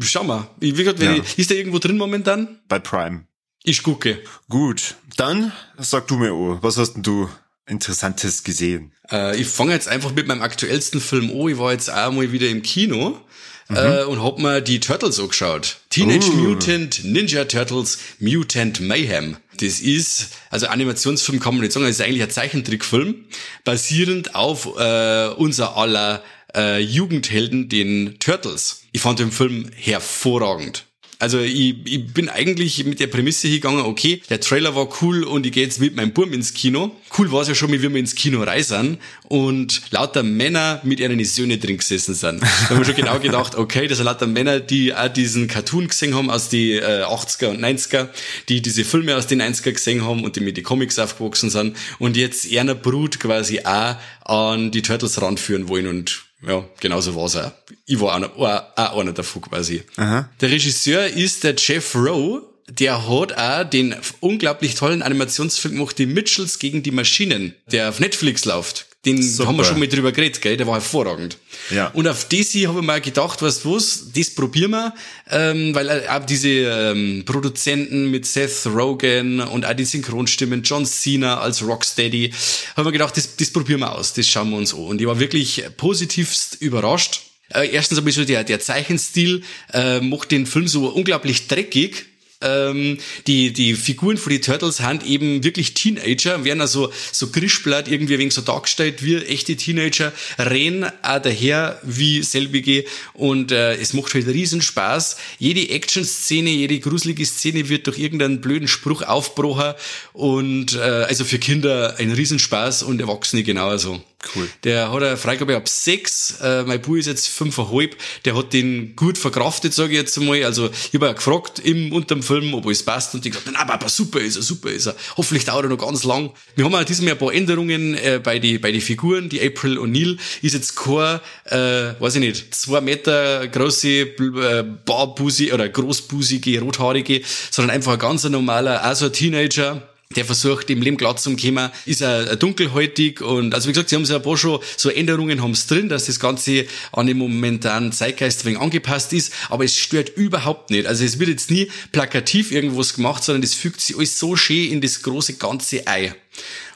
Schau 0.00 0.24
mal. 0.24 0.48
Wie 0.58 0.72
gesagt, 0.72 1.00
ja. 1.00 1.14
ich, 1.14 1.38
ist 1.38 1.50
der 1.50 1.56
irgendwo 1.56 1.78
drin 1.78 1.96
momentan? 1.96 2.60
Bei 2.68 2.78
Prime. 2.78 3.26
Ich 3.64 3.82
gucke. 3.82 4.22
Gut, 4.48 4.96
dann 5.16 5.52
sag 5.78 6.08
du 6.08 6.16
mir, 6.16 6.34
oh, 6.34 6.58
was 6.60 6.76
hast 6.76 6.94
denn 6.94 7.02
du 7.02 7.28
Interessantes 7.66 8.42
gesehen? 8.42 8.92
Äh, 9.10 9.40
ich 9.40 9.46
fange 9.46 9.72
jetzt 9.72 9.88
einfach 9.88 10.12
mit 10.12 10.26
meinem 10.26 10.42
aktuellsten 10.42 11.00
Film 11.00 11.30
an. 11.30 11.48
Ich 11.48 11.58
war 11.58 11.72
jetzt 11.72 11.90
auch 11.90 12.12
mal 12.12 12.32
wieder 12.32 12.48
im 12.48 12.62
Kino 12.62 13.20
mhm. 13.68 13.76
äh, 13.76 14.02
und 14.02 14.22
hab 14.22 14.38
mir 14.38 14.60
die 14.60 14.80
Turtles 14.80 15.20
angeschaut. 15.20 15.78
Teenage 15.90 16.30
uh. 16.32 16.36
Mutant 16.36 17.04
Ninja 17.04 17.44
Turtles 17.44 17.98
Mutant 18.18 18.80
Mayhem. 18.80 19.36
Das 19.58 19.80
ist, 19.80 20.30
also 20.50 20.66
Animationsfilm 20.66 21.38
kann 21.38 21.54
man 21.54 21.62
nicht 21.62 21.72
sagen, 21.72 21.86
das 21.86 21.96
ist 21.96 22.00
eigentlich 22.00 22.22
ein 22.22 22.30
Zeichentrickfilm, 22.30 23.26
basierend 23.64 24.34
auf 24.34 24.66
äh, 24.78 25.28
unser 25.28 25.76
aller 25.76 26.22
äh, 26.54 26.78
Jugendhelden, 26.80 27.68
den 27.68 28.18
Turtles. 28.18 28.82
Ich 28.92 29.00
fand 29.00 29.18
den 29.18 29.32
Film 29.32 29.70
hervorragend. 29.74 30.86
Also 31.22 31.38
ich, 31.38 31.76
ich 31.84 32.12
bin 32.12 32.28
eigentlich 32.28 32.84
mit 32.84 32.98
der 32.98 33.06
Prämisse 33.06 33.46
hingegangen, 33.46 33.84
okay, 33.84 34.20
der 34.28 34.40
Trailer 34.40 34.74
war 34.74 34.88
cool 35.00 35.22
und 35.22 35.46
ich 35.46 35.52
gehe 35.52 35.62
jetzt 35.62 35.78
mit 35.78 35.94
meinem 35.94 36.12
Burm 36.12 36.32
ins 36.32 36.52
Kino. 36.52 36.96
Cool 37.16 37.30
war 37.30 37.42
es 37.42 37.48
ja 37.48 37.54
schon, 37.54 37.70
wie 37.70 37.80
wir 37.80 37.94
ins 37.94 38.16
Kino 38.16 38.42
reisen 38.42 38.98
und 39.28 39.82
lauter 39.92 40.24
Männer 40.24 40.80
mit 40.82 40.98
ihren 40.98 41.24
Söhne 41.24 41.58
drin 41.58 41.78
gesessen 41.78 42.16
sind. 42.16 42.42
Da 42.42 42.70
haben 42.70 42.78
wir 42.78 42.84
schon 42.84 42.96
genau 42.96 43.20
gedacht, 43.20 43.54
okay, 43.54 43.86
das 43.86 43.98
sind 43.98 44.06
lauter 44.06 44.26
Männer, 44.26 44.58
die 44.58 44.92
auch 44.92 45.06
diesen 45.06 45.46
Cartoon 45.46 45.86
gesehen 45.86 46.16
haben 46.16 46.28
aus 46.28 46.48
die 46.48 46.72
äh, 46.72 47.04
80er 47.04 47.50
und 47.50 47.64
90er, 47.64 48.08
die 48.48 48.60
diese 48.60 48.84
Filme 48.84 49.16
aus 49.16 49.28
den 49.28 49.40
90er 49.42 49.70
gesehen 49.70 50.04
haben 50.04 50.24
und 50.24 50.34
die 50.34 50.40
mit 50.40 50.56
den 50.56 50.64
Comics 50.64 50.98
aufgewachsen 50.98 51.50
sind 51.50 51.76
und 52.00 52.16
jetzt 52.16 52.52
einer 52.52 52.74
Brut 52.74 53.20
quasi 53.20 53.60
auch 53.60 53.94
an 54.24 54.72
die 54.72 54.82
Turtles 54.82 55.22
ranführen 55.22 55.68
wollen 55.68 55.86
und 55.86 56.24
ja, 56.46 56.64
genauso 56.80 57.14
war's 57.14 57.36
auch. 57.36 57.52
Ich 57.86 58.00
war 58.00 58.16
auch, 58.16 58.38
auch, 58.38 58.62
auch 58.76 58.98
einer 58.98 59.12
davon 59.12 59.42
quasi. 59.42 59.82
Aha. 59.96 60.28
Der 60.40 60.50
Regisseur 60.50 61.06
ist 61.06 61.44
der 61.44 61.54
Jeff 61.56 61.94
Rowe. 61.94 62.42
Der 62.68 63.08
hat 63.08 63.36
auch 63.36 63.68
den 63.68 63.94
unglaublich 64.20 64.74
tollen 64.76 65.02
Animationsfilm 65.02 65.74
gemacht, 65.74 65.98
die 65.98 66.06
Mitchells 66.06 66.58
gegen 66.58 66.82
die 66.82 66.90
Maschinen, 66.90 67.54
der 67.70 67.88
auf 67.88 68.00
Netflix 68.00 68.44
läuft. 68.44 68.86
Den 69.04 69.20
Super. 69.20 69.48
haben 69.48 69.56
wir 69.56 69.64
schon 69.64 69.80
mal 69.80 69.88
drüber 69.88 70.12
geredet, 70.12 70.40
gell? 70.40 70.56
Der 70.56 70.66
war 70.66 70.74
hervorragend. 70.74 71.36
Ja. 71.70 71.88
Und 71.88 72.06
auf 72.06 72.28
das 72.28 72.54
habe 72.54 72.78
ich 72.78 72.86
mal 72.86 73.00
gedacht, 73.00 73.42
weißt 73.42 73.64
du 73.64 73.74
was, 73.74 74.12
das 74.14 74.30
probieren 74.30 74.70
wir, 74.70 74.94
ähm, 75.28 75.74
weil 75.74 76.06
auch 76.06 76.24
diese 76.24 76.48
ähm, 76.48 77.24
Produzenten 77.26 78.12
mit 78.12 78.26
Seth 78.26 78.64
Rogen 78.66 79.40
und 79.40 79.66
auch 79.66 79.72
die 79.74 79.84
Synchronstimmen, 79.84 80.62
John 80.62 80.86
Cena 80.86 81.40
als 81.40 81.66
Rocksteady, 81.66 82.32
haben 82.76 82.84
wir 82.84 82.92
gedacht, 82.92 83.16
das, 83.16 83.34
das 83.34 83.50
probieren 83.50 83.80
wir 83.80 83.92
aus, 83.92 84.12
das 84.12 84.28
schauen 84.28 84.50
wir 84.50 84.58
uns 84.58 84.72
an. 84.72 84.80
Und 84.80 85.00
ich 85.00 85.06
war 85.08 85.18
wirklich 85.18 85.64
positivst 85.76 86.58
überrascht. 86.60 87.22
Äh, 87.52 87.70
erstens 87.72 88.00
ich 88.06 88.14
so 88.14 88.24
der, 88.24 88.44
der 88.44 88.60
Zeichenstil 88.60 89.42
äh, 89.72 90.00
macht 90.00 90.30
den 90.30 90.46
Film 90.46 90.68
so 90.68 90.86
unglaublich 90.88 91.48
dreckig, 91.48 92.06
ähm, 92.42 92.98
die, 93.26 93.52
die 93.52 93.74
Figuren 93.74 94.16
von 94.16 94.32
die 94.32 94.40
Turtles 94.40 94.78
sind 94.78 95.04
eben 95.04 95.44
wirklich 95.44 95.74
Teenager, 95.74 96.44
werden 96.44 96.60
also 96.60 96.92
so 97.12 97.28
Grischblatt 97.28 97.88
irgendwie 97.88 98.18
wegen 98.18 98.30
so 98.30 98.40
dargestellt 98.40 99.02
wie 99.02 99.16
echte 99.16 99.56
Teenager, 99.56 100.12
rennen 100.38 100.90
auch 101.02 101.22
daher 101.22 101.80
wie 101.82 102.22
selbige 102.22 102.84
und 103.14 103.52
äh, 103.52 103.74
es 103.76 103.92
macht 103.92 104.14
halt 104.14 104.26
riesen 104.26 104.62
Spaß. 104.62 105.16
Jede 105.38 105.68
Action-Szene, 105.70 106.50
jede 106.50 106.80
gruselige 106.80 107.24
Szene 107.26 107.68
wird 107.68 107.86
durch 107.86 107.98
irgendeinen 107.98 108.40
blöden 108.40 108.68
Spruch 108.68 109.02
aufbrochen 109.02 109.74
und 110.12 110.74
äh, 110.74 110.78
also 110.78 111.24
für 111.24 111.38
Kinder 111.38 111.96
ein 111.98 112.12
Riesenspaß 112.12 112.82
und 112.82 113.00
Erwachsene 113.00 113.42
genauso. 113.42 114.00
Cool. 114.34 114.48
Der 114.64 114.92
hat 114.92 115.02
eine 115.02 115.16
Freigabe 115.16 115.56
ab 115.56 115.68
sechs. 115.68 116.38
Äh, 116.40 116.64
mein 116.64 116.80
Bub 116.80 116.96
ist 116.96 117.06
jetzt 117.06 117.28
fünfeinhalb. 117.28 117.96
Der 118.24 118.36
hat 118.36 118.52
den 118.52 118.94
gut 118.96 119.18
verkraftet, 119.18 119.74
sage 119.74 119.92
ich 119.92 119.98
jetzt 119.98 120.16
einmal. 120.18 120.42
Also 120.44 120.70
ich 120.92 121.00
habe 121.00 121.14
gefragt 121.14 121.58
im 121.58 121.92
unterm 121.92 122.22
Film, 122.22 122.54
ob 122.54 122.66
alles 122.66 122.82
passt 122.82 123.14
und 123.14 123.24
die 123.24 123.30
gesagt, 123.30 123.48
na, 123.52 123.60
aber 123.60 123.88
super 123.88 124.20
ist 124.20 124.36
er, 124.36 124.42
super 124.42 124.70
ist 124.70 124.86
er. 124.86 124.96
Hoffentlich 125.16 125.44
dauert 125.44 125.64
er 125.64 125.68
noch 125.68 125.78
ganz 125.78 126.04
lang. 126.04 126.30
Wir 126.54 126.64
haben 126.64 126.74
auch 126.74 126.84
diesem 126.84 127.06
Jahr 127.06 127.16
ein 127.16 127.18
paar 127.18 127.32
Änderungen 127.32 127.94
äh, 127.94 128.20
bei 128.22 128.38
die 128.38 128.58
bei 128.58 128.72
die 128.72 128.80
Figuren. 128.80 129.28
Die 129.28 129.40
April 129.40 129.78
O'Neil 129.78 130.18
ist 130.42 130.54
jetzt 130.54 130.76
kein, 130.76 131.20
äh, 131.46 132.00
weiß 132.00 132.16
ich 132.16 132.20
nicht, 132.20 132.54
zwei 132.54 132.80
Meter 132.80 133.46
große 133.48 133.88
äh, 133.88 134.64
barbusige 134.84 135.54
oder 135.54 135.68
großbusige, 135.68 136.60
rothaarige, 136.60 137.22
sondern 137.50 137.74
einfach 137.74 137.94
ein 137.94 137.98
ganz 137.98 138.24
normaler, 138.24 138.82
also 138.82 139.06
ein 139.06 139.12
Teenager 139.12 139.91
der 140.16 140.24
versucht 140.24 140.70
im 140.70 140.82
Leben 140.82 140.96
glatt 140.96 141.20
zu 141.20 141.34
kommen, 141.36 141.70
ist 141.86 142.02
er 142.02 142.36
dunkelhäutig 142.36 143.20
und 143.20 143.54
also 143.54 143.68
wie 143.68 143.72
gesagt, 143.72 143.88
sie 143.88 143.96
haben 143.96 144.04
so 144.04 144.14
ein 144.14 144.22
paar 144.22 144.36
schon 144.36 144.60
so 144.76 144.90
Änderungen 144.90 145.42
haben 145.42 145.52
es 145.52 145.66
drin, 145.66 145.88
dass 145.88 146.06
das 146.06 146.20
Ganze 146.20 146.66
an 146.92 147.06
den 147.06 147.18
momentanen 147.18 147.92
Zeitgeist 147.92 148.42
ein 148.42 148.46
wenig 148.46 148.60
angepasst 148.60 149.12
ist, 149.12 149.32
aber 149.48 149.64
es 149.64 149.76
stört 149.76 150.10
überhaupt 150.10 150.70
nicht. 150.70 150.86
Also 150.86 151.04
es 151.04 151.18
wird 151.18 151.30
jetzt 151.30 151.50
nie 151.50 151.70
plakativ 151.92 152.52
irgendwas 152.52 152.94
gemacht, 152.94 153.24
sondern 153.24 153.42
es 153.42 153.54
fügt 153.54 153.80
sich 153.80 153.96
alles 153.96 154.18
so 154.18 154.36
schön 154.36 154.70
in 154.70 154.80
das 154.80 155.02
große 155.02 155.34
ganze 155.34 155.86
Ei. 155.86 156.14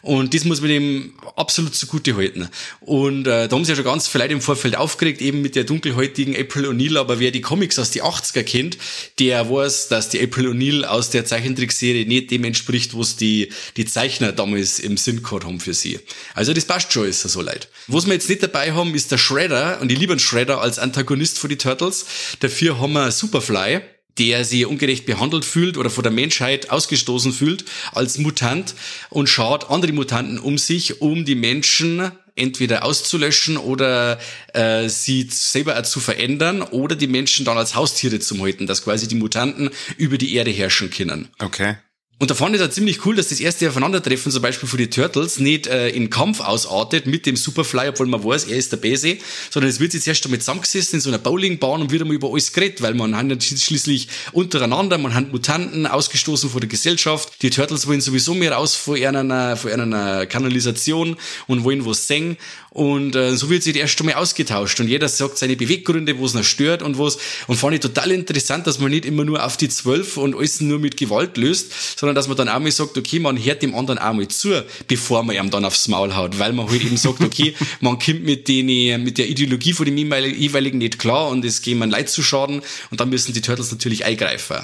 Und 0.03 0.35
das 0.35 0.45
muss 0.45 0.61
man 0.61 0.71
dem 0.71 1.15
absolut 1.35 1.75
zugute 1.75 2.17
halten. 2.17 2.49
Und 2.81 3.27
äh, 3.27 3.49
da 3.49 3.57
haben 3.57 3.65
sich 3.65 3.71
ja 3.71 3.77
schon 3.77 3.85
ganz 3.85 4.07
viele 4.07 4.25
Leute 4.25 4.35
im 4.35 4.41
Vorfeld 4.41 4.77
aufgeregt, 4.77 5.21
eben 5.21 5.43
mit 5.43 5.57
der 5.57 5.65
dunkelhäutigen 5.65 6.37
April 6.37 6.67
O'Neil. 6.67 6.97
Aber 6.97 7.19
wer 7.19 7.33
die 7.33 7.41
Comics 7.41 7.79
aus 7.79 7.91
die 7.91 8.03
80er 8.03 8.45
kennt, 8.45 8.79
der 9.19 9.51
weiß, 9.51 9.89
dass 9.89 10.09
die 10.09 10.23
April 10.23 10.49
O'Neil 10.49 10.85
aus 10.85 11.11
der 11.11 11.25
Zeichentrickserie 11.25 12.07
nicht 12.07 12.31
dem 12.31 12.45
entspricht, 12.45 12.97
was 12.97 13.17
die, 13.17 13.51
die 13.77 13.85
Zeichner 13.85 14.33
damals 14.33 14.79
im 14.79 14.97
Sinn 14.97 15.23
gehabt 15.23 15.45
haben 15.45 15.59
für 15.59 15.75
sie. 15.75 15.99
Also 16.35 16.53
das 16.53 16.65
passt 16.65 16.93
schon, 16.93 17.09
ist 17.09 17.23
so 17.23 17.41
leid. 17.41 17.69
Was 17.89 18.07
wir 18.07 18.15
jetzt 18.15 18.29
nicht 18.29 18.43
dabei 18.43 18.73
haben, 18.73 18.95
ist 18.95 19.11
der 19.11 19.19
Shredder. 19.19 19.81
Und 19.81 19.89
die 19.89 19.97
lieben 19.97 20.19
Shredder 20.19 20.61
als 20.61 20.79
Antagonist 20.79 21.39
für 21.39 21.49
die 21.49 21.59
Turtles. 21.59 22.07
Dafür 22.41 22.79
haben 22.79 22.93
wir 22.93 23.11
Superfly 23.11 23.81
der 24.19 24.45
sich 24.45 24.67
ungerecht 24.67 25.07
behandelt 25.07 25.45
fühlt 25.45 25.77
oder 25.77 25.91
von 25.91 26.03
der 26.03 26.13
Menschheit 26.13 26.71
ausgestoßen 26.71 27.33
fühlt 27.33 27.65
als 27.93 28.19
Mutant 28.19 28.75
und 29.11 29.29
schaut 29.29 29.71
andere 29.71 29.93
Mutanten 29.93 30.39
um 30.39 30.59
sich, 30.59 31.01
um 31.01 31.25
die 31.25 31.35
Menschen 31.35 32.11
entweder 32.37 32.85
auszulöschen 32.85 33.57
oder 33.57 34.19
äh, 34.53 34.89
sie 34.89 35.27
selber 35.31 35.83
zu 35.85 36.01
verändern 36.01 36.63
oder 36.63 36.95
die 36.95 37.07
Menschen 37.07 37.45
dann 37.45 37.57
als 37.57 37.75
Haustiere 37.75 38.21
zu 38.21 38.41
halten, 38.43 38.67
dass 38.67 38.85
quasi 38.85 39.09
die 39.09 39.15
Mutanten 39.15 39.71
über 39.97 40.19
die 40.19 40.35
Erde 40.35 40.51
herrschen 40.51 40.91
können. 40.91 41.29
Okay. 41.39 41.77
Und 42.19 42.31
da 42.31 42.35
fand 42.35 42.57
ich 42.57 42.63
es 42.63 42.75
ziemlich 42.75 43.05
cool, 43.05 43.15
dass 43.15 43.29
das 43.29 43.41
erste 43.41 43.69
Aufeinandertreffen 43.69 44.33
zum 44.33 44.41
Beispiel 44.41 44.67
für 44.67 44.79
die 44.79 44.89
Turtles 44.89 45.39
nicht 45.39 45.67
äh, 45.67 45.91
in 45.91 46.09
Kampf 46.09 46.41
ausartet 46.41 47.07
mit 47.07 47.27
dem 47.27 47.37
Superfly, 47.37 47.89
obwohl 47.91 48.07
man 48.07 48.25
weiß, 48.25 48.45
er 48.45 48.57
ist 48.57 48.73
der 48.73 48.79
Base, 48.79 49.19
sondern 49.51 49.69
es 49.69 49.81
wird 49.81 49.93
jetzt 49.93 50.09
erst 50.09 50.25
einmal 50.25 50.41
zusammengesessen 50.41 50.97
in 50.97 51.01
so 51.03 51.11
einer 51.11 51.19
Bowlingbahn 51.19 51.83
und 51.83 51.91
wird 51.91 52.01
einmal 52.01 52.15
über 52.15 52.31
alles 52.33 52.55
geredet, 52.55 52.81
weil 52.81 52.95
man 52.95 53.15
hat 53.15 53.43
schließlich 53.45 54.09
untereinander, 54.33 54.97
man 54.97 55.13
hat 55.13 55.31
Mutanten 55.31 55.87
ausgestoßen 55.87 56.49
von 56.49 56.61
der 56.61 56.71
Gesellschaft. 56.71 57.43
Die 57.43 57.51
Turtles 57.51 57.87
wollen 57.87 58.01
sowieso 58.01 58.33
mehr 58.33 58.53
raus 58.53 58.77
von 58.77 58.97
einer, 58.97 59.59
von 59.59 59.73
einer 59.73 60.25
Kanalisation 60.25 61.19
und 61.49 61.65
wollen 61.65 61.85
was 61.85 62.07
singen. 62.07 62.39
Und 62.77 63.17
äh, 63.17 63.35
so 63.35 63.49
wird 63.49 63.63
sich 63.63 63.75
erst 63.75 63.99
einmal 64.01 64.17
ausgetauscht 64.17 64.79
und 64.81 64.89
jeder 64.89 65.09
sagt 65.09 65.39
seine 65.39 65.57
Beweggründe, 65.57 66.19
wo 66.19 66.27
es 66.27 66.35
noch 66.35 66.45
stört 66.45 66.83
und 66.83 66.99
was. 66.99 67.17
Und 67.47 67.57
fand 67.57 67.75
ich 67.75 67.81
total 67.81 68.11
interessant, 68.11 68.67
dass 68.67 68.79
man 68.79 68.91
nicht 68.91 69.07
immer 69.07 69.25
nur 69.25 69.43
auf 69.43 69.57
die 69.57 69.71
Zwölf 69.71 70.19
und 70.19 70.35
alles 70.35 70.61
nur 70.61 70.79
mit 70.79 70.99
Gewalt 70.99 71.39
löst, 71.39 71.99
sondern 71.99 72.15
dass 72.15 72.29
man 72.29 72.37
dann 72.37 72.51
auch 72.51 72.59
mal 72.59 72.71
sagt, 72.71 72.99
okay, 72.99 73.19
man 73.19 73.43
hört 73.43 73.63
dem 73.63 73.75
anderen 73.75 73.99
auch 73.99 74.13
mal 74.13 74.29
zu, 74.29 74.63
bevor 74.89 75.23
man 75.23 75.37
ihm 75.37 75.49
dann 75.49 75.65
aufs 75.65 75.89
Maul 75.89 76.15
haut, 76.15 76.39
weil 76.39 76.53
man 76.53 76.69
halt 76.69 76.85
eben 76.85 76.99
sagt, 76.99 77.23
okay, 77.23 77.55
man 77.81 77.99
kommt 77.99 78.25
mit 78.25 78.47
denen, 78.47 79.03
mit 79.03 79.17
der 79.17 79.31
Ideologie 79.31 79.73
von 79.73 79.87
dem 79.87 79.97
jeweiligen 79.97 80.77
nicht 80.77 80.99
klar 80.99 81.29
und 81.29 81.47
es 81.47 81.63
gehen 81.63 81.79
man 81.79 81.89
Leid 81.89 82.11
zu 82.11 82.23
schaden 82.23 82.61
und 82.91 83.01
dann 83.01 83.09
müssen 83.09 83.33
die 83.33 83.41
Turtles 83.41 83.73
natürlich 83.73 84.05
eingreifen. 84.05 84.59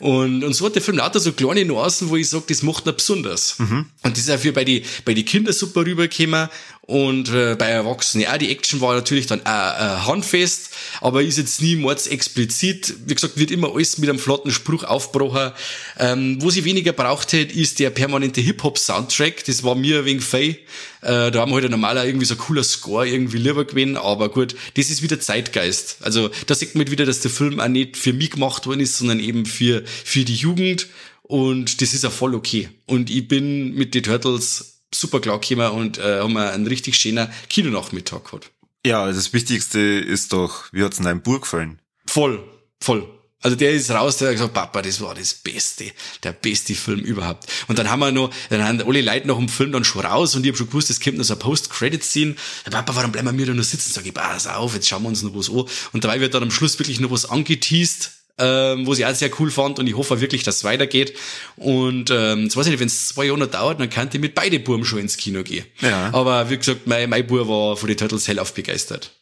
Und, 0.00 0.44
und 0.44 0.52
so 0.52 0.66
hat 0.66 0.74
der 0.74 0.82
Film 0.82 0.98
lauter 0.98 1.18
so 1.18 1.32
kleine 1.32 1.64
Nuancen, 1.64 2.10
wo 2.10 2.16
ich 2.16 2.28
sage, 2.28 2.44
das 2.46 2.62
macht 2.62 2.86
er 2.86 2.92
besonders. 2.92 3.58
Mhm. 3.58 3.86
Und 4.02 4.18
das 4.18 4.24
ist 4.24 4.30
auch 4.30 4.38
für 4.38 4.52
bei 4.52 4.64
die, 4.64 4.82
bei 5.06 5.14
die 5.14 5.24
Kinder 5.24 5.54
super 5.54 5.86
rübergekommen 5.86 6.50
und 6.86 7.30
äh, 7.30 7.56
bei 7.58 7.68
Erwachsenen, 7.68 8.24
ja, 8.24 8.36
die 8.36 8.50
Action 8.50 8.82
war 8.82 8.94
natürlich 8.94 9.26
dann 9.26 9.40
auch 9.40 9.46
äh, 9.46 10.06
handfest, 10.06 10.70
aber 11.00 11.22
ist 11.22 11.38
jetzt 11.38 11.62
nie 11.62 11.76
mords 11.76 12.06
explizit. 12.06 12.94
Wie 13.06 13.14
gesagt, 13.14 13.38
wird 13.38 13.50
immer 13.50 13.74
alles 13.74 13.96
mit 13.96 14.10
einem 14.10 14.18
flotten 14.18 14.50
Spruch 14.50 14.84
aufgebrochen. 14.84 15.52
Ähm, 15.98 16.42
wo 16.42 16.50
sie 16.50 16.66
weniger 16.66 16.92
braucht 16.92 17.32
hätte, 17.32 17.58
ist 17.58 17.78
der 17.78 17.88
permanente 17.88 18.42
Hip-Hop-Soundtrack. 18.42 19.44
Das 19.46 19.62
war 19.62 19.74
mir 19.74 20.00
ein 20.00 20.04
wenig 20.04 20.24
fei. 20.24 20.58
Äh, 21.00 21.30
da 21.30 21.40
haben 21.40 21.52
wir 21.52 21.60
halt 21.62 21.70
normaler 21.70 22.04
irgendwie 22.04 22.26
so 22.26 22.34
ein 22.34 22.38
cooler 22.38 22.64
Score 22.64 23.08
irgendwie 23.08 23.38
lieber 23.38 23.64
gewesen, 23.64 23.96
aber 23.96 24.28
gut, 24.28 24.54
das 24.76 24.90
ist 24.90 25.02
wieder 25.02 25.18
Zeitgeist. 25.18 25.96
Also 26.02 26.30
da 26.46 26.54
sieht 26.54 26.74
man 26.74 26.80
halt 26.80 26.90
wieder, 26.90 27.06
dass 27.06 27.20
der 27.20 27.30
Film 27.30 27.60
auch 27.60 27.68
nicht 27.68 27.96
für 27.96 28.12
mich 28.12 28.32
gemacht 28.32 28.66
worden 28.66 28.80
ist, 28.80 28.98
sondern 28.98 29.20
eben 29.20 29.46
für, 29.46 29.84
für 29.86 30.24
die 30.24 30.34
Jugend. 30.34 30.88
Und 31.22 31.80
das 31.80 31.94
ist 31.94 32.04
ja 32.04 32.10
voll 32.10 32.34
okay. 32.34 32.68
Und 32.84 33.08
ich 33.08 33.26
bin 33.26 33.74
mit 33.74 33.94
den 33.94 34.02
Turtles 34.02 34.73
super 34.94 35.20
klar 35.20 35.40
gekommen 35.40 35.70
und 35.72 35.98
äh, 35.98 36.20
haben 36.20 36.36
einen 36.36 36.66
richtig 36.66 36.96
schönen 36.96 37.28
Kinonachmittag 37.48 38.24
gehabt. 38.24 38.50
Ja, 38.86 39.06
das 39.06 39.32
Wichtigste 39.32 39.80
ist 39.80 40.32
doch, 40.32 40.64
wie 40.72 40.82
hat's 40.82 40.98
in 40.98 41.04
deinem 41.04 41.22
Buch 41.22 41.40
gefallen? 41.40 41.80
Voll, 42.06 42.42
voll. 42.80 43.08
Also 43.44 43.56
der 43.56 43.72
ist 43.72 43.90
raus, 43.90 44.16
der 44.16 44.28
hat 44.28 44.36
gesagt, 44.36 44.54
Papa, 44.54 44.80
das 44.80 45.02
war 45.02 45.14
das 45.14 45.34
Beste, 45.34 45.92
der 46.22 46.32
beste 46.32 46.74
Film 46.74 47.00
überhaupt. 47.00 47.46
Und 47.68 47.78
dann 47.78 47.90
haben 47.90 48.00
wir 48.00 48.10
noch, 48.10 48.30
dann 48.48 48.64
haben 48.64 48.80
alle 48.80 49.02
Leute 49.02 49.26
noch 49.26 49.38
im 49.38 49.50
Film 49.50 49.70
dann 49.70 49.84
schon 49.84 50.00
raus 50.00 50.34
und 50.34 50.44
ich 50.44 50.48
habe 50.48 50.56
schon 50.56 50.68
gewusst, 50.68 50.88
es 50.88 50.98
kommt 50.98 51.18
noch 51.18 51.24
so 51.24 51.34
ein 51.34 51.40
Post-Credit-Scene. 51.40 52.36
Papa, 52.70 52.96
warum 52.96 53.12
bleiben 53.12 53.36
wir 53.36 53.44
da 53.44 53.52
noch 53.52 53.62
sitzen? 53.62 53.92
Sag 53.92 54.06
ich, 54.06 54.14
pass 54.14 54.46
auf, 54.46 54.72
jetzt 54.74 54.88
schauen 54.88 55.02
wir 55.02 55.10
uns 55.10 55.22
noch 55.22 55.34
was 55.34 55.50
an. 55.50 55.64
Und 55.92 56.04
dabei 56.04 56.20
wird 56.20 56.32
dann 56.32 56.42
am 56.42 56.50
Schluss 56.50 56.78
wirklich 56.78 57.00
noch 57.00 57.10
was 57.10 57.26
angeteased, 57.26 58.12
ähm, 58.38 58.86
wo 58.86 58.94
ich 58.94 59.06
auch 59.06 59.14
sehr 59.14 59.30
cool 59.38 59.50
fand 59.50 59.78
und 59.78 59.86
ich 59.86 59.96
hoffe 59.96 60.20
wirklich, 60.20 60.42
dass 60.42 60.56
es 60.56 60.64
weitergeht. 60.64 61.14
Und 61.56 62.10
ähm, 62.10 62.44
jetzt 62.44 62.56
weiß 62.56 62.66
ich 62.66 62.72
nicht, 62.72 62.80
wenn 62.80 62.88
es 62.88 63.08
zwei 63.08 63.26
Jahre 63.26 63.46
dauert, 63.48 63.80
dann 63.80 63.90
kann 63.90 64.08
ich 64.12 64.20
mit 64.20 64.34
beide 64.34 64.58
Buben 64.58 64.84
schon 64.84 64.98
ins 64.98 65.16
Kino 65.16 65.42
gehen. 65.42 65.66
Ja. 65.80 66.12
Aber 66.12 66.50
wie 66.50 66.58
gesagt, 66.58 66.86
mein, 66.86 67.10
mein 67.10 67.26
Bub 67.26 67.48
war 67.48 67.76
von 67.76 67.88
den 67.88 67.96
Turtles 67.96 68.28
hell 68.28 68.38
auf 68.38 68.54
begeistert. 68.54 69.12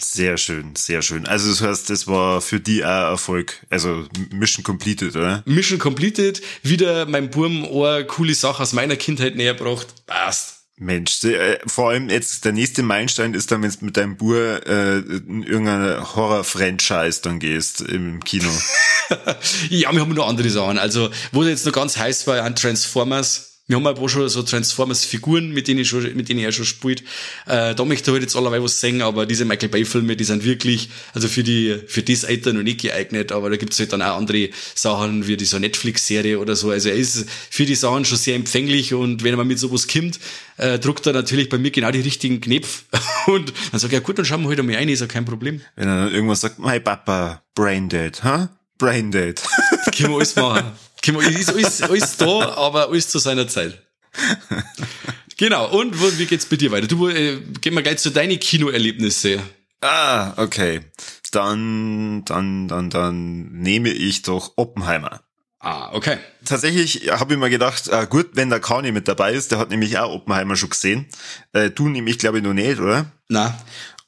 Sehr 0.00 0.36
schön, 0.36 0.76
sehr 0.76 1.00
schön. 1.00 1.26
Also 1.26 1.48
das 1.48 1.62
heißt, 1.62 1.88
das 1.88 2.06
war 2.06 2.42
für 2.42 2.60
die 2.60 2.84
auch 2.84 3.10
Erfolg. 3.10 3.66
Also 3.70 4.06
Mission 4.30 4.62
completed, 4.62 5.16
oder? 5.16 5.42
Mission 5.46 5.78
completed, 5.78 6.42
wieder 6.62 7.06
mein 7.06 7.30
Burm 7.30 7.64
eine 7.64 8.04
coole 8.04 8.34
Sache 8.34 8.62
aus 8.62 8.74
meiner 8.74 8.96
Kindheit 8.96 9.36
näher 9.36 9.54
gebracht. 9.54 9.86
Passt. 10.06 10.57
Mensch, 10.78 11.24
äh, 11.24 11.58
vor 11.66 11.90
allem 11.90 12.08
jetzt 12.08 12.44
der 12.44 12.52
nächste 12.52 12.82
Meilenstein 12.82 13.34
ist 13.34 13.50
dann, 13.50 13.62
wenn 13.62 13.70
du 13.70 13.84
mit 13.84 13.96
deinem 13.96 14.16
Bur 14.16 14.66
äh, 14.66 14.98
in 14.98 15.42
irgendeiner 15.42 16.14
Horror-Franchise 16.14 17.20
dann 17.22 17.38
gehst 17.38 17.80
im 17.80 18.22
Kino. 18.22 18.48
ja, 19.70 19.92
wir 19.92 20.00
haben 20.00 20.14
noch 20.14 20.28
andere 20.28 20.50
Sachen. 20.50 20.78
Also, 20.78 21.10
wo 21.32 21.42
jetzt 21.42 21.66
noch 21.66 21.72
ganz 21.72 21.96
heiß 21.96 22.26
war 22.26 22.42
an 22.42 22.54
Transformers, 22.54 23.57
wir 23.68 23.76
haben 23.76 23.86
aber 23.86 24.08
schon 24.08 24.26
so 24.30 24.42
Transformers-Figuren, 24.42 25.50
mit 25.50 25.68
denen 25.68 25.80
ich 25.80 25.88
schon, 25.90 26.02
mit 26.16 26.30
denen 26.30 26.40
er 26.40 26.52
schon 26.52 26.64
spielt. 26.64 27.02
Äh, 27.46 27.74
da 27.74 27.84
möchte 27.84 28.10
ich 28.10 28.14
halt 28.14 28.22
jetzt 28.22 28.34
allerweil 28.34 28.62
was 28.62 28.80
singen, 28.80 29.02
aber 29.02 29.26
diese 29.26 29.44
Michael 29.44 29.68
Bay-Filme, 29.68 30.16
die 30.16 30.24
sind 30.24 30.42
wirklich, 30.42 30.88
also 31.12 31.28
für 31.28 31.42
die, 31.42 31.78
für 31.86 32.02
das 32.02 32.24
Alter 32.24 32.54
noch 32.54 32.62
nicht 32.62 32.80
geeignet, 32.80 33.30
aber 33.30 33.50
da 33.50 33.56
gibt's 33.56 33.78
halt 33.78 33.92
dann 33.92 34.00
auch 34.00 34.16
andere 34.16 34.48
Sachen, 34.74 35.28
wie 35.28 35.36
diese 35.36 35.60
Netflix-Serie 35.60 36.38
oder 36.38 36.56
so. 36.56 36.70
Also 36.70 36.88
er 36.88 36.94
ist 36.94 37.26
für 37.28 37.66
die 37.66 37.74
Sachen 37.74 38.06
schon 38.06 38.16
sehr 38.16 38.36
empfänglich 38.36 38.94
und 38.94 39.22
wenn 39.22 39.34
er 39.34 39.36
mal 39.36 39.44
mit 39.44 39.58
sowas 39.58 39.86
kommt, 39.86 40.18
äh, 40.56 40.78
druckt 40.78 41.06
er 41.06 41.12
natürlich 41.12 41.50
bei 41.50 41.58
mir 41.58 41.70
genau 41.70 41.90
die 41.90 42.00
richtigen 42.00 42.40
Knöpfe. 42.40 42.84
und 43.26 43.52
dann 43.70 43.80
sag 43.80 43.88
ich, 43.88 43.92
ja 43.92 44.00
gut, 44.00 44.16
dann 44.16 44.24
schauen 44.24 44.40
wir 44.44 44.48
halt 44.48 44.60
einmal 44.60 44.76
ein, 44.76 44.88
ist 44.88 45.00
ja 45.00 45.06
kein 45.06 45.26
Problem. 45.26 45.60
Wenn 45.76 45.88
er 45.88 46.04
dann 46.04 46.14
irgendwas 46.14 46.40
sagt, 46.40 46.58
my 46.58 46.80
Papa, 46.80 47.42
brain 47.54 47.90
dead, 47.90 48.24
huh? 48.24 48.48
Brain 48.78 49.10
dead. 49.10 49.42
Können 49.94 50.10
wir 50.10 50.16
alles 50.16 50.36
machen. 50.36 50.72
Ist 51.16 51.50
alles, 51.50 51.82
alles 51.82 52.16
da, 52.16 52.54
aber 52.56 52.88
alles 52.88 53.08
zu 53.08 53.18
seiner 53.18 53.48
Zeit. 53.48 53.82
Genau, 55.36 55.70
und 55.70 56.00
wo, 56.00 56.18
wie 56.18 56.26
geht's 56.26 56.46
bei 56.46 56.56
dir 56.56 56.72
weiter? 56.72 56.88
Du, 56.88 57.08
äh, 57.08 57.40
gehen 57.60 57.74
wir 57.74 57.82
gleich 57.82 57.98
zu 57.98 58.10
deinen 58.10 58.40
Kinoerlebnisse. 58.40 59.40
Ah, 59.80 60.32
okay. 60.36 60.80
Dann, 61.30 62.24
dann, 62.24 62.66
dann, 62.66 62.90
dann 62.90 63.52
nehme 63.52 63.90
ich 63.90 64.22
doch 64.22 64.54
Oppenheimer. 64.56 65.20
Ah, 65.60 65.92
okay. 65.92 66.18
Tatsächlich 66.44 67.10
habe 67.10 67.34
ich 67.34 67.40
mir 67.40 67.50
gedacht, 67.50 67.86
äh, 67.86 68.06
gut, 68.08 68.30
wenn 68.32 68.50
der 68.50 68.58
Kani 68.58 68.90
mit 68.90 69.06
dabei 69.06 69.32
ist, 69.32 69.52
der 69.52 69.58
hat 69.58 69.70
nämlich 69.70 69.98
auch 69.98 70.12
Oppenheimer 70.12 70.56
schon 70.56 70.70
gesehen. 70.70 71.06
Äh, 71.52 71.70
du 71.70 71.88
nämlich, 71.88 72.18
glaube 72.18 72.38
ich, 72.38 72.44
noch 72.44 72.54
nicht, 72.54 72.80
oder? 72.80 73.06
Na 73.28 73.56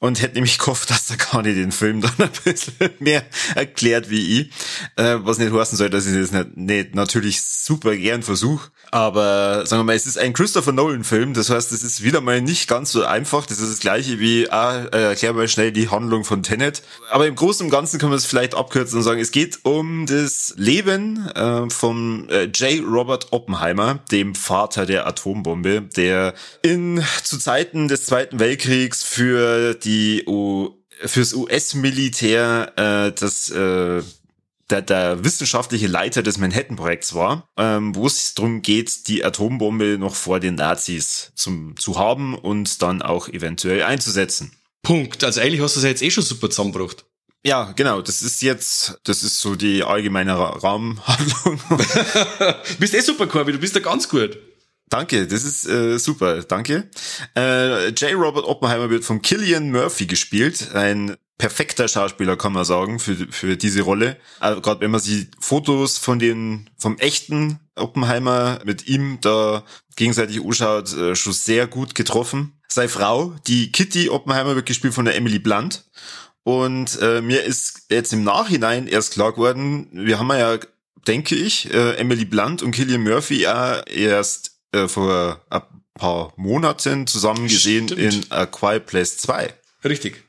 und 0.01 0.19
hätte 0.19 0.33
nämlich 0.33 0.57
gehofft, 0.57 0.89
dass 0.89 1.05
der 1.05 1.17
Kani 1.17 1.53
den 1.53 1.71
Film 1.71 2.01
dann 2.01 2.11
ein 2.17 2.31
bisschen 2.43 2.89
mehr 2.99 3.23
erklärt 3.53 4.09
wie 4.09 4.41
ich. 4.41 4.49
Äh, 4.95 5.19
was 5.21 5.37
nicht 5.37 5.53
heißen 5.53 5.77
soll, 5.77 5.91
dass 5.91 6.07
ich 6.07 6.19
das 6.19 6.31
nicht, 6.31 6.57
nicht 6.57 6.95
natürlich 6.95 7.41
super 7.41 7.95
gern 7.95 8.23
versuche. 8.23 8.71
Aber 8.89 9.65
sagen 9.67 9.81
wir 9.81 9.85
mal, 9.85 9.95
es 9.95 10.07
ist 10.07 10.17
ein 10.17 10.33
Christopher 10.33 10.71
Nolan-Film, 10.71 11.33
das 11.33 11.49
heißt, 11.49 11.71
es 11.71 11.83
ist 11.83 12.03
wieder 12.03 12.19
mal 12.19 12.41
nicht 12.41 12.67
ganz 12.67 12.91
so 12.91 13.05
einfach. 13.05 13.45
Das 13.45 13.59
ist 13.59 13.71
das 13.71 13.79
gleiche 13.79 14.19
wie, 14.19 14.49
ah, 14.49 14.85
erklär 14.85 15.33
mal 15.33 15.47
schnell 15.47 15.71
die 15.71 15.89
Handlung 15.89 16.25
von 16.25 16.41
Tenet. 16.41 16.81
Aber 17.11 17.27
im 17.27 17.35
Großen 17.35 17.67
und 17.67 17.71
Ganzen 17.71 17.99
kann 17.99 18.09
man 18.09 18.17
es 18.17 18.25
vielleicht 18.25 18.55
abkürzen 18.55 18.97
und 18.97 19.03
sagen, 19.03 19.21
es 19.21 19.31
geht 19.31 19.59
um 19.63 20.07
das 20.07 20.55
Leben 20.57 21.29
äh, 21.29 21.69
von 21.69 22.27
äh, 22.29 22.45
J. 22.45 22.83
Robert 22.83 23.27
Oppenheimer, 23.31 23.99
dem 24.11 24.33
Vater 24.33 24.87
der 24.87 25.05
Atombombe, 25.05 25.83
der 25.95 26.33
in 26.63 27.03
zu 27.23 27.37
Zeiten 27.37 27.87
des 27.87 28.05
Zweiten 28.05 28.39
Weltkriegs 28.39 29.03
für 29.03 29.75
die 29.75 29.90
die 29.91 30.23
U 30.25 30.69
fürs 31.03 31.33
US-Militär 31.33 32.73
äh, 32.77 33.11
das 33.19 33.49
äh, 33.49 34.01
der, 34.69 34.81
der 34.81 35.23
wissenschaftliche 35.25 35.87
Leiter 35.87 36.23
des 36.23 36.37
Manhattan-Projekts 36.37 37.13
war, 37.13 37.49
ähm, 37.57 37.93
wo 37.93 38.07
es 38.07 38.33
darum 38.35 38.61
geht, 38.61 39.07
die 39.07 39.25
Atombombe 39.25 39.97
noch 39.97 40.15
vor 40.15 40.39
den 40.39 40.55
Nazis 40.55 41.33
zum, 41.35 41.75
zu 41.77 41.99
haben 41.99 42.35
und 42.35 42.81
dann 42.81 43.01
auch 43.01 43.27
eventuell 43.27 43.83
einzusetzen. 43.83 44.53
Punkt. 44.81 45.25
Also 45.25 45.41
eigentlich 45.41 45.61
hast 45.61 45.75
du 45.75 45.79
es 45.79 45.83
ja 45.83 45.89
jetzt 45.89 46.01
eh 46.01 46.11
schon 46.11 46.23
super 46.23 46.49
zusammengebracht. 46.49 47.05
Ja, 47.43 47.73
genau. 47.75 48.01
Das 48.01 48.21
ist 48.21 48.41
jetzt, 48.41 48.99
das 49.03 49.23
ist 49.23 49.41
so 49.41 49.55
die 49.55 49.83
allgemeine 49.83 50.37
Rahmenhandlung. 50.37 51.59
bist 52.79 52.93
eh 52.93 53.01
super, 53.01 53.27
Corby. 53.27 53.51
Du 53.51 53.59
bist 53.59 53.75
ja 53.75 53.81
ganz 53.81 54.07
gut. 54.07 54.37
Danke, 54.91 55.25
das 55.25 55.45
ist 55.45 55.65
äh, 55.67 55.97
super, 55.97 56.43
danke. 56.43 56.89
Äh, 57.33 57.91
J. 57.91 58.13
Robert 58.13 58.43
Oppenheimer 58.43 58.89
wird 58.89 59.05
von 59.05 59.21
Killian 59.21 59.71
Murphy 59.71 60.05
gespielt, 60.05 60.75
ein 60.75 61.15
perfekter 61.37 61.87
Schauspieler, 61.87 62.35
kann 62.35 62.51
man 62.51 62.65
sagen, 62.65 62.99
für, 62.99 63.15
für 63.15 63.55
diese 63.55 63.83
Rolle. 63.83 64.17
Also 64.41 64.59
Gerade 64.59 64.81
wenn 64.81 64.91
man 64.91 64.99
sich 64.99 65.27
Fotos 65.39 65.97
von 65.97 66.19
den 66.19 66.69
vom 66.77 66.97
echten 66.97 67.61
Oppenheimer 67.75 68.59
mit 68.65 68.85
ihm 68.89 69.19
da 69.21 69.63
gegenseitig 69.95 70.43
anschaut, 70.43 70.93
äh, 70.93 71.15
schon 71.15 71.31
sehr 71.31 71.67
gut 71.67 71.95
getroffen. 71.95 72.59
Seine 72.67 72.89
Frau, 72.89 73.33
die 73.47 73.71
Kitty 73.71 74.09
Oppenheimer, 74.09 74.55
wird 74.55 74.65
gespielt 74.65 74.93
von 74.93 75.05
der 75.05 75.15
Emily 75.15 75.39
Blunt. 75.39 75.85
Und 76.43 76.99
äh, 77.01 77.21
mir 77.21 77.45
ist 77.45 77.83
jetzt 77.89 78.11
im 78.11 78.25
Nachhinein 78.25 78.87
erst 78.87 79.13
klar 79.13 79.31
geworden, 79.31 79.87
wir 79.93 80.19
haben 80.19 80.29
ja, 80.31 80.59
denke 81.07 81.35
ich, 81.35 81.73
äh, 81.73 81.95
Emily 81.95 82.25
Blunt 82.25 82.61
und 82.61 82.71
Killian 82.71 83.03
Murphy 83.03 83.41
ja 83.41 83.79
erst 83.79 84.50
äh, 84.71 84.87
vor 84.87 85.41
ein 85.49 85.61
paar 85.93 86.33
Monaten 86.37 87.07
zusammen 87.07 87.47
gesehen 87.47 87.87
Stimmt. 87.87 88.01
in 88.01 88.31
A 88.31 88.45
Quiet 88.45 88.85
Place 88.85 89.17
2. 89.17 89.53
Richtig. 89.83 90.23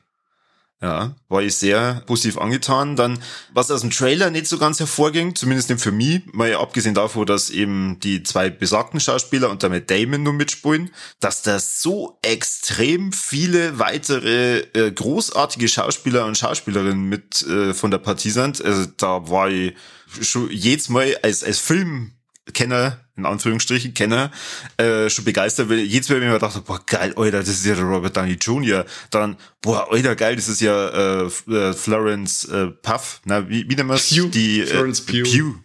Ja, 0.83 1.15
war 1.29 1.41
ich 1.41 1.55
sehr 1.55 2.03
positiv 2.07 2.37
angetan. 2.37 2.97
Dann, 2.97 3.19
was 3.53 3.71
aus 3.71 3.81
dem 3.81 3.89
Trailer 3.89 4.29
nicht 4.29 4.47
so 4.47 4.57
ganz 4.57 4.81
hervorging, 4.81 5.33
zumindest 5.33 5.69
nicht 5.69 5.81
für 5.81 5.93
mich, 5.93 6.23
mal 6.33 6.53
abgesehen 6.55 6.93
davon, 6.93 7.25
dass 7.25 7.49
eben 7.51 8.01
die 8.01 8.21
zwei 8.23 8.49
besagten 8.49 8.99
Schauspieler 8.99 9.49
und 9.49 9.63
damit 9.63 9.89
Damon 9.89 10.23
nur 10.23 10.33
mitspielen, 10.33 10.91
dass 11.21 11.41
da 11.41 11.57
so 11.59 12.19
extrem 12.21 13.13
viele 13.13 13.79
weitere 13.79 14.57
äh, 14.73 14.91
großartige 14.91 15.69
Schauspieler 15.69 16.25
und 16.25 16.37
Schauspielerinnen 16.37 17.07
mit 17.07 17.43
äh, 17.43 17.73
von 17.73 17.89
der 17.89 17.99
Partie 17.99 18.31
sind. 18.31 18.61
Also 18.61 18.85
da 18.97 19.29
war 19.29 19.49
ich 19.49 19.73
schon 20.19 20.51
jedes 20.51 20.89
Mal 20.89 21.17
als, 21.23 21.45
als 21.45 21.59
Film 21.59 22.11
Kenner, 22.53 22.99
in 23.15 23.25
Anführungsstrichen 23.25 23.93
Kenner, 23.93 24.31
äh, 24.77 25.09
schon 25.09 25.25
begeistert, 25.25 25.69
weil 25.69 25.79
jedes 25.79 26.09
Mal, 26.09 26.21
wenn 26.21 26.29
man 26.29 26.39
dachte, 26.39 26.61
boah, 26.61 26.81
geil, 26.85 27.13
Alter, 27.15 27.39
das 27.39 27.49
ist 27.49 27.65
ja 27.65 27.75
der 27.75 27.83
Robert 27.83 28.17
Downey 28.17 28.33
Jr., 28.33 28.85
dann, 29.11 29.37
boah, 29.61 29.91
Alter, 29.91 30.15
geil, 30.15 30.35
das 30.35 30.47
ist 30.47 30.61
ja 30.61 31.23
äh, 31.23 31.29
äh 31.51 31.73
Florence 31.73 32.45
äh, 32.45 32.67
Puff, 32.67 33.21
na, 33.25 33.47
wie, 33.47 33.69
wie 33.69 33.75
nennt 33.75 33.89
man 33.89 33.97
Pugh. 33.99 34.29
Die, 34.29 34.61
äh, 34.61 34.65
Florence 34.65 35.01
Pugh. 35.01 35.23
Pugh. 35.23 35.59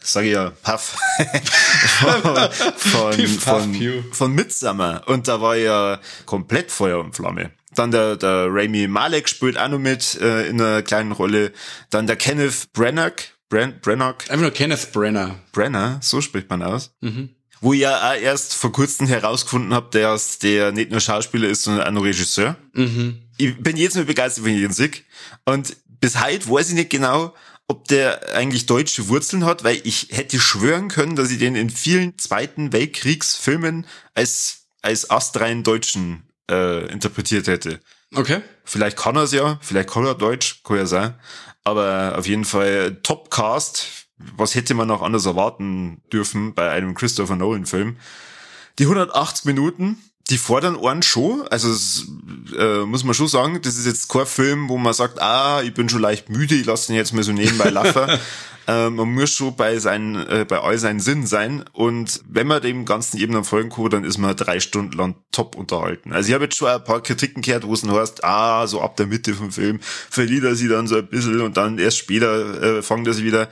Sag 0.00 0.24
ich 0.24 0.32
ja, 0.32 0.50
Puff. 0.62 0.96
von, 2.00 2.50
von, 2.76 3.28
von, 3.28 4.04
von 4.12 4.34
Midsummer. 4.34 5.02
Und 5.06 5.28
da 5.28 5.40
war 5.40 5.56
ja 5.56 6.00
komplett 6.24 6.70
Feuer 6.70 7.00
und 7.00 7.14
Flamme. 7.14 7.50
Dann 7.74 7.90
der, 7.90 8.16
der 8.16 8.46
Rami 8.48 8.88
Malek 8.88 9.28
spielt 9.28 9.58
auch 9.58 9.68
noch 9.68 9.78
mit 9.78 10.18
äh, 10.20 10.48
in 10.48 10.60
einer 10.60 10.82
kleinen 10.82 11.12
Rolle. 11.12 11.52
Dann 11.90 12.06
der 12.06 12.16
Kenneth 12.16 12.72
Branagh, 12.72 13.22
Bren 13.48 13.80
Branagh. 13.80 14.24
Einfach 14.28 14.42
nur 14.42 14.50
Kenneth 14.50 14.92
Brenner. 14.92 15.38
Brenner, 15.52 15.98
so 16.02 16.20
spricht 16.20 16.50
man 16.50 16.62
aus. 16.62 16.92
Mhm. 17.00 17.30
Wo 17.60 17.72
ich 17.72 17.80
ja 17.80 18.10
auch 18.10 18.14
erst 18.14 18.54
vor 18.54 18.72
kurzem 18.72 19.06
herausgefunden 19.06 19.74
habe, 19.74 19.88
dass 19.90 20.38
der 20.38 20.70
nicht 20.70 20.90
nur 20.90 21.00
Schauspieler 21.00 21.48
ist, 21.48 21.64
sondern 21.64 21.86
auch 21.86 21.92
noch 21.92 22.04
Regisseur. 22.04 22.56
Mhm. 22.72 23.22
Ich 23.36 23.60
bin 23.60 23.76
jetzt 23.76 23.96
mal 23.96 24.04
begeistert 24.04 24.44
von 24.44 24.52
Ian 24.52 24.72
Sick. 24.72 25.06
Und 25.44 25.76
bis 26.00 26.22
heute 26.22 26.48
weiß 26.48 26.68
ich 26.68 26.74
nicht 26.74 26.90
genau, 26.90 27.34
ob 27.66 27.88
der 27.88 28.34
eigentlich 28.34 28.66
deutsche 28.66 29.08
Wurzeln 29.08 29.44
hat, 29.44 29.64
weil 29.64 29.80
ich 29.84 30.08
hätte 30.10 30.38
schwören 30.38 30.88
können, 30.88 31.16
dass 31.16 31.30
ich 31.30 31.38
den 31.38 31.56
in 31.56 31.70
vielen 31.70 32.16
Zweiten 32.18 32.72
Weltkriegsfilmen 32.72 33.86
als, 34.14 34.68
als 34.80 35.10
astreinen 35.10 35.64
Deutschen 35.64 36.22
äh, 36.50 36.90
interpretiert 36.90 37.46
hätte. 37.46 37.80
Okay. 38.14 38.40
Vielleicht 38.64 38.96
kann 38.96 39.16
er 39.16 39.24
es 39.24 39.32
ja, 39.32 39.58
vielleicht 39.60 39.90
kann 39.90 40.06
er 40.06 40.14
Deutsch, 40.14 40.62
kann 40.62 40.78
ja 40.78 40.86
sein. 40.86 41.14
Aber 41.68 42.14
auf 42.16 42.26
jeden 42.26 42.46
Fall 42.46 42.96
Topcast. 43.02 44.06
Was 44.16 44.54
hätte 44.54 44.72
man 44.72 44.88
noch 44.88 45.02
anders 45.02 45.26
erwarten 45.26 46.00
dürfen 46.10 46.54
bei 46.54 46.70
einem 46.70 46.94
Christopher 46.94 47.36
Nolan 47.36 47.66
Film? 47.66 47.98
Die 48.78 48.84
180 48.84 49.44
Minuten, 49.44 49.98
die 50.30 50.38
fordern 50.38 50.78
einen 50.84 51.02
schon. 51.02 51.46
Also 51.48 51.68
das, 51.68 52.06
äh, 52.56 52.84
muss 52.84 53.04
man 53.04 53.14
schon 53.14 53.28
sagen, 53.28 53.60
das 53.62 53.76
ist 53.76 53.86
jetzt 53.86 54.08
kein 54.08 54.26
Film, 54.26 54.68
wo 54.68 54.76
man 54.76 54.92
sagt, 54.92 55.22
ah, 55.22 55.62
ich 55.62 55.72
bin 55.72 55.88
schon 55.88 56.02
leicht 56.02 56.28
müde, 56.28 56.54
ich 56.54 56.66
lasse 56.66 56.88
den 56.88 56.96
jetzt 56.96 57.14
mal 57.14 57.22
so 57.22 57.32
nebenbei 57.32 57.70
lachen. 57.70 58.18
äh, 58.66 58.90
man 58.90 59.14
muss 59.14 59.30
schon 59.30 59.56
bei 59.56 59.78
seinen, 59.78 60.16
äh, 60.16 60.44
bei 60.46 60.60
all 60.60 60.76
seinen 60.76 61.00
Sinnen 61.00 61.26
sein. 61.26 61.64
Und 61.72 62.20
wenn 62.28 62.46
man 62.46 62.60
dem 62.60 62.84
Ganzen 62.84 63.18
eben 63.18 63.32
dann 63.32 63.44
folgen 63.44 63.70
kann, 63.70 63.88
dann 63.88 64.04
ist 64.04 64.18
man 64.18 64.36
drei 64.36 64.60
Stunden 64.60 64.96
lang 64.96 65.16
top 65.32 65.56
unterhalten. 65.56 66.12
Also 66.12 66.28
ich 66.28 66.34
habe 66.34 66.44
jetzt 66.44 66.56
schon 66.56 66.68
ein 66.68 66.84
paar 66.84 67.02
Kritiken 67.02 67.40
gehört, 67.40 67.66
wo 67.66 67.72
es 67.72 67.80
dann 67.80 67.92
heißt, 67.92 68.22
ah, 68.22 68.66
so 68.66 68.82
ab 68.82 68.96
der 68.96 69.06
Mitte 69.06 69.32
vom 69.34 69.50
Film 69.50 69.80
verliert 69.80 70.44
er 70.44 70.54
sie 70.54 70.68
dann 70.68 70.86
so 70.86 70.96
ein 70.96 71.06
bisschen 71.06 71.40
und 71.40 71.56
dann 71.56 71.78
erst 71.78 71.96
später 71.96 72.78
äh, 72.78 72.82
fangt 72.82 73.06
er 73.06 73.14
sie 73.14 73.24
wieder. 73.24 73.48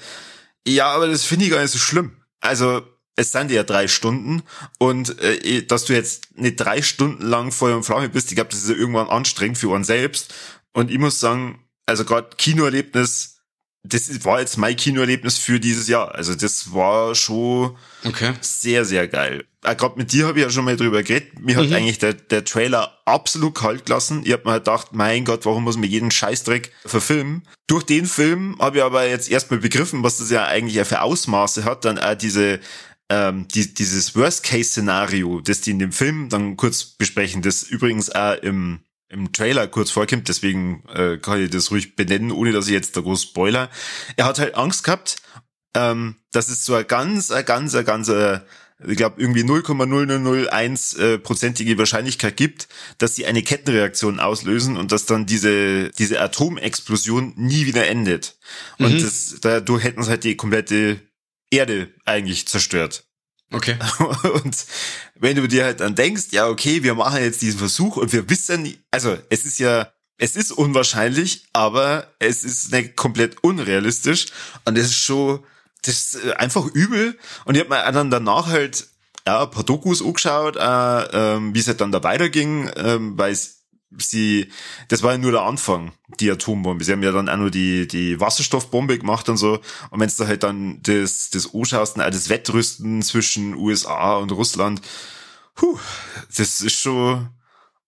Ja, 0.67 0.89
aber 0.89 1.07
das 1.07 1.25
finde 1.25 1.47
ich 1.47 1.51
gar 1.51 1.63
nicht 1.63 1.71
so 1.71 1.79
schlimm. 1.79 2.17
Also 2.41 2.83
es 3.17 3.33
sind 3.33 3.51
ja 3.51 3.65
drei 3.65 3.89
Stunden 3.89 4.43
und 4.79 5.19
äh, 5.21 5.63
dass 5.63 5.87
du 5.87 5.95
jetzt 5.95 6.39
nicht 6.39 6.57
drei 6.57 6.83
Stunden 6.83 7.25
lang 7.27 7.51
Feuer 7.51 7.77
und 7.77 7.85
Flamme 7.85 8.11
bist, 8.11 8.31
ich 8.31 8.37
glaube, 8.37 8.51
das 8.51 8.63
ist 8.63 8.69
ja 8.69 8.77
irgendwann 8.77 9.09
anstrengend 9.09 9.59
für 9.59 9.75
einen 9.75 9.85
selbst. 9.85 10.35
Und 10.73 10.91
ich 10.91 10.99
muss 10.99 11.19
sagen, 11.19 11.65
also 11.87 12.05
gerade 12.05 12.29
Kinoerlebnis, 12.37 13.39
das 13.83 14.25
war 14.25 14.41
jetzt 14.41 14.59
mein 14.59 14.77
Kinoerlebnis 14.77 15.39
für 15.39 15.59
dieses 15.59 15.89
Jahr. 15.89 16.15
Also 16.15 16.35
das 16.35 16.75
war 16.75 17.15
schon 17.15 17.77
okay. 18.05 18.35
sehr, 18.41 18.85
sehr 18.85 19.09
geil. 19.09 19.45
Auch 19.63 19.77
gerade 19.77 19.97
mit 19.97 20.13
dir 20.13 20.27
habe 20.27 20.39
ich 20.39 20.45
ja 20.45 20.51
schon 20.51 20.65
mal 20.65 20.77
drüber 20.77 21.03
geredet. 21.03 21.41
Mir 21.41 21.57
hat 21.57 21.67
mhm. 21.67 21.73
eigentlich 21.73 21.99
der, 21.99 22.13
der 22.13 22.45
Trailer 22.45 22.99
absolut 23.05 23.55
kalt 23.55 23.87
gelassen. 23.87 24.23
Ich 24.25 24.33
habe 24.33 24.43
mir 24.45 24.53
halt 24.53 24.65
gedacht, 24.65 24.89
mein 24.93 25.25
Gott, 25.25 25.47
warum 25.47 25.65
muss 25.65 25.77
man 25.77 25.89
jeden 25.89 26.11
Scheißdreck 26.11 26.73
verfilmen? 26.85 27.49
Durch 27.67 27.85
den 27.85 28.07
Film 28.07 28.57
habe 28.59 28.79
ich 28.79 28.83
aber 28.83 29.09
jetzt 29.09 29.31
erstmal 29.31 29.61
begriffen, 29.61 30.03
was 30.03 30.19
das 30.19 30.31
ja 30.31 30.45
eigentlich 30.45 30.87
für 30.87 31.01
Ausmaße 31.01 31.65
hat. 31.65 31.85
Dann 31.85 31.99
auch 31.99 32.15
diese 32.15 32.61
ähm, 33.09 33.47
die, 33.49 33.73
dieses 33.73 34.17
Worst-Case-Szenario, 34.17 35.41
das 35.41 35.61
die 35.61 35.71
in 35.71 35.79
dem 35.79 35.93
Film 35.93 36.29
dann 36.29 36.57
kurz 36.57 36.85
besprechen, 36.85 37.43
das 37.43 37.63
übrigens 37.63 38.11
auch 38.11 38.35
im, 38.43 38.81
im 39.09 39.33
Trailer 39.33 39.69
kurz 39.69 39.91
vorkommt, 39.91 40.29
deswegen 40.29 40.83
äh, 40.93 41.19
kann 41.19 41.43
ich 41.43 41.51
das 41.51 41.71
ruhig 41.71 41.95
benennen, 41.95 42.33
ohne 42.33 42.53
dass 42.53 42.67
ich 42.67 42.73
jetzt 42.73 42.97
da 42.97 43.01
groß 43.01 43.23
spoiler. 43.23 43.71
Er 44.17 44.25
hat 44.25 44.39
halt 44.39 44.57
Angst 44.57 44.83
gehabt, 44.83 45.17
ähm, 45.75 46.17
dass 46.33 46.49
es 46.49 46.65
so 46.65 46.75
eine 46.75 46.85
ganz, 46.85 47.31
eine 47.31 47.45
ganz, 47.45 47.75
eine 47.75 47.85
ganz, 47.85 48.09
äh, 48.09 48.41
ich 48.85 48.97
glaube 48.97 49.21
irgendwie 49.21 49.43
0,0001 49.43 50.99
äh, 50.99 51.79
Wahrscheinlichkeit 51.79 52.37
gibt, 52.37 52.69
dass 52.99 53.15
sie 53.15 53.25
eine 53.25 53.43
Kettenreaktion 53.43 54.21
auslösen 54.21 54.77
und 54.77 54.93
dass 54.93 55.07
dann 55.07 55.27
diese 55.27 55.91
diese 55.91 56.21
Atomexplosion 56.21 57.33
nie 57.37 57.67
wieder 57.67 57.87
endet. 57.87 58.37
Und 58.79 58.95
mhm. 58.95 59.03
das, 59.03 59.37
dadurch 59.41 59.85
hätten 59.85 60.03
sie 60.03 60.11
halt 60.11 60.25
die 60.25 60.37
komplette 60.37 61.01
Erde 61.51 61.95
eigentlich 62.05 62.49
zerstört. 62.49 63.05
Okay. 63.53 63.77
Und 64.23 64.67
wenn 65.15 65.37
du 65.37 65.47
dir 65.47 65.65
halt 65.65 65.81
dann 65.81 65.95
denkst, 65.95 66.27
ja, 66.31 66.49
okay, 66.49 66.83
wir 66.83 66.95
machen 66.95 67.23
jetzt 67.23 67.43
diesen 67.43 67.59
Versuch 67.59 67.97
und 67.97 68.13
wir 68.13 68.29
wissen, 68.29 68.77
also 68.91 69.17
es 69.31 69.45
ist 69.45 69.59
ja, 69.59 69.93
es 70.19 70.37
ist 70.37 70.51
unwahrscheinlich, 70.51 71.47
aber 71.53 72.15
es 72.19 72.43
ist 72.43 72.73
nicht 72.73 72.97
komplett 72.97 73.43
unrealistisch 73.43 74.27
und 74.65 74.77
es 74.77 74.87
ist 74.87 74.99
schon, 74.99 75.45
das 75.83 76.15
ist 76.15 76.37
einfach 76.37 76.67
übel. 76.67 77.19
Und 77.45 77.55
ich 77.55 77.61
habe 77.61 77.71
mir 77.71 77.93
dann 77.93 78.11
danach 78.11 78.49
halt 78.49 78.89
ja, 79.27 79.45
ein 79.45 79.51
paar 79.51 79.65
Dokus 79.65 80.03
angeschaut, 80.03 80.57
äh, 80.57 81.35
ähm, 81.37 81.55
wie 81.55 81.59
es 81.59 81.69
halt 81.69 81.81
dann 81.81 81.93
da 81.93 82.03
weiterging, 82.03 82.71
ähm, 82.77 83.19
weil 83.19 83.33
es 83.33 83.56
sie, 83.91 84.51
das 84.89 85.03
war 85.03 85.13
ja 85.13 85.19
nur 85.19 85.33
der 85.33 85.43
Anfang, 85.43 85.93
die 86.21 86.31
Atombombe. 86.31 86.85
Sie 86.85 86.93
haben 86.93 87.03
ja 87.03 87.13
dann 87.13 87.29
auch 87.29 87.37
nur 87.37 87.51
die, 87.51 87.87
die 87.87 88.21
Wasserstoffbombe 88.21 88.99
gemacht 88.99 89.29
und 89.29 89.37
so. 89.37 89.61
Und 89.91 90.01
wenn 90.01 90.11
du 90.17 90.27
halt 90.27 90.43
dann 90.43 90.81
das, 90.83 91.31
das 91.31 91.55
anschaust, 91.55 92.01
auch 92.01 92.11
das 92.11 92.29
Wettrüsten 92.29 93.03
zwischen 93.03 93.55
USA 93.55 94.17
und 94.17 94.33
Russland, 94.33 94.81
puh, 95.55 95.79
das 96.37 96.61
ist 96.61 96.79
schon 96.79 97.29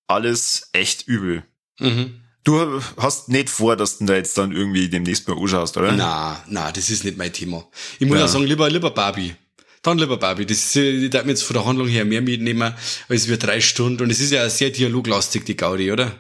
alles 0.07 0.71
echt 0.73 1.07
übel. 1.07 1.45
Mhm. 1.79 2.21
Du 2.45 2.83
hast 2.97 3.29
nicht 3.29 3.51
vor, 3.51 3.77
dass 3.77 3.99
du 3.99 4.07
da 4.07 4.15
jetzt 4.15 4.39
dann 4.39 4.53
irgendwie 4.53 4.89
demnächst 4.89 5.29
mal 5.29 5.37
anschaust, 5.37 5.77
oder? 5.77 5.93
Na, 5.93 6.43
na, 6.49 6.73
das 6.73 6.89
ist 6.89 7.05
nicht 7.05 7.19
mein 7.19 7.33
Thema. 7.33 7.67
Ich 7.99 8.07
muss 8.07 8.17
ja, 8.17 8.23
ja 8.23 8.29
sagen, 8.29 8.45
lieber, 8.45 8.71
lieber 8.71 8.91
Barbie. 8.91 9.35
Dann 9.83 9.99
lieber 9.99 10.17
Barbie. 10.17 10.47
Das 10.47 10.75
ich 10.75 11.11
darf 11.11 11.25
mir 11.25 11.31
jetzt 11.31 11.45
von 11.45 11.55
der 11.55 11.65
Handlung 11.65 11.89
her 11.89 12.05
mehr 12.05 12.21
mitnehmen, 12.21 12.75
als 13.09 13.29
wir 13.29 13.37
drei 13.37 13.61
Stunden. 13.61 14.03
Und 14.03 14.11
es 14.11 14.21
ist 14.21 14.33
ja 14.33 14.49
sehr 14.51 14.71
dialoglastig, 14.71 15.45
die 15.45 15.57
Gaudi, 15.57 15.93
oder? 15.93 16.17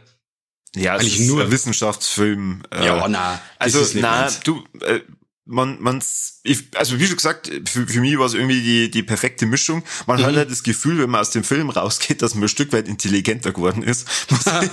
Ja, 0.77 0.95
es 0.95 1.01
Eigentlich 1.01 1.21
ist 1.21 1.29
nur 1.29 1.43
ein 1.43 1.51
Wissenschaftsfilm. 1.51 2.63
Äh, 2.71 2.87
ja, 2.87 3.09
na, 3.09 3.41
also 3.59 3.85
na, 3.95 4.31
du, 4.45 4.63
äh, 4.83 5.01
man, 5.49 5.81
man, 5.81 6.03
ich, 6.43 6.69
also 6.77 6.99
wie 7.01 7.07
schon 7.07 7.17
gesagt, 7.17 7.51
für, 7.69 7.87
für 7.87 8.01
mich 8.01 8.19
war 8.19 8.27
es 8.27 8.35
irgendwie 8.35 8.61
die, 8.61 8.91
die 8.91 9.03
perfekte 9.03 9.47
Mischung. 9.47 9.83
Man 10.07 10.21
mhm. 10.21 10.27
hat 10.27 10.37
halt 10.37 10.51
das 10.51 10.63
Gefühl, 10.63 10.99
wenn 10.99 11.11
man 11.11 11.23
aus 11.23 11.31
dem 11.31 11.43
Film 11.43 11.71
rausgeht, 11.71 12.21
dass 12.21 12.35
man 12.35 12.45
ein 12.45 12.49
Stück 12.49 12.73
weit 12.73 12.87
intelligenter 12.87 13.53
geworden 13.53 13.83
ist. 13.83 14.07
Muss, 14.31 14.47
ich, 14.47 14.71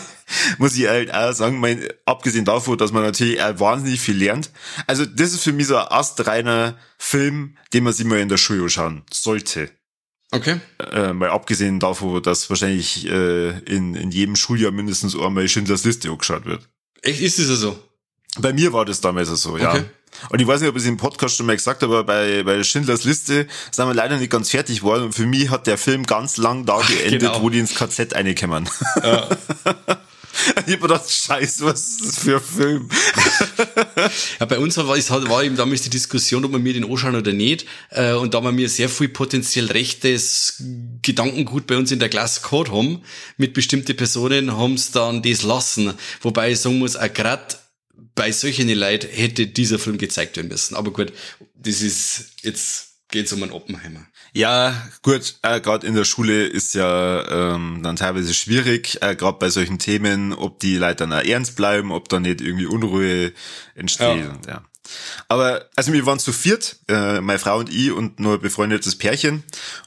muss 0.57 0.75
ich 0.75 0.87
halt 0.87 1.13
auch 1.13 1.31
sagen, 1.33 1.59
mein, 1.59 1.87
abgesehen 2.05 2.45
davon, 2.45 2.77
dass 2.77 2.91
man 2.91 3.03
natürlich 3.03 3.39
wahnsinnig 3.39 4.01
viel 4.01 4.17
lernt. 4.17 4.51
Also 4.85 5.05
das 5.05 5.33
ist 5.33 5.43
für 5.43 5.53
mich 5.53 5.67
so 5.67 5.77
ein 5.77 5.87
astreiner 5.87 6.77
Film, 6.97 7.57
den 7.73 7.83
man 7.85 7.93
sich 7.93 8.05
mal 8.05 8.19
in 8.19 8.29
der 8.29 8.37
Schule 8.37 8.69
schauen 8.69 9.03
sollte. 9.11 9.71
Okay. 10.31 10.59
Äh, 10.91 11.13
mal 11.13 11.29
abgesehen 11.29 11.79
davon, 11.79 12.21
dass 12.21 12.49
wahrscheinlich 12.49 13.05
äh, 13.05 13.59
in, 13.59 13.95
in 13.95 14.11
jedem 14.11 14.35
Schuljahr 14.35 14.71
mindestens 14.71 15.17
einmal 15.17 15.47
Schindlers 15.47 15.85
Liste 15.85 16.09
angeschaut 16.09 16.45
wird. 16.45 16.67
Echt, 17.01 17.21
ist 17.21 17.39
das 17.39 17.47
so? 17.59 17.79
Bei 18.39 18.51
mir 18.51 18.73
war 18.73 18.83
das 18.83 18.99
damals 18.99 19.29
so, 19.29 19.57
ja. 19.57 19.85
Und 20.29 20.41
ich 20.41 20.47
weiß 20.47 20.61
nicht, 20.61 20.69
ob 20.69 20.75
ich 20.75 20.83
es 20.83 20.87
im 20.87 20.97
Podcast 20.97 21.37
schon 21.37 21.45
mal 21.45 21.55
gesagt 21.55 21.81
habe, 21.81 21.99
aber 21.99 22.03
bei, 22.03 22.43
bei 22.43 22.63
Schindlers 22.63 23.03
Liste 23.03 23.47
sind 23.71 23.87
wir 23.87 23.93
leider 23.93 24.17
nicht 24.17 24.31
ganz 24.31 24.49
fertig 24.49 24.79
geworden. 24.79 25.05
Und 25.05 25.13
für 25.13 25.25
mich 25.25 25.49
hat 25.49 25.67
der 25.67 25.77
Film 25.77 26.05
ganz 26.05 26.37
lang 26.37 26.65
da 26.65 26.79
geendet, 26.81 27.21
genau. 27.21 27.41
wo 27.41 27.49
die 27.49 27.59
ins 27.59 27.75
KZ 27.75 28.13
reinkommen. 28.15 28.69
Ja. 29.03 29.27
Ich 30.67 30.73
hab 30.73 30.81
gedacht, 30.81 31.09
scheiße, 31.09 31.65
was 31.65 31.81
ist 31.81 32.05
das 32.05 32.19
für 32.19 32.35
ein 32.35 32.41
Film? 32.41 32.89
ja, 34.39 34.45
bei 34.45 34.59
uns 34.59 34.77
war, 34.77 34.87
war 34.87 35.43
eben 35.43 35.55
damals 35.55 35.81
die 35.81 35.89
Diskussion, 35.89 36.43
ob 36.45 36.51
wir 36.51 36.59
mir 36.59 36.73
den 36.73 36.89
anschauen 36.89 37.15
oder 37.15 37.31
nicht. 37.31 37.65
Äh, 37.89 38.13
und 38.13 38.33
da 38.33 38.41
wir 38.41 38.51
mir 38.51 38.69
sehr 38.69 38.89
viel 38.89 39.09
potenziell 39.09 39.67
rechtes 39.67 40.61
Gedankengut 41.01 41.67
bei 41.67 41.77
uns 41.77 41.91
in 41.91 41.99
der 41.99 42.09
Klasse 42.09 42.41
gehabt 42.41 42.71
haben, 42.71 43.01
mit 43.37 43.53
bestimmten 43.53 43.95
Personen, 43.95 44.55
haben 44.57 44.73
es 44.73 44.91
dann 44.91 45.21
das 45.21 45.43
lassen. 45.43 45.93
Wobei 46.21 46.51
ich 46.51 46.59
sagen 46.59 46.79
muss, 46.79 46.95
auch 46.95 47.13
grad 47.13 47.59
bei 48.15 48.31
solchen 48.31 48.69
Leuten 48.69 49.09
hätte 49.09 49.45
dieser 49.47 49.77
Film 49.77 49.97
gezeigt 49.97 50.37
werden 50.37 50.47
müssen. 50.47 50.75
Aber 50.75 50.91
gut, 50.91 51.11
das 51.53 51.81
ist, 51.81 52.31
jetzt 52.41 52.95
geht's 53.09 53.33
um 53.33 53.43
einen 53.43 53.51
Oppenheimer. 53.51 54.07
Ja, 54.33 54.89
gut, 55.01 55.35
äh, 55.43 55.61
gerade 55.61 55.85
in 55.85 55.95
der 55.95 56.03
Schule 56.05 56.45
ist 56.45 56.73
ja 56.73 57.53
ähm, 57.55 57.81
dann 57.83 57.95
teilweise 57.95 58.33
schwierig, 58.33 58.97
äh, 59.01 59.15
gerade 59.15 59.37
bei 59.37 59.49
solchen 59.49 59.79
Themen, 59.79 60.33
ob 60.33 60.59
die 60.59 60.77
Leute 60.77 61.07
dann 61.07 61.13
auch 61.13 61.23
ernst 61.23 61.55
bleiben, 61.55 61.91
ob 61.91 62.09
da 62.09 62.19
nicht 62.19 62.41
irgendwie 62.41 62.65
Unruhe 62.65 63.31
entsteht. 63.75 64.23
Ja. 64.23 64.31
Und, 64.31 64.45
ja. 64.45 64.65
Aber 65.27 65.69
also 65.75 65.93
wir 65.93 66.05
waren 66.05 66.19
zu 66.19 66.33
viert, 66.33 66.77
äh, 66.87 67.21
meine 67.21 67.39
Frau 67.39 67.59
und 67.59 67.73
ich 67.73 67.91
und 67.91 68.19
nur 68.19 68.39
befreundetes 68.39 68.97
Pärchen 68.97 69.43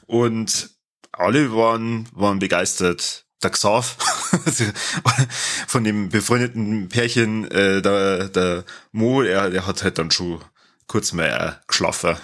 und 0.07 0.71
alle 1.11 1.53
waren 1.53 2.07
waren 2.11 2.39
begeistert 2.39 3.25
der 3.41 3.51
Xav, 3.51 3.97
von 5.67 5.83
dem 5.83 6.09
befreundeten 6.09 6.89
Pärchen, 6.89 7.49
äh, 7.51 7.81
der, 7.81 8.29
der 8.29 8.65
Mo, 8.91 9.21
er, 9.21 9.49
der 9.49 9.65
hat 9.65 9.83
halt 9.83 9.97
dann 9.97 10.11
schon 10.11 10.41
kurz 10.87 11.13
mal 11.13 11.27
äh, 11.27 11.67
geschlafen. 11.67 12.17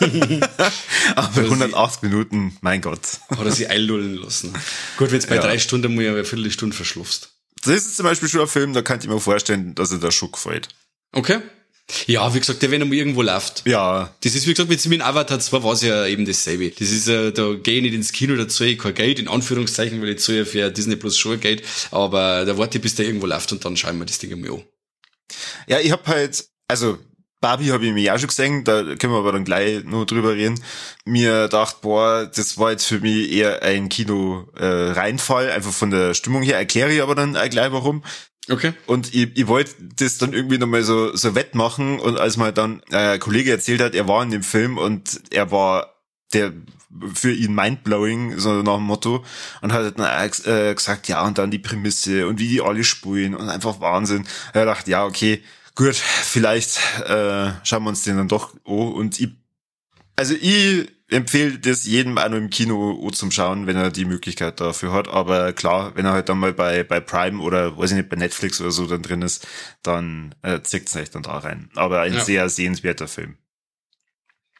Aber 1.16 1.40
108 1.40 2.02
Minuten, 2.02 2.56
mein 2.60 2.82
Gott. 2.82 3.20
Hat 3.30 3.44
er 3.44 3.52
sich 3.52 3.70
einlullen 3.70 4.16
lassen. 4.16 4.52
Gut, 4.98 5.08
wenn 5.08 5.14
jetzt 5.14 5.28
bei 5.28 5.36
ja. 5.36 5.40
drei 5.40 5.58
Stunden 5.58 5.94
mal 5.94 6.06
eine 6.06 6.24
Viertelstunde 6.24 6.76
verschlufst. 6.76 7.30
Das 7.64 7.76
ist 7.76 7.96
zum 7.96 8.04
Beispiel 8.04 8.28
schon 8.28 8.40
ein 8.42 8.48
Film, 8.48 8.72
da 8.72 8.82
kann 8.82 8.98
ich 8.98 9.06
mir 9.06 9.20
vorstellen, 9.20 9.74
dass 9.74 9.92
er 9.92 9.98
da 9.98 10.10
schon 10.10 10.32
gefällt. 10.32 10.68
Okay. 11.12 11.40
Ja, 12.06 12.34
wie 12.34 12.40
gesagt, 12.40 12.62
der 12.62 12.70
wenn 12.70 12.82
er 12.82 12.92
irgendwo 12.92 13.22
läuft. 13.22 13.62
Ja. 13.66 14.14
Das 14.22 14.34
ist, 14.34 14.46
wie 14.46 14.52
gesagt, 14.52 14.68
mit, 14.68 14.84
mit 14.86 15.00
Avatar 15.00 15.40
2 15.40 15.62
war 15.62 15.72
es 15.72 15.82
ja 15.82 16.06
eben 16.06 16.24
dasselbe. 16.24 16.70
Das 16.70 16.90
ist, 16.90 17.08
äh, 17.08 17.32
da 17.32 17.54
gehe 17.54 17.76
ich 17.76 17.82
nicht 17.82 17.94
ins 17.94 18.12
Kino, 18.12 18.36
da 18.36 18.48
zahle 18.48 18.70
ich 18.70 18.78
kein 18.78 18.94
Geld, 18.94 19.18
in 19.18 19.28
Anführungszeichen, 19.28 20.00
weil 20.02 20.10
ich 20.10 20.20
zahle 20.20 20.38
ja 20.38 20.44
für 20.44 20.70
Disney 20.70 20.96
Plus 20.96 21.16
schon 21.16 21.40
Geld, 21.40 21.62
aber 21.90 22.44
da 22.44 22.56
warte 22.58 22.78
ich, 22.78 22.82
bis 22.82 22.94
der 22.94 23.06
irgendwo 23.06 23.26
läuft 23.26 23.52
und 23.52 23.64
dann 23.64 23.76
schauen 23.76 23.98
wir 23.98 24.06
das 24.06 24.18
Ding 24.18 24.38
mal 24.40 24.50
an. 24.50 24.62
Ja, 25.66 25.80
ich 25.80 25.92
hab 25.92 26.06
halt, 26.06 26.44
also 26.68 26.98
Barbie 27.42 27.72
habe 27.72 27.84
ich 27.84 27.92
mir 27.92 28.02
ja 28.02 28.18
schon 28.18 28.28
gesehen, 28.28 28.64
da 28.64 28.82
können 28.82 29.12
wir 29.12 29.18
aber 29.18 29.32
dann 29.32 29.44
gleich 29.44 29.82
nur 29.84 30.06
drüber 30.06 30.34
reden. 30.34 30.62
Mir 31.04 31.48
dachte, 31.48 31.78
boah, 31.82 32.30
das 32.32 32.56
war 32.56 32.70
jetzt 32.70 32.86
für 32.86 33.00
mich 33.00 33.32
eher 33.32 33.62
ein 33.62 33.88
Kino-Reinfall, 33.88 35.48
äh, 35.48 35.52
einfach 35.52 35.72
von 35.72 35.90
der 35.90 36.14
Stimmung 36.14 36.42
her, 36.42 36.56
erkläre 36.56 36.92
ich 36.92 37.02
aber 37.02 37.16
dann 37.16 37.36
auch 37.36 37.50
gleich 37.50 37.72
warum. 37.72 38.04
Okay. 38.48 38.72
Und 38.86 39.14
ich, 39.14 39.36
ich 39.36 39.46
wollte 39.46 39.72
das 39.96 40.18
dann 40.18 40.32
irgendwie 40.32 40.58
nochmal 40.58 40.82
so, 40.82 41.14
so 41.14 41.34
wettmachen 41.34 42.00
und 42.00 42.18
als 42.18 42.36
mal 42.36 42.52
dann 42.52 42.82
äh, 42.90 43.14
ein 43.14 43.20
Kollege 43.20 43.52
erzählt 43.52 43.80
hat, 43.80 43.94
er 43.94 44.08
war 44.08 44.22
in 44.22 44.30
dem 44.30 44.42
Film 44.42 44.78
und 44.78 45.20
er 45.30 45.50
war 45.50 45.94
der 46.32 46.52
für 47.14 47.32
ihn 47.32 47.54
mindblowing, 47.54 48.38
so 48.38 48.62
nach 48.62 48.76
dem 48.76 48.84
Motto, 48.84 49.24
und 49.60 49.72
hat 49.72 49.98
dann 49.98 50.24
äh, 50.44 50.74
gesagt, 50.74 51.08
ja, 51.08 51.24
und 51.24 51.38
dann 51.38 51.50
die 51.50 51.58
Prämisse 51.58 52.26
und 52.26 52.38
wie 52.38 52.48
die 52.48 52.60
alle 52.60 52.84
spulen 52.84 53.34
und 53.34 53.48
einfach 53.48 53.80
Wahnsinn. 53.80 54.26
Er 54.52 54.66
dachte, 54.66 54.90
ja, 54.90 55.04
okay, 55.04 55.42
gut, 55.74 55.94
vielleicht 55.94 56.78
äh, 57.06 57.52
schauen 57.62 57.84
wir 57.84 57.90
uns 57.90 58.02
den 58.02 58.16
dann 58.16 58.28
doch 58.28 58.54
oh 58.64 58.88
und 58.88 59.20
ich, 59.20 59.30
also 60.16 60.34
ich 60.34 60.90
empfehle 61.12 61.58
das 61.58 61.84
jedem 61.84 62.18
auch 62.18 62.28
noch 62.28 62.36
im 62.36 62.50
Kino 62.50 63.10
zum 63.12 63.30
Schauen, 63.30 63.66
wenn 63.66 63.76
er 63.76 63.90
die 63.90 64.04
Möglichkeit 64.04 64.60
dafür 64.60 64.92
hat. 64.92 65.08
Aber 65.08 65.52
klar, 65.52 65.94
wenn 65.94 66.06
er 66.06 66.12
halt 66.12 66.28
dann 66.28 66.38
mal 66.38 66.52
bei, 66.52 66.82
bei 66.82 67.00
Prime 67.00 67.40
oder 67.42 67.76
weiß 67.76 67.90
ich 67.90 67.96
nicht, 67.98 68.08
bei 68.08 68.16
Netflix 68.16 68.60
oder 68.60 68.70
so 68.70 68.86
dann 68.86 69.02
drin 69.02 69.22
ist, 69.22 69.46
dann 69.82 70.34
äh, 70.42 70.60
zieht 70.62 70.88
es 70.88 70.96
euch 70.96 71.10
dann 71.10 71.22
da 71.22 71.38
rein. 71.38 71.70
Aber 71.74 72.00
ein 72.00 72.14
ja. 72.14 72.20
sehr 72.20 72.48
sehenswerter 72.48 73.08
Film. 73.08 73.36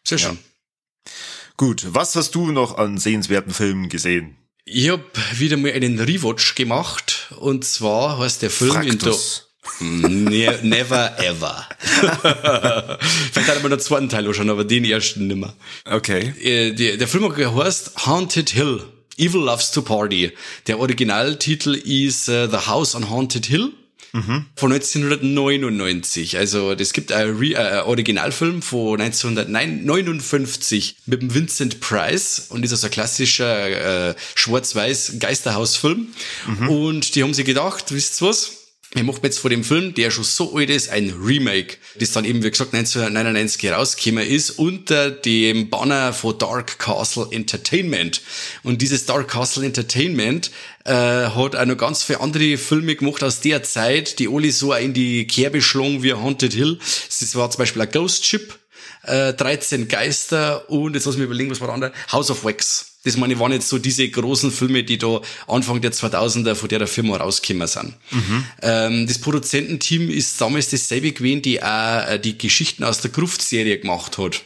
Sehr 0.04 0.18
schön. 0.18 0.38
Ja. 0.38 1.12
Gut, 1.56 1.86
was 1.88 2.16
hast 2.16 2.34
du 2.34 2.50
noch 2.50 2.78
an 2.78 2.98
sehenswerten 2.98 3.52
Filmen 3.52 3.88
gesehen? 3.88 4.36
Ich 4.64 4.90
habe 4.90 5.04
wieder 5.34 5.56
mal 5.56 5.72
einen 5.72 5.98
Rewatch 5.98 6.54
gemacht 6.54 7.32
und 7.38 7.64
zwar 7.64 8.18
heißt 8.18 8.42
der 8.42 8.50
Film 8.50 8.72
Fraktus. 8.72 8.92
in 8.92 8.98
der 8.98 9.51
ne 9.80 10.58
Never 10.62 11.18
Ever. 11.18 11.66
Vielleicht 13.32 13.48
hat 13.48 13.62
man 13.62 13.70
den 13.70 13.80
zweiten 13.80 14.08
Teil 14.08 14.28
auch 14.28 14.32
schon, 14.32 14.50
aber 14.50 14.64
den 14.64 14.84
ersten 14.84 15.26
nimmer. 15.26 15.54
Okay. 15.84 16.32
Äh, 16.40 16.72
der, 16.72 16.96
der 16.96 17.08
Film 17.08 17.34
heißt 17.34 18.06
Haunted 18.06 18.50
Hill. 18.50 18.84
Evil 19.18 19.42
Loves 19.42 19.70
to 19.70 19.82
Party. 19.82 20.32
Der 20.66 20.78
Originaltitel 20.78 21.74
ist 21.74 22.28
uh, 22.28 22.48
The 22.50 22.66
House 22.66 22.94
on 22.94 23.10
Haunted 23.10 23.46
Hill. 23.46 23.72
Mhm. 24.14 24.46
Von 24.56 24.72
1999. 24.72 26.36
Also 26.36 26.74
das 26.74 26.92
gibt 26.92 27.12
ein, 27.12 27.36
Re 27.36 27.54
äh, 27.54 27.80
Originalfilm 27.80 28.60
von 28.60 29.00
1959 29.00 30.96
mit 31.06 31.22
dem 31.22 31.34
Vincent 31.34 31.80
Price 31.80 32.46
und 32.50 32.62
ist 32.62 32.72
also 32.72 32.88
ein 32.88 32.90
klassischer 32.90 34.10
äh, 34.10 34.14
schwarz-weiß 34.34 35.14
Geisterhausfilm. 35.18 36.08
Mhm. 36.46 36.68
Und 36.68 37.14
die 37.14 37.22
haben 37.22 37.32
sich 37.32 37.46
gedacht, 37.46 37.86
wisst 37.92 38.20
ihr 38.20 38.28
was? 38.28 38.61
Wir 38.94 39.04
machen 39.04 39.20
jetzt 39.22 39.38
vor 39.38 39.48
dem 39.48 39.64
Film, 39.64 39.94
der 39.94 40.10
schon 40.10 40.24
so 40.24 40.54
alt 40.54 40.68
ist, 40.68 40.90
ein 40.90 41.14
Remake, 41.18 41.78
das 41.98 42.12
dann 42.12 42.26
eben, 42.26 42.42
wie 42.42 42.50
gesagt, 42.50 42.74
1999 42.74 43.62
herausgekommen 43.62 44.26
ist, 44.28 44.50
unter 44.50 45.10
dem 45.10 45.70
Banner 45.70 46.12
von 46.12 46.36
Dark 46.36 46.78
Castle 46.78 47.26
Entertainment. 47.30 48.20
Und 48.62 48.82
dieses 48.82 49.06
Dark 49.06 49.28
Castle 49.28 49.64
Entertainment 49.64 50.50
äh, 50.84 50.92
hat 50.92 51.56
auch 51.56 51.64
noch 51.64 51.78
ganz 51.78 52.02
viele 52.02 52.20
andere 52.20 52.58
Filme 52.58 52.94
gemacht 52.94 53.24
aus 53.24 53.40
der 53.40 53.62
Zeit, 53.62 54.18
die 54.18 54.28
alle 54.28 54.52
so 54.52 54.74
in 54.74 54.92
die 54.92 55.26
Kerbe 55.26 55.62
schlagen 55.62 56.02
wie 56.02 56.12
Haunted 56.12 56.52
Hill. 56.52 56.78
Das 56.78 57.34
war 57.34 57.50
zum 57.50 57.60
Beispiel 57.60 57.80
ein 57.80 57.90
Ghost 57.90 58.26
Ship, 58.26 58.58
äh, 59.04 59.32
13 59.32 59.88
Geister 59.88 60.68
und 60.68 60.94
jetzt 60.94 61.06
lass 61.06 61.16
mich 61.16 61.24
überlegen, 61.24 61.50
was 61.50 61.60
war 61.60 61.68
der 61.68 61.74
andere? 61.74 61.92
House 62.12 62.30
of 62.30 62.44
Wax. 62.44 62.91
Das 63.04 63.16
meine, 63.16 63.38
waren 63.38 63.52
jetzt 63.52 63.68
so 63.68 63.78
diese 63.78 64.08
großen 64.08 64.52
Filme, 64.52 64.84
die 64.84 64.98
da 64.98 65.20
Anfang 65.48 65.80
der 65.80 65.92
2000er 65.92 66.54
von 66.54 66.68
der 66.68 66.86
Firma 66.86 67.16
rausgekommen 67.16 67.66
sind. 67.66 67.94
Mhm. 68.10 68.44
Ähm, 68.62 69.06
das 69.06 69.18
Produzententeam 69.18 70.08
ist 70.08 70.40
damals 70.40 70.70
dasselbe 70.70 71.12
gewesen, 71.12 71.42
die 71.42 71.62
auch 71.62 72.08
äh, 72.08 72.18
die 72.18 72.38
Geschichten 72.38 72.84
aus 72.84 73.00
der 73.00 73.10
Gruft-Serie 73.10 73.78
gemacht 73.78 74.18
hat. 74.18 74.42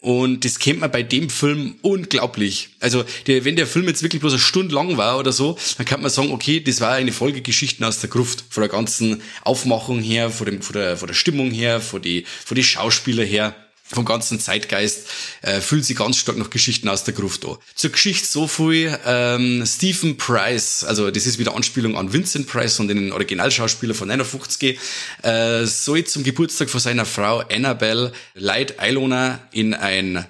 Und 0.00 0.46
das 0.46 0.58
kennt 0.58 0.80
man 0.80 0.90
bei 0.90 1.02
dem 1.02 1.28
Film 1.28 1.74
unglaublich. 1.82 2.70
Also, 2.80 3.04
der, 3.26 3.44
wenn 3.44 3.56
der 3.56 3.66
Film 3.66 3.86
jetzt 3.86 4.02
wirklich 4.02 4.20
bloß 4.20 4.32
eine 4.32 4.40
Stunde 4.40 4.74
lang 4.74 4.96
war 4.96 5.18
oder 5.18 5.30
so, 5.30 5.58
dann 5.76 5.86
kann 5.86 6.00
man 6.00 6.10
sagen, 6.10 6.32
okay, 6.32 6.60
das 6.60 6.80
war 6.80 6.92
eine 6.92 7.12
Folge 7.12 7.42
Geschichten 7.42 7.84
aus 7.84 8.00
der 8.00 8.08
Gruft. 8.08 8.44
Von 8.48 8.62
der 8.62 8.70
ganzen 8.70 9.20
Aufmachung 9.42 10.00
her, 10.00 10.30
von, 10.30 10.46
dem, 10.46 10.62
von, 10.62 10.72
der, 10.72 10.96
von 10.96 11.06
der 11.06 11.14
Stimmung 11.14 11.50
her, 11.50 11.82
von 11.82 12.00
die, 12.00 12.24
von 12.44 12.54
die 12.54 12.64
Schauspieler 12.64 13.24
her 13.24 13.54
vom 13.92 14.04
ganzen 14.04 14.38
Zeitgeist 14.38 15.08
äh, 15.42 15.60
fühlt 15.60 15.84
sich 15.84 15.96
ganz 15.96 16.16
stark 16.16 16.38
nach 16.38 16.50
Geschichten 16.50 16.88
aus 16.88 17.04
der 17.04 17.14
Gruft 17.14 17.44
an. 17.44 17.56
Zur 17.74 17.90
Geschichte 17.90 18.26
so 18.26 18.46
viel, 18.46 18.96
ähm, 19.04 19.64
Stephen 19.66 20.16
Price, 20.16 20.84
also 20.84 21.10
das 21.10 21.26
ist 21.26 21.38
wieder 21.38 21.54
Anspielung 21.54 21.96
an 21.96 22.12
Vincent 22.12 22.46
Price 22.46 22.78
und 22.80 22.88
den 22.88 23.12
Originalschauspieler 23.12 23.94
von 23.94 24.08
59, 24.08 24.78
äh, 25.22 25.64
soll 25.64 26.04
zum 26.04 26.22
Geburtstag 26.22 26.70
von 26.70 26.80
seiner 26.80 27.04
Frau 27.04 27.40
Annabelle 27.40 28.12
Light 28.34 28.80
Eilona 28.80 29.40
in 29.52 29.74
ein 29.74 30.24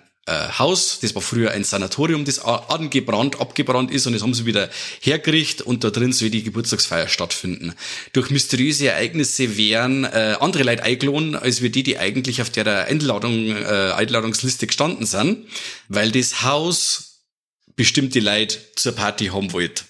Haus, 0.59 0.99
das 1.01 1.15
war 1.15 1.23
früher 1.23 1.51
ein 1.51 1.65
Sanatorium, 1.65 2.25
das 2.25 2.39
angebrannt, 2.41 3.41
abgebrannt 3.41 3.91
ist 3.91 4.07
und 4.07 4.13
das 4.13 4.23
haben 4.23 4.35
sie 4.35 4.47
wieder 4.47 4.71
hergerichtet 5.01 5.67
und 5.67 5.85
da 5.85 5.91
drin 5.91 6.13
soll 6.13 6.31
die 6.31 6.43
Geburtstagsfeier 6.43 7.09
stattfinden. 7.09 7.75
Durch 8.13 8.31
mysteriöse 8.31 8.89
Ereignisse 8.89 9.57
wären 9.57 10.05
äh, 10.05 10.37
andere 10.41 10.63
Leute 10.63 10.83
eingeladen, 10.83 11.35
als 11.35 11.63
wir 11.63 11.71
die, 11.71 11.83
die 11.83 11.99
eigentlich 11.99 12.43
auf 12.43 12.51
der 12.51 12.87
Einladung, 12.87 13.49
äh, 13.49 13.93
Einladungsliste 13.93 14.67
gestanden 14.67 15.07
sind, 15.07 15.47
weil 15.89 16.11
das 16.13 16.43
Haus 16.43 17.11
bestimmte 17.77 18.21
Leute 18.21 18.59
zur 18.77 18.93
Party 18.93 19.27
haben 19.27 19.53
wollte. 19.53 19.85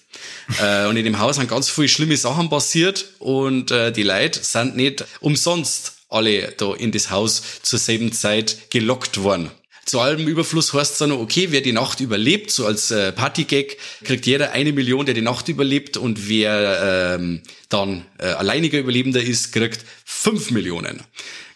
äh, 0.61 0.87
und 0.87 0.97
in 0.97 1.05
dem 1.05 1.19
Haus 1.19 1.35
sind 1.35 1.49
ganz 1.49 1.69
viele 1.69 1.89
schlimme 1.89 2.17
Sachen 2.17 2.49
passiert 2.49 3.05
und 3.19 3.71
äh, 3.71 3.91
die 3.91 4.03
Leute 4.03 4.43
sind 4.43 4.75
nicht 4.75 5.05
umsonst 5.19 5.93
alle 6.09 6.51
da 6.51 6.73
in 6.73 6.91
das 6.91 7.09
Haus 7.09 7.41
zur 7.63 7.79
selben 7.79 8.11
Zeit 8.11 8.69
gelockt 8.69 9.23
worden. 9.23 9.51
Zu 9.85 9.99
allem 9.99 10.27
Überfluss 10.27 10.73
heißt 10.73 10.93
es 10.93 10.97
dann, 10.99 11.11
okay, 11.11 11.47
wer 11.49 11.61
die 11.61 11.71
Nacht 11.71 11.99
überlebt, 11.99 12.51
so 12.51 12.65
als 12.65 12.91
äh, 12.91 13.11
Partygag, 13.11 13.77
kriegt 14.03 14.25
jeder 14.25 14.51
eine 14.51 14.73
Million, 14.73 15.05
der 15.05 15.15
die 15.15 15.21
Nacht 15.21 15.47
überlebt 15.49 15.97
und 15.97 16.29
wer 16.29 17.15
ähm, 17.15 17.41
dann 17.69 18.05
äh, 18.19 18.27
alleiniger 18.27 18.79
Überlebender 18.79 19.21
ist, 19.21 19.51
kriegt 19.51 19.83
fünf 20.05 20.51
Millionen. 20.51 21.01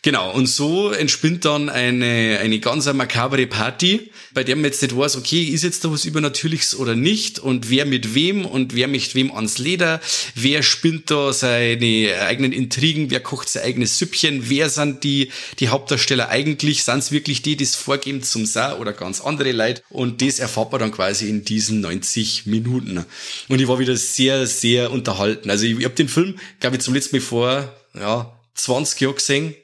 Genau, 0.05 0.31
und 0.31 0.45
so 0.45 0.91
entspinnt 0.91 1.45
dann 1.45 1.67
eine, 1.67 2.37
eine 2.39 2.59
ganz 2.59 2.85
makabere 2.93 3.47
Party, 3.47 4.11
bei 4.35 4.43
der 4.43 4.55
man 4.55 4.65
jetzt 4.65 4.83
nicht 4.83 4.95
weiß, 4.95 5.15
okay, 5.15 5.41
ist 5.45 5.63
jetzt 5.63 5.83
da 5.83 5.91
was 5.91 6.05
Übernatürliches 6.05 6.75
oder 6.75 6.95
nicht 6.95 7.39
und 7.39 7.71
wer 7.71 7.87
mit 7.87 8.13
wem 8.13 8.45
und 8.45 8.75
wer 8.75 8.87
mit 8.87 9.15
wem 9.15 9.31
ans 9.31 9.57
Leder, 9.57 9.99
wer 10.35 10.61
spinnt 10.61 11.09
da 11.09 11.33
seine 11.33 12.19
eigenen 12.21 12.51
Intrigen, 12.51 13.09
wer 13.09 13.19
kocht 13.19 13.49
sein 13.49 13.63
eigenes 13.63 13.97
Süppchen, 13.97 14.47
wer 14.47 14.69
sind 14.69 15.03
die, 15.03 15.31
die 15.57 15.69
Hauptdarsteller 15.69 16.29
eigentlich, 16.29 16.83
sind 16.83 16.99
es 16.99 17.11
wirklich 17.11 17.41
die, 17.41 17.57
die 17.57 17.63
es 17.63 17.73
vorgeben 17.73 18.21
zum 18.21 18.45
Sa 18.45 18.77
oder 18.77 18.93
ganz 18.93 19.21
andere 19.21 19.53
Leute 19.53 19.81
und 19.89 20.21
das 20.21 20.37
erfahrt 20.37 20.71
man 20.71 20.81
dann 20.81 20.91
quasi 20.91 21.27
in 21.27 21.45
diesen 21.45 21.81
90 21.81 22.45
Minuten. 22.45 23.03
Und 23.49 23.59
ich 23.59 23.67
war 23.67 23.79
wieder 23.79 23.97
sehr, 23.97 24.45
sehr 24.45 24.91
unterhalten. 24.91 25.49
Also 25.49 25.65
ich, 25.65 25.79
ich 25.79 25.83
habe 25.83 25.95
den 25.95 26.09
Film, 26.09 26.37
glaube 26.59 26.75
ich, 26.75 26.83
zum 26.83 26.93
letzten 26.93 27.15
Mal 27.15 27.21
vor, 27.23 27.73
ja, 27.95 28.31
20 28.53 29.01
Jahren 29.01 29.15
gesehen 29.15 29.55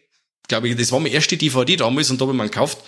glaube 0.51 0.67
ich, 0.67 0.75
das 0.75 0.91
war 0.91 0.99
meine 0.99 1.13
erste 1.13 1.37
DVD 1.37 1.77
damals 1.77 2.09
und 2.09 2.19
da 2.19 2.25
habe 2.25 2.33
ich 2.33 2.37
mal 2.37 2.49
gekauft. 2.49 2.79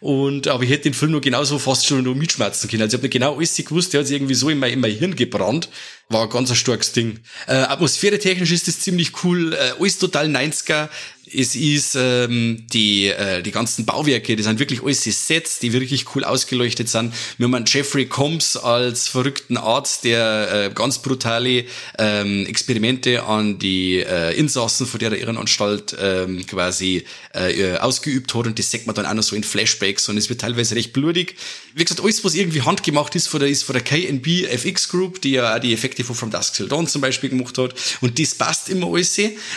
Und, 0.00 0.48
aber 0.48 0.64
ich 0.64 0.70
hätte 0.70 0.84
den 0.84 0.94
Film 0.94 1.12
nur 1.12 1.20
genauso 1.20 1.58
fast 1.60 1.86
schon 1.86 2.02
noch 2.02 2.14
mitschmerzen 2.14 2.68
können. 2.68 2.82
Also 2.82 2.96
ich 2.96 3.00
habe 3.00 3.08
genau 3.08 3.36
alles 3.36 3.54
gewusst, 3.56 3.92
der 3.92 4.00
hat 4.00 4.08
sich 4.08 4.16
irgendwie 4.16 4.34
so 4.34 4.50
in 4.50 4.58
mein, 4.58 4.72
in 4.72 4.80
mein 4.80 4.90
Hirn 4.90 5.14
gebrannt. 5.14 5.68
War 6.08 6.24
ein 6.24 6.30
ganz 6.30 6.50
ein 6.50 6.56
starkes 6.56 6.92
Ding. 6.92 7.20
Äh, 7.46 7.52
Atmosphäre 7.52 8.18
technisch 8.18 8.50
ist 8.50 8.66
das 8.66 8.80
ziemlich 8.80 9.22
cool. 9.22 9.54
Äh, 9.54 9.80
alles 9.80 9.98
total 9.98 10.26
90er 10.26 10.88
es 11.34 11.54
ist 11.54 11.96
ähm, 11.98 12.64
die, 12.72 13.08
äh, 13.08 13.42
die 13.42 13.50
ganzen 13.50 13.84
Bauwerke, 13.84 14.36
die 14.36 14.42
sind 14.42 14.58
wirklich 14.58 14.82
alles 14.82 15.02
Sets, 15.02 15.58
die 15.58 15.72
wirklich 15.72 16.04
cool 16.14 16.24
ausgeleuchtet 16.24 16.88
sind. 16.88 17.12
Wir 17.38 17.44
haben 17.44 17.54
einen 17.54 17.66
Jeffrey 17.66 18.06
Combs 18.06 18.56
als 18.56 19.08
verrückten 19.08 19.56
Arzt, 19.56 20.04
der 20.04 20.66
äh, 20.70 20.74
ganz 20.74 20.98
brutale 20.98 21.64
ähm, 21.98 22.46
Experimente 22.46 23.24
an 23.24 23.58
die 23.58 23.98
äh, 23.98 24.36
Insassen 24.38 24.86
von 24.86 25.00
der 25.00 25.12
Irrenanstalt 25.12 25.96
ähm, 25.98 26.46
quasi 26.46 27.04
äh, 27.34 27.76
ausgeübt 27.76 28.34
hat 28.34 28.46
und 28.46 28.58
das 28.58 28.70
sieht 28.70 28.86
man 28.86 28.94
dann 28.94 29.06
auch 29.06 29.14
noch 29.14 29.22
so 29.22 29.36
in 29.36 29.44
Flashbacks 29.44 30.08
und 30.08 30.16
es 30.16 30.28
wird 30.28 30.40
teilweise 30.40 30.74
recht 30.74 30.92
blutig. 30.92 31.36
Wie 31.74 31.84
gesagt, 31.84 32.02
alles, 32.02 32.22
was 32.24 32.34
irgendwie 32.34 32.62
handgemacht 32.62 33.14
ist, 33.14 33.28
von 33.28 33.40
der, 33.40 33.48
ist 33.48 33.62
von 33.62 33.74
der 33.74 33.82
KNB 33.82 34.44
FX 34.50 34.88
Group, 34.88 35.22
die 35.22 35.32
ja 35.32 35.56
auch 35.56 35.60
die 35.60 35.72
Effekte 35.72 36.04
von 36.04 36.14
From 36.14 36.30
Dusk 36.30 36.54
Till 36.54 36.68
Dawn 36.68 36.86
zum 36.86 37.00
Beispiel 37.00 37.30
gemacht 37.30 37.56
hat 37.58 37.74
und 38.00 38.18
das 38.18 38.34
passt 38.34 38.68
immer 38.68 38.88
alles. 38.88 39.12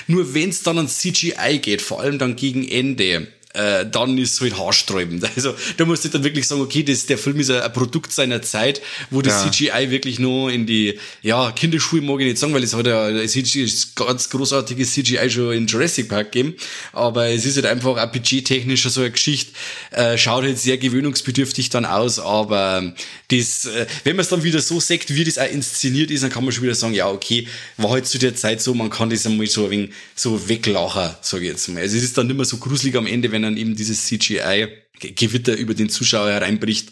Nur 0.08 0.34
wenn 0.34 0.50
es 0.50 0.64
dann 0.64 0.78
an 0.78 0.88
CGI 0.88 1.60
geht, 1.66 1.82
vor 1.82 2.00
allem 2.00 2.18
dann 2.18 2.38
gegen 2.38 2.66
Ende, 2.66 3.28
äh, 3.56 3.86
dann 3.90 4.18
ist 4.18 4.34
es 4.34 4.42
halt 4.42 4.58
haarsträubend. 4.58 5.26
Also 5.36 5.54
da 5.78 5.86
musst 5.86 6.06
du 6.06 6.10
dann 6.10 6.24
wirklich 6.24 6.48
sagen, 6.48 6.62
okay, 6.62 6.84
das, 6.84 7.08
der 7.08 7.18
Film 7.18 7.40
ist 7.40 7.52
ein, 7.52 7.62
ein 7.62 7.74
Produkt 7.74 8.14
seiner 8.14 8.42
Zeit, 8.42 8.82
wo 9.10 9.22
das 9.22 9.44
ja. 9.44 9.52
CGI 9.52 9.90
wirklich 9.90 10.18
nur 10.18 10.50
in 10.52 10.66
die, 10.66 10.98
ja, 11.22 11.52
Kinderschuhe 11.52 12.02
mag 12.02 12.22
ich 12.22 12.28
nicht 12.28 12.38
sagen, 12.38 12.54
weil 12.54 12.64
es 12.64 12.74
hat 12.74 12.88
ja 12.88 13.08
ein 13.08 13.28
CGI, 13.28 13.70
ganz 13.96 14.30
großartiges 14.30 14.94
CGI 14.94 15.30
schon 15.30 15.54
in 15.54 15.68
Jurassic 15.68 16.08
Park 16.08 16.32
gegeben, 16.32 16.56
aber 16.94 17.28
es 17.28 17.46
ist 17.46 17.56
halt 17.56 17.66
einfach 17.66 17.98
RPG-technisch 17.98 18.84
so 18.84 19.02
eine 19.02 19.12
Geschichte, 19.12 19.52
äh, 19.92 20.18
schaut 20.18 20.44
halt 20.44 20.58
sehr 20.58 20.78
gewöhnungsbedürftig 20.78 21.70
dann 21.70 21.86
aus, 21.86 22.20
aber 22.20 22.94
das, 23.30 23.66
äh, 23.66 23.86
wenn 24.04 24.16
man 24.16 24.24
es 24.24 24.30
dann 24.30 24.44
wieder 24.44 24.62
so 24.62 24.80
sagt, 24.80 25.14
wie 25.14 25.24
das 25.24 25.38
auch 25.38 25.50
inszeniert 25.50 26.12
ist, 26.12 26.24
dann 26.24 26.30
kann 26.30 26.44
man 26.44 26.54
schon 26.54 26.64
wieder 26.64 26.76
sagen, 26.76 26.94
ja, 26.94 27.10
okay, 27.10 27.48
war 27.78 27.92
halt 27.92 28.08
zu 28.08 28.18
der 28.18 28.36
Zeit 28.36 28.62
so, 28.62 28.74
man 28.74 28.90
kann 28.90 29.10
das 29.10 29.26
einmal 29.26 29.48
so 29.48 29.66
ein 29.66 29.72
wenig 29.72 29.92
so 30.16 30.48
weglachen, 30.48 31.16
sage 31.22 31.44
ich 31.44 31.50
jetzt 31.50 31.68
mal. 31.70 31.82
Also 31.82 31.98
es 31.98 32.04
ist 32.04 32.18
dann 32.18 32.28
nicht 32.28 32.36
mehr 32.36 32.46
so 32.46 32.58
gruselig 32.58 32.96
am 32.96 33.08
Ende, 33.08 33.32
wenn 33.32 33.44
dann 33.46 33.58
eben 33.58 33.76
dieses 33.76 34.06
CGI 34.06 34.68
Gewitter 35.00 35.56
über 35.56 35.74
den 35.74 35.90
Zuschauer 35.90 36.30
hereinbricht. 36.30 36.90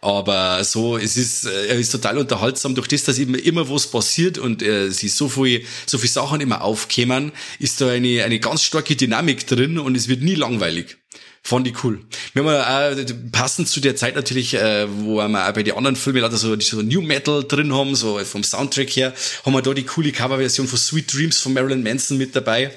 Aber 0.00 0.62
so, 0.64 0.96
es 0.96 1.16
ist, 1.16 1.46
äh, 1.46 1.66
er 1.68 1.78
ist 1.78 1.90
total 1.90 2.18
unterhaltsam. 2.18 2.74
Durch 2.74 2.88
das, 2.88 3.04
dass 3.04 3.18
eben 3.18 3.34
immer 3.34 3.68
was 3.68 3.86
passiert 3.86 4.38
und 4.38 4.62
äh, 4.62 4.90
sie 4.90 5.08
so 5.08 5.28
viel, 5.28 5.64
so 5.86 5.98
viel 5.98 6.10
Sachen 6.10 6.40
immer 6.40 6.62
aufkämen, 6.62 7.32
ist 7.58 7.80
da 7.80 7.88
eine, 7.88 8.22
eine 8.24 8.38
ganz 8.38 8.62
starke 8.62 8.96
Dynamik 8.96 9.46
drin 9.46 9.78
und 9.78 9.96
es 9.96 10.08
wird 10.08 10.22
nie 10.22 10.34
langweilig. 10.34 10.98
Fand 11.42 11.66
ich 11.66 11.82
cool. 11.82 12.00
Wir 12.34 12.44
haben 12.44 12.98
auch 12.98 13.32
passend 13.32 13.68
zu 13.68 13.80
der 13.80 13.96
Zeit 13.96 14.16
natürlich, 14.16 14.54
äh, 14.54 14.86
wo 14.90 15.16
wir 15.16 15.48
auch 15.48 15.52
bei 15.52 15.62
den 15.62 15.74
anderen 15.76 15.96
Filmen 15.96 16.20
leider 16.20 16.36
so, 16.36 16.58
so 16.60 16.82
New 16.82 17.00
Metal 17.00 17.42
drin 17.44 17.72
haben, 17.72 17.94
so 17.94 18.18
vom 18.18 18.44
Soundtrack 18.44 18.90
her, 18.90 19.14
haben 19.46 19.52
wir 19.54 19.62
da 19.62 19.72
die 19.72 19.84
coole 19.84 20.12
Coverversion 20.12 20.66
von 20.66 20.78
Sweet 20.78 21.12
Dreams 21.12 21.40
von 21.40 21.54
Marilyn 21.54 21.82
Manson 21.82 22.18
mit 22.18 22.36
dabei. 22.36 22.70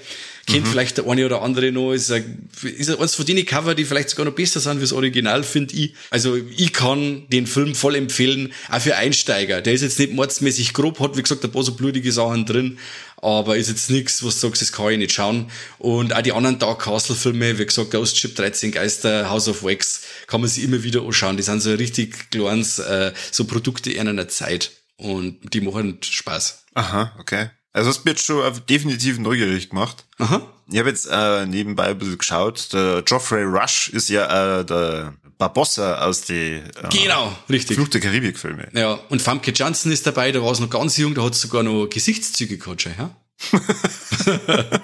Kennt 0.48 0.66
mhm. 0.66 0.70
vielleicht 0.70 0.98
der 0.98 1.08
eine 1.08 1.26
oder 1.26 1.42
andere 1.42 1.72
noch. 1.72 1.94
Ist, 1.94 2.12
ein, 2.12 2.50
ist 2.64 2.90
eins 2.90 3.16
von 3.16 3.26
denen 3.26 3.46
Cover, 3.46 3.76
die 3.76 3.86
vielleicht 3.86 4.10
sogar 4.10 4.26
noch 4.26 4.34
besser 4.34 4.60
sind 4.60 4.78
wie 4.78 4.82
das 4.82 4.94
Original, 4.94 5.44
finde 5.44 5.76
ich. 5.76 5.94
Also 6.10 6.36
ich 6.36 6.74
kann 6.74 7.28
den 7.30 7.48
Film 7.48 7.76
voll 7.76 7.96
empfehlen, 7.96 8.52
auch 8.70 8.82
für 8.82 8.96
Einsteiger. 8.96 9.62
Der 9.62 9.74
ist 9.74 9.82
jetzt 9.82 10.00
nicht 10.00 10.14
mordsmäßig 10.14 10.74
grob, 10.74 11.00
hat 11.00 11.18
wie 11.18 11.22
gesagt 11.22 11.44
ein 11.44 11.52
paar 11.52 11.64
so 11.64 11.74
blutige 11.74 12.12
Sachen 12.12 12.46
drin, 12.46 12.80
aber 13.22 13.56
ist 13.56 13.70
jetzt 13.70 13.90
nichts, 13.92 14.24
was 14.24 14.40
du 14.40 14.48
sagst, 14.48 14.62
das 14.62 14.72
kann 14.72 14.92
ich 14.92 14.98
nicht 14.98 15.14
schauen. 15.14 15.52
Und 15.78 16.14
auch 16.14 16.22
die 16.22 16.32
anderen 16.32 16.58
Dark 16.58 16.80
Castle 16.80 17.16
Filme, 17.16 17.60
wie 17.60 17.66
gesagt, 17.66 17.92
Ghost 17.92 18.18
Ship 18.18 18.36
13 18.36 18.72
Geister, 18.72 19.30
House 19.30 19.48
of 19.48 19.64
Wax, 19.64 20.02
kann 20.28 20.42
man 20.42 20.50
sich 20.50 20.64
immer 20.64 20.82
wieder 20.84 21.04
anschauen. 21.04 21.38
Die 21.38 21.44
sind 21.44 21.62
so 21.62 21.72
richtig 21.74 22.32
kleines, 22.32 22.80
äh, 22.80 23.14
so 23.32 23.46
Produkte 23.46 23.92
in 23.92 24.08
einer 24.08 24.28
Zeit. 24.28 24.72
Und 24.98 25.54
die 25.54 25.62
machen 25.62 25.98
Spaß. 26.02 26.66
Aha, 26.74 27.16
okay. 27.20 27.50
Also 27.74 27.90
hast 27.90 28.04
mir 28.04 28.12
jetzt 28.12 28.26
schon 28.26 28.44
definitiv 28.70 29.18
neugierig 29.18 29.70
gemacht. 29.70 30.06
Aha. 30.18 30.46
Ich 30.70 30.80
habe 30.80 30.90
jetzt 30.90 31.08
äh, 31.10 31.46
nebenbei 31.46 31.88
ein 31.88 31.98
bisschen 31.98 32.18
geschaut. 32.18 32.74
Der 32.74 33.02
Geoffrey 33.04 33.44
Rush 33.44 33.90
ist 33.90 34.10
ja 34.10 34.60
äh, 34.60 34.66
der 34.66 35.14
Barbossa 35.38 36.06
aus 36.06 36.22
den 36.22 36.66
äh, 36.66 36.90
genau, 36.92 37.36
richtig. 37.50 37.76
Flucht 37.76 37.94
der 37.94 38.02
Karibik-Filme. 38.02 38.70
Ja, 38.74 39.00
und 39.10 39.22
Famke 39.22 39.52
Johnson 39.52 39.92
ist 39.92 40.06
dabei, 40.06 40.32
da 40.32 40.42
war 40.42 40.52
es 40.52 40.60
noch 40.60 40.70
ganz 40.70 40.98
jung, 40.98 41.16
da 41.16 41.24
hat 41.24 41.36
sogar 41.36 41.64
noch 41.64 41.88
Gesichtszüge 41.88 42.58
gehabt 42.58 42.82
schon, 42.82 42.94
ja? 42.98 43.16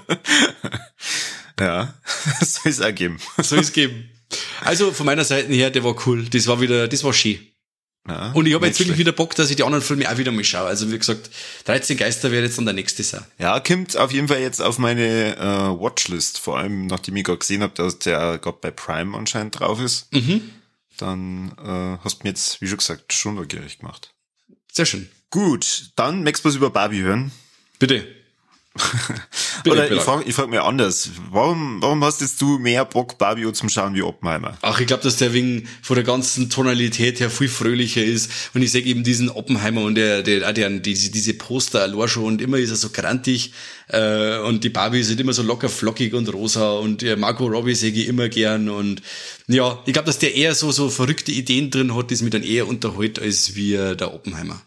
ja, 1.59 1.93
soll 2.41 2.71
es 2.71 2.81
auch 2.81 2.95
geben. 2.95 3.19
Soll 3.41 3.59
es 3.59 3.71
geben. 3.71 4.09
Also 4.61 4.91
von 4.91 5.05
meiner 5.05 5.23
Seite 5.23 5.53
her, 5.53 5.69
der 5.69 5.83
war 5.83 5.95
cool. 6.07 6.25
Das 6.25 6.47
war 6.47 6.59
wieder, 6.59 6.87
das 6.87 7.03
war 7.03 7.13
schön. 7.13 7.39
Ja, 8.07 8.31
und 8.31 8.45
ich 8.45 8.53
habe 8.53 8.65
jetzt 8.65 8.79
wirklich 8.79 8.95
schlecht. 8.95 8.99
wieder 8.99 9.11
Bock, 9.11 9.35
dass 9.35 9.49
ich 9.49 9.57
die 9.57 9.63
anderen 9.63 9.83
Filme 9.83 10.09
auch 10.09 10.17
wieder 10.17 10.31
mal 10.31 10.43
schaue. 10.43 10.67
Also 10.67 10.91
wie 10.91 10.97
gesagt, 10.97 11.29
13 11.65 11.97
Geister 11.97 12.31
wäre 12.31 12.43
jetzt 12.43 12.57
dann 12.57 12.65
der 12.65 12.73
nächste 12.73 13.03
sein. 13.03 13.25
Ja, 13.37 13.59
kommt 13.59 13.97
auf 13.97 14.11
jeden 14.11 14.27
Fall 14.29 14.39
jetzt 14.39 14.61
auf 14.61 14.77
meine 14.77 15.35
äh, 15.37 15.81
Watchlist, 15.81 16.39
vor 16.39 16.57
allem 16.57 16.87
nachdem 16.87 17.15
ich 17.17 17.25
gerade 17.25 17.39
gesehen 17.39 17.61
habe, 17.61 17.73
dass 17.75 17.99
der 17.99 18.37
gerade 18.37 18.57
bei 18.61 18.71
Prime 18.71 19.17
anscheinend 19.17 19.59
drauf 19.59 19.81
ist. 19.81 20.13
Mhm. 20.13 20.49
Dann 20.97 21.51
äh, 21.63 22.03
hast 22.03 22.19
du 22.19 22.23
mir 22.23 22.29
jetzt, 22.29 22.61
wie 22.61 22.67
schon 22.67 22.77
gesagt, 22.77 23.13
schon 23.13 23.35
neugierig 23.35 23.79
gemacht. 23.79 24.13
Sehr 24.71 24.85
schön. 24.85 25.09
Gut, 25.29 25.91
dann 25.95 26.23
möchtest 26.23 26.45
du 26.45 26.49
was 26.49 26.55
über 26.55 26.69
Barbie 26.69 27.01
hören? 27.01 27.31
Bitte. 27.79 28.07
Oder 29.67 29.91
ich 29.91 30.01
frage 30.01 30.31
frag 30.31 30.49
mir 30.49 30.63
anders. 30.63 31.09
Warum, 31.31 31.81
warum 31.81 32.03
hast 32.03 32.21
jetzt 32.21 32.41
du 32.41 32.57
mehr 32.59 32.85
Bock, 32.85 33.17
Barbie 33.17 33.51
zum 33.53 33.69
Schauen 33.69 33.95
wie 33.95 34.01
Oppenheimer? 34.01 34.57
Ach, 34.61 34.79
ich 34.79 34.87
glaube, 34.87 35.03
dass 35.03 35.17
der 35.17 35.33
wegen 35.33 35.67
von 35.81 35.95
der 35.95 36.03
ganzen 36.03 36.49
Tonalität 36.49 37.19
her 37.19 37.29
viel 37.29 37.49
fröhlicher 37.49 38.03
ist. 38.03 38.31
Und 38.53 38.61
ich 38.61 38.71
sehe 38.71 38.83
eben 38.83 39.03
diesen 39.03 39.29
Oppenheimer 39.29 39.81
und 39.81 39.95
der, 39.95 40.23
der, 40.23 40.51
der, 40.53 40.69
diese, 40.79 41.11
diese 41.11 41.33
Poster 41.33 41.81
allein 41.81 42.07
schon 42.07 42.23
und 42.23 42.41
immer 42.41 42.57
ist 42.57 42.69
er 42.69 42.75
so 42.75 42.89
grantig. 42.89 43.53
Äh, 43.89 44.39
und 44.39 44.63
die 44.63 44.69
Barbie 44.69 45.03
sind 45.03 45.19
immer 45.19 45.33
so 45.33 45.43
locker 45.43 45.69
flockig 45.69 46.13
und 46.13 46.31
rosa 46.33 46.71
und 46.71 47.03
äh, 47.03 47.15
Marco 47.15 47.45
Robbie 47.45 47.75
sehe 47.75 47.91
ich 47.91 48.07
immer 48.07 48.29
gern. 48.29 48.69
Und 48.69 49.01
ja, 49.47 49.81
ich 49.85 49.93
glaube, 49.93 50.05
dass 50.05 50.19
der 50.19 50.35
eher 50.35 50.55
so, 50.55 50.71
so 50.71 50.89
verrückte 50.89 51.31
Ideen 51.31 51.71
drin 51.71 51.95
hat, 51.95 52.11
die 52.11 52.15
mich 52.23 52.31
dann 52.31 52.43
eher 52.43 52.67
unterhält 52.67 53.19
als 53.19 53.55
wie 53.55 53.71
der 53.71 54.13
Oppenheimer. 54.13 54.61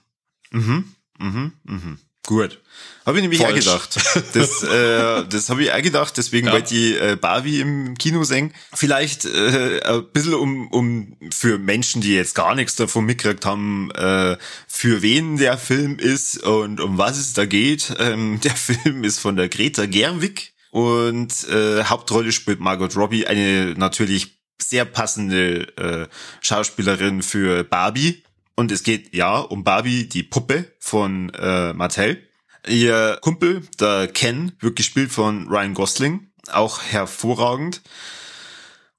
Mhm, 0.51 0.85
mhm, 1.19 1.53
mhm. 1.65 1.99
Gut. 2.31 2.61
Habe 3.05 3.19
ich 3.19 3.23
nämlich 3.23 3.41
Falsch. 3.41 3.67
auch 3.67 3.89
gedacht. 3.89 4.35
Das, 4.35 4.63
äh, 4.63 5.25
das 5.29 5.51
habe 5.51 5.65
ich 5.65 5.73
auch 5.73 5.83
gedacht, 5.83 6.17
deswegen 6.17 6.47
ja. 6.47 6.53
wollte 6.53 6.77
ich 6.77 7.03
äh, 7.03 7.17
Barbie 7.17 7.59
im 7.59 7.99
Kino 7.99 8.23
sehen. 8.23 8.55
Vielleicht 8.73 9.25
äh, 9.25 9.81
ein 9.83 10.07
bisschen 10.13 10.35
um, 10.35 10.69
um 10.69 11.17
für 11.33 11.59
Menschen, 11.59 12.03
die 12.03 12.15
jetzt 12.15 12.37
gar 12.37 12.55
nichts 12.55 12.77
davon 12.77 13.05
mitgekriegt 13.05 13.45
haben, 13.47 13.91
äh, 13.97 14.37
für 14.69 15.03
wen 15.03 15.39
der 15.39 15.59
Film 15.59 15.99
ist 15.99 16.45
und 16.45 16.81
um 16.81 16.99
was 16.99 17.19
es 17.19 17.33
da 17.33 17.47
geht. 17.47 17.97
Ähm, 17.99 18.39
der 18.45 18.55
Film 18.55 19.03
ist 19.03 19.19
von 19.19 19.35
der 19.35 19.49
Greta 19.49 19.87
Gerwig 19.87 20.53
und 20.71 21.49
äh, 21.49 21.83
Hauptrolle 21.83 22.31
spielt 22.31 22.61
Margot 22.61 22.95
Robbie, 22.97 23.27
eine 23.27 23.75
natürlich 23.77 24.39
sehr 24.63 24.85
passende 24.85 25.63
äh, 25.77 26.07
Schauspielerin 26.43 27.23
für 27.23 27.65
Barbie. 27.65 28.23
Und 28.61 28.71
es 28.71 28.83
geht 28.83 29.15
ja 29.15 29.39
um 29.39 29.65
Barbie, 29.65 30.07
die 30.07 30.23
Puppe 30.23 30.71
von 30.79 31.31
äh, 31.31 31.73
Mattel. 31.73 32.23
Ihr 32.69 33.17
Kumpel, 33.23 33.63
der 33.81 34.07
Ken, 34.07 34.53
wird 34.61 34.77
gespielt 34.77 35.11
von 35.11 35.49
Ryan 35.49 35.73
Gosling, 35.73 36.27
auch 36.53 36.83
hervorragend. 36.83 37.81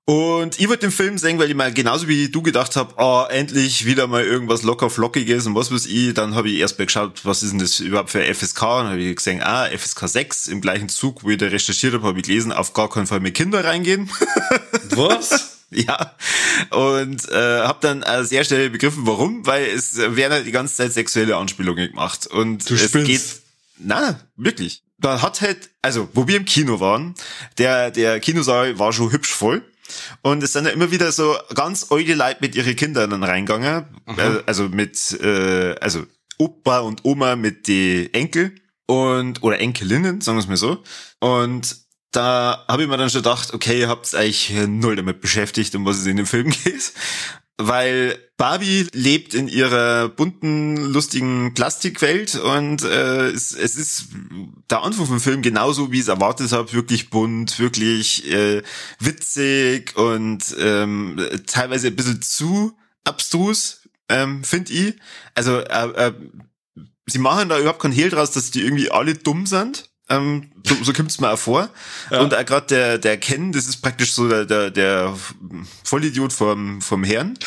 Und 0.06 0.60
ich 0.60 0.68
wollte 0.68 0.88
den 0.88 0.92
Film 0.92 1.20
sehen, 1.20 1.38
weil 1.38 1.52
ich 1.52 1.56
mal 1.56 1.72
genauso 1.72 2.08
wie 2.08 2.30
du 2.30 2.42
gedacht 2.42 2.76
habe, 2.76 2.96
oh, 2.98 3.26
endlich 3.30 3.86
wieder 3.86 4.08
mal 4.08 4.24
irgendwas 4.24 4.64
locker 4.64 4.90
flockiges 4.90 5.46
und 5.46 5.54
was 5.54 5.72
weiß 5.72 5.86
ich. 5.86 6.16
Dann 6.16 6.34
habe 6.34 6.50
ich 6.50 6.58
erst 6.58 6.80
mal 6.80 6.86
geschaut, 6.86 7.24
was 7.24 7.44
ist 7.44 7.52
denn 7.52 7.60
das 7.60 7.80
überhaupt 7.80 8.10
für 8.10 8.24
FSK? 8.24 8.60
Dann 8.62 8.88
habe 8.88 9.00
ich 9.00 9.16
gesehen, 9.16 9.44
ah, 9.44 9.68
FSK 9.68 10.08
6. 10.08 10.48
Im 10.48 10.62
gleichen 10.62 10.90
Zug, 10.90 11.24
wo 11.24 11.30
ich 11.30 11.38
da 11.38 11.46
recherchiert 11.46 11.94
habe, 11.94 12.08
habe 12.08 12.18
ich 12.18 12.26
gelesen, 12.26 12.52
auf 12.52 12.74
gar 12.74 12.90
keinen 12.90 13.06
Fall 13.06 13.20
mit 13.20 13.36
Kinder 13.36 13.64
reingehen. 13.64 14.10
Was? 14.90 15.51
Ja, 15.88 16.18
und 16.72 17.30
äh, 17.30 17.62
habe 17.62 17.80
dann 17.80 18.04
äh, 18.04 18.26
sehr 18.26 18.44
schnell 18.44 18.70
begriffen, 18.70 19.08
warum, 19.08 19.46
weil 19.46 19.68
es 19.68 19.96
werden 19.98 20.34
halt 20.34 20.46
die 20.46 20.52
ganze 20.52 20.76
Zeit 20.76 20.92
sexuelle 20.92 21.38
Anspielungen 21.38 21.92
gemacht 21.92 22.28
und 22.28 22.70
du 22.70 22.74
es 22.74 22.90
spinnst. 22.90 23.08
geht 23.08 23.42
na, 23.84 24.20
wirklich. 24.36 24.84
Da 24.98 25.22
hat 25.22 25.42
halt, 25.42 25.70
also, 25.82 26.10
wo 26.14 26.28
wir 26.28 26.38
im 26.38 26.46
Kino 26.46 26.80
waren, 26.80 27.16
der, 27.58 27.92
der 27.92 28.20
Kinosaal 28.20 28.78
war 28.78 28.94
schon 28.94 29.12
hübsch 29.12 29.34
voll. 29.34 29.64
Und 30.22 30.42
es 30.44 30.54
sind 30.54 30.66
ja 30.66 30.72
immer 30.72 30.92
wieder 30.92 31.12
so 31.12 31.36
ganz 31.54 31.88
alte 31.90 32.14
Leute 32.14 32.38
mit 32.42 32.56
ihren 32.56 32.76
Kindern 32.76 33.10
dann 33.10 33.24
reingegangen. 33.24 33.86
Äh, 34.18 34.44
also 34.46 34.70
mit, 34.70 35.20
äh, 35.22 35.76
also 35.82 36.06
Opa 36.38 36.80
und 36.80 37.04
Oma 37.04 37.36
mit 37.36 37.68
die 37.68 38.14
Enkel 38.14 38.56
und, 38.86 39.44
oder 39.44 39.60
Enkelinnen, 39.60 40.22
sagen 40.22 40.38
wir 40.38 40.42
es 40.42 40.48
mal 40.48 40.58
so. 40.58 40.84
Und 41.20 41.81
da 42.12 42.66
habe 42.68 42.84
ich 42.84 42.90
mir 42.90 42.98
dann 42.98 43.10
schon 43.10 43.22
gedacht, 43.24 43.54
okay, 43.54 43.80
ihr 43.80 43.90
habt 43.90 44.14
eigentlich 44.14 44.52
null 44.68 44.96
damit 44.96 45.22
beschäftigt, 45.22 45.74
um 45.76 45.86
was 45.86 45.98
es 45.98 46.06
in 46.06 46.18
dem 46.18 46.26
Film 46.26 46.50
geht 46.64 46.94
weil 47.68 48.20
Barbie 48.38 48.88
lebt 48.94 49.34
in 49.34 49.48
ihrer 49.48 50.10
bunten, 50.10 50.78
lustigen 50.78 51.54
Plastikwelt 51.54 52.36
und 52.36 52.84
äh, 52.84 53.28
es, 53.28 53.54
es 53.54 53.76
ist 53.76 54.08
der 54.70 54.82
Anfang 54.82 55.06
vom 55.06 55.20
Film 55.20 55.42
genauso, 55.42 55.92
wie 55.92 55.98
ich 55.98 56.04
es 56.04 56.08
erwartet 56.08 56.52
habe, 56.52 56.74
wirklich 56.74 57.10
bunt, 57.10 57.60
wirklich 57.60 58.30
äh, 58.32 58.64
witzig 59.00 59.96
und 59.96 60.56
ähm, 60.60 61.20
teilweise 61.46 61.88
ein 61.88 61.96
bisschen 61.96 62.22
zu 62.22 62.78
abstrus, 63.04 63.88
ähm, 64.10 64.44
finde 64.44 64.74
ich. 64.74 64.96
Also 65.36 65.60
äh, 65.60 66.08
äh, 66.08 66.14
sie 67.06 67.20
machen 67.20 67.50
da 67.50 67.60
überhaupt 67.60 67.82
keinen 67.82 67.94
Hehl 67.94 68.10
draus, 68.10 68.32
dass 68.32 68.52
die 68.52 68.62
irgendwie 68.62 68.92
alle 68.92 69.14
dumm 69.14 69.46
sind. 69.46 69.91
Ähm, 70.12 70.52
so, 70.66 70.76
so 70.84 70.94
kommt 70.94 71.10
es 71.12 71.20
mir 71.20 71.32
auch 71.32 71.40
vor. 71.40 71.70
Ja. 72.10 72.22
Und 72.22 72.34
äh, 72.34 72.44
gerade 72.44 72.68
der, 72.68 72.98
der 72.98 73.18
Ken, 73.18 73.52
das 73.52 73.68
ist 73.68 73.78
praktisch 73.78 74.14
so 74.14 74.28
der, 74.28 74.46
der, 74.46 74.70
der 74.70 75.16
Vollidiot 75.84 76.34
vom, 76.34 76.82
vom 76.82 77.04
Herrn. 77.04 77.38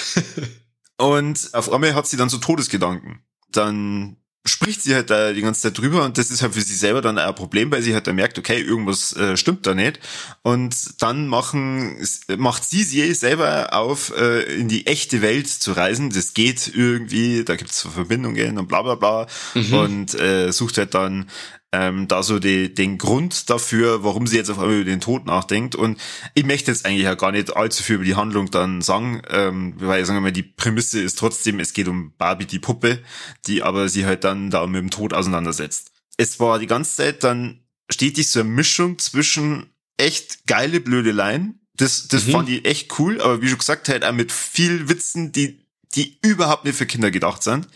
und 0.98 1.50
auf 1.52 1.72
einmal 1.72 1.94
hat 1.94 2.06
sie 2.06 2.16
dann 2.16 2.28
so 2.28 2.38
Todesgedanken. 2.38 3.20
Dann 3.52 4.16
spricht 4.46 4.82
sie 4.82 4.94
halt 4.94 5.08
da 5.08 5.32
die 5.32 5.40
ganze 5.40 5.62
Zeit 5.62 5.78
drüber 5.78 6.04
und 6.04 6.18
das 6.18 6.30
ist 6.30 6.42
halt 6.42 6.52
für 6.52 6.60
sie 6.60 6.74
selber 6.74 7.00
dann 7.00 7.16
ein 7.16 7.34
Problem, 7.34 7.70
weil 7.70 7.80
sie 7.80 7.94
halt 7.94 8.06
dann 8.06 8.16
merkt, 8.16 8.38
okay, 8.38 8.60
irgendwas 8.60 9.16
äh, 9.16 9.38
stimmt 9.38 9.66
da 9.66 9.74
nicht. 9.74 10.00
Und 10.42 11.02
dann 11.02 11.28
machen, 11.28 11.96
macht 12.36 12.64
sie 12.64 12.82
sie 12.82 13.14
selber 13.14 13.72
auf, 13.72 14.14
äh, 14.14 14.42
in 14.54 14.68
die 14.68 14.86
echte 14.86 15.22
Welt 15.22 15.48
zu 15.48 15.72
reisen. 15.72 16.10
Das 16.10 16.34
geht 16.34 16.70
irgendwie, 16.74 17.44
da 17.44 17.56
gibt's 17.56 17.80
Verbindungen 17.82 18.58
und 18.58 18.68
bla 18.68 18.82
bla 18.82 18.96
bla. 18.96 19.26
Mhm. 19.54 19.74
Und 19.74 20.20
äh, 20.20 20.52
sucht 20.52 20.76
halt 20.76 20.92
dann 20.92 21.30
ähm, 21.74 22.06
da 22.06 22.22
so 22.22 22.38
die, 22.38 22.72
den 22.72 22.98
Grund 22.98 23.50
dafür, 23.50 24.04
warum 24.04 24.28
sie 24.28 24.36
jetzt 24.36 24.50
auf 24.50 24.58
einmal 24.58 24.76
über 24.76 24.84
den 24.84 25.00
Tod 25.00 25.26
nachdenkt. 25.26 25.74
Und 25.74 26.00
ich 26.34 26.44
möchte 26.44 26.70
jetzt 26.70 26.86
eigentlich 26.86 27.02
ja 27.02 27.14
gar 27.14 27.32
nicht 27.32 27.56
allzu 27.56 27.82
viel 27.82 27.96
über 27.96 28.04
die 28.04 28.14
Handlung 28.14 28.50
dann 28.50 28.80
sagen, 28.80 29.22
ähm, 29.28 29.74
weil 29.78 30.04
sagen 30.04 30.18
wir 30.18 30.22
mal, 30.22 30.32
die 30.32 30.44
Prämisse 30.44 31.00
ist 31.00 31.18
trotzdem, 31.18 31.58
es 31.58 31.72
geht 31.72 31.88
um 31.88 32.12
Barbie, 32.16 32.46
die 32.46 32.60
Puppe, 32.60 33.02
die 33.46 33.62
aber 33.62 33.88
sie 33.88 34.06
halt 34.06 34.22
dann 34.22 34.50
da 34.50 34.64
mit 34.66 34.80
dem 34.80 34.90
Tod 34.90 35.12
auseinandersetzt. 35.12 35.90
Es 36.16 36.38
war 36.38 36.60
die 36.60 36.68
ganze 36.68 36.94
Zeit 36.94 37.24
dann 37.24 37.64
stetig 37.90 38.30
so 38.30 38.40
eine 38.40 38.48
Mischung 38.48 38.98
zwischen 38.98 39.66
echt 39.96 40.46
geile 40.46 40.80
Blödeleien, 40.80 41.60
das, 41.76 42.06
das 42.08 42.26
mhm. 42.26 42.30
fand 42.30 42.48
ich 42.48 42.64
echt 42.64 42.98
cool, 42.98 43.20
aber 43.20 43.42
wie 43.42 43.48
schon 43.48 43.58
gesagt, 43.58 43.88
halt 43.88 44.04
auch 44.04 44.12
mit 44.12 44.30
viel 44.30 44.88
Witzen, 44.88 45.32
die, 45.32 45.66
die 45.94 46.18
überhaupt 46.22 46.64
nicht 46.64 46.76
für 46.76 46.86
Kinder 46.86 47.10
gedacht 47.10 47.42
sind. 47.42 47.68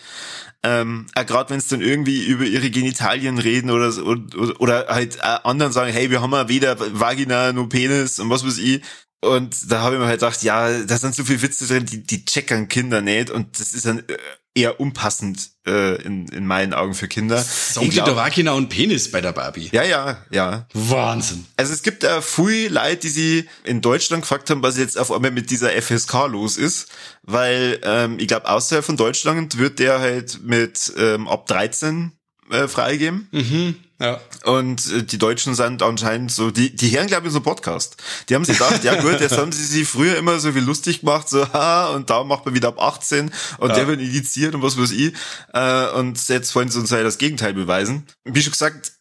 Ähm, 0.65 1.07
äh, 1.15 1.25
gerade 1.25 1.51
wenn 1.51 1.59
es 1.59 1.69
dann 1.69 1.81
irgendwie 1.81 2.25
über 2.25 2.45
ihre 2.45 2.71
Genitalien 2.71 3.39
reden 3.39 3.71
oder, 3.71 3.97
oder, 4.05 4.61
oder 4.61 4.87
halt 4.89 5.17
äh, 5.17 5.39
anderen 5.45 5.73
sagen, 5.73 5.93
hey, 5.93 6.11
wir 6.11 6.21
haben 6.21 6.33
ja 6.33 6.49
weder 6.49 6.77
Vagina 6.99 7.53
noch 7.53 7.69
Penis 7.69 8.19
und 8.19 8.29
was 8.31 8.45
weiß 8.45 8.59
ich. 8.59 8.83
Und 9.21 9.71
da 9.71 9.81
habe 9.83 9.97
ich 9.97 10.01
mir 10.01 10.07
halt 10.07 10.21
gedacht, 10.21 10.43
ja, 10.43 10.83
da 10.85 10.97
sind 10.97 11.15
so 11.15 11.25
viele 11.25 11.43
Witze 11.43 11.67
drin, 11.67 11.87
die, 11.87 12.05
die 12.05 12.25
checkern 12.25 12.69
Kinder 12.69 13.01
nicht 13.01 13.31
und 13.31 13.59
das 13.59 13.73
ist 13.73 13.87
dann 13.87 14.01
äh, 14.01 14.17
eher 14.59 14.81
unpassend 14.81 15.51
äh, 15.67 16.01
in, 16.03 16.27
in 16.29 16.47
meinen 16.47 16.75
Augen 16.75 16.95
für 16.95 17.09
Kinder. 17.09 17.45
Die 17.81 17.91
da 17.91 18.53
und 18.55 18.69
Penis 18.69 19.11
bei 19.11 19.21
der 19.21 19.33
Barbie? 19.33 19.69
Ja, 19.73 19.85
ja, 19.85 20.19
ja. 20.31 20.67
Wahnsinn. 20.75 21.47
Also 21.57 21.73
es 21.73 21.83
gibt 21.83 22.05
äh, 22.05 22.21
viel 22.21 22.73
Leute, 22.73 22.97
die 22.99 23.09
sie 23.09 23.49
in 23.65 23.81
Deutschland 23.81 24.23
gefragt 24.23 24.51
haben, 24.51 24.63
was 24.63 24.77
jetzt 24.77 24.99
auf 24.99 25.13
einmal 25.13 25.31
mit 25.31 25.51
dieser 25.51 25.71
FSK 25.71 26.27
los 26.29 26.57
ist, 26.57 26.89
weil 27.23 27.81
ähm, 27.85 28.19
ich 28.19 28.29
glaube, 28.29 28.49
außerhalb 28.49 28.85
von 28.85 28.97
Deutschland 28.97 29.59
wird 29.59 29.79
der 29.79 30.01
halt 30.01 30.41
mit 30.43 30.93
ähm, 30.99 31.29
ab 31.29 31.47
13 31.47 32.13
äh, 32.51 32.67
freigeben. 32.67 33.29
Mhm. 33.31 33.77
Ja. 34.01 34.21
Und 34.45 34.93
äh, 34.93 35.03
die 35.03 35.19
Deutschen 35.19 35.55
sind 35.55 35.83
anscheinend 35.83 36.31
so, 36.31 36.51
die, 36.51 36.75
die 36.75 36.97
hören, 36.97 37.09
glaube 37.09 37.27
ich, 37.27 37.33
so 37.33 37.41
Podcast. 37.41 37.97
Die 38.29 38.35
haben 38.35 38.45
sich 38.45 38.59
gedacht, 38.59 38.85
ja 38.85 39.01
gut, 39.01 39.21
jetzt 39.21 39.37
haben 39.37 39.51
sie 39.51 39.65
sich 39.65 39.89
früher 39.89 40.17
immer 40.17 40.39
so 40.39 40.53
viel 40.53 40.63
lustig 40.63 41.01
gemacht, 41.01 41.29
so, 41.29 41.47
ha, 41.53 41.89
und 41.89 42.09
da 42.09 42.23
macht 42.23 42.45
man 42.45 42.55
wieder 42.55 42.69
ab 42.69 42.81
18 42.81 43.31
und 43.59 43.71
ja. 43.71 43.75
der 43.75 43.89
wird 43.89 44.01
indiziert 44.01 44.55
und 44.55 44.63
was 44.63 44.79
weiß 44.79 44.93
ich. 44.93 45.13
Äh, 45.53 45.89
und 45.91 46.29
jetzt 46.29 46.55
wollen 46.55 46.69
sie 46.69 46.79
uns 46.79 46.93
halt 46.93 47.05
das 47.05 47.19
Gegenteil 47.19 47.55
beweisen. 47.55 48.07
Wie 48.25 48.41
schon 48.41 48.53
gesagt, 48.53 48.93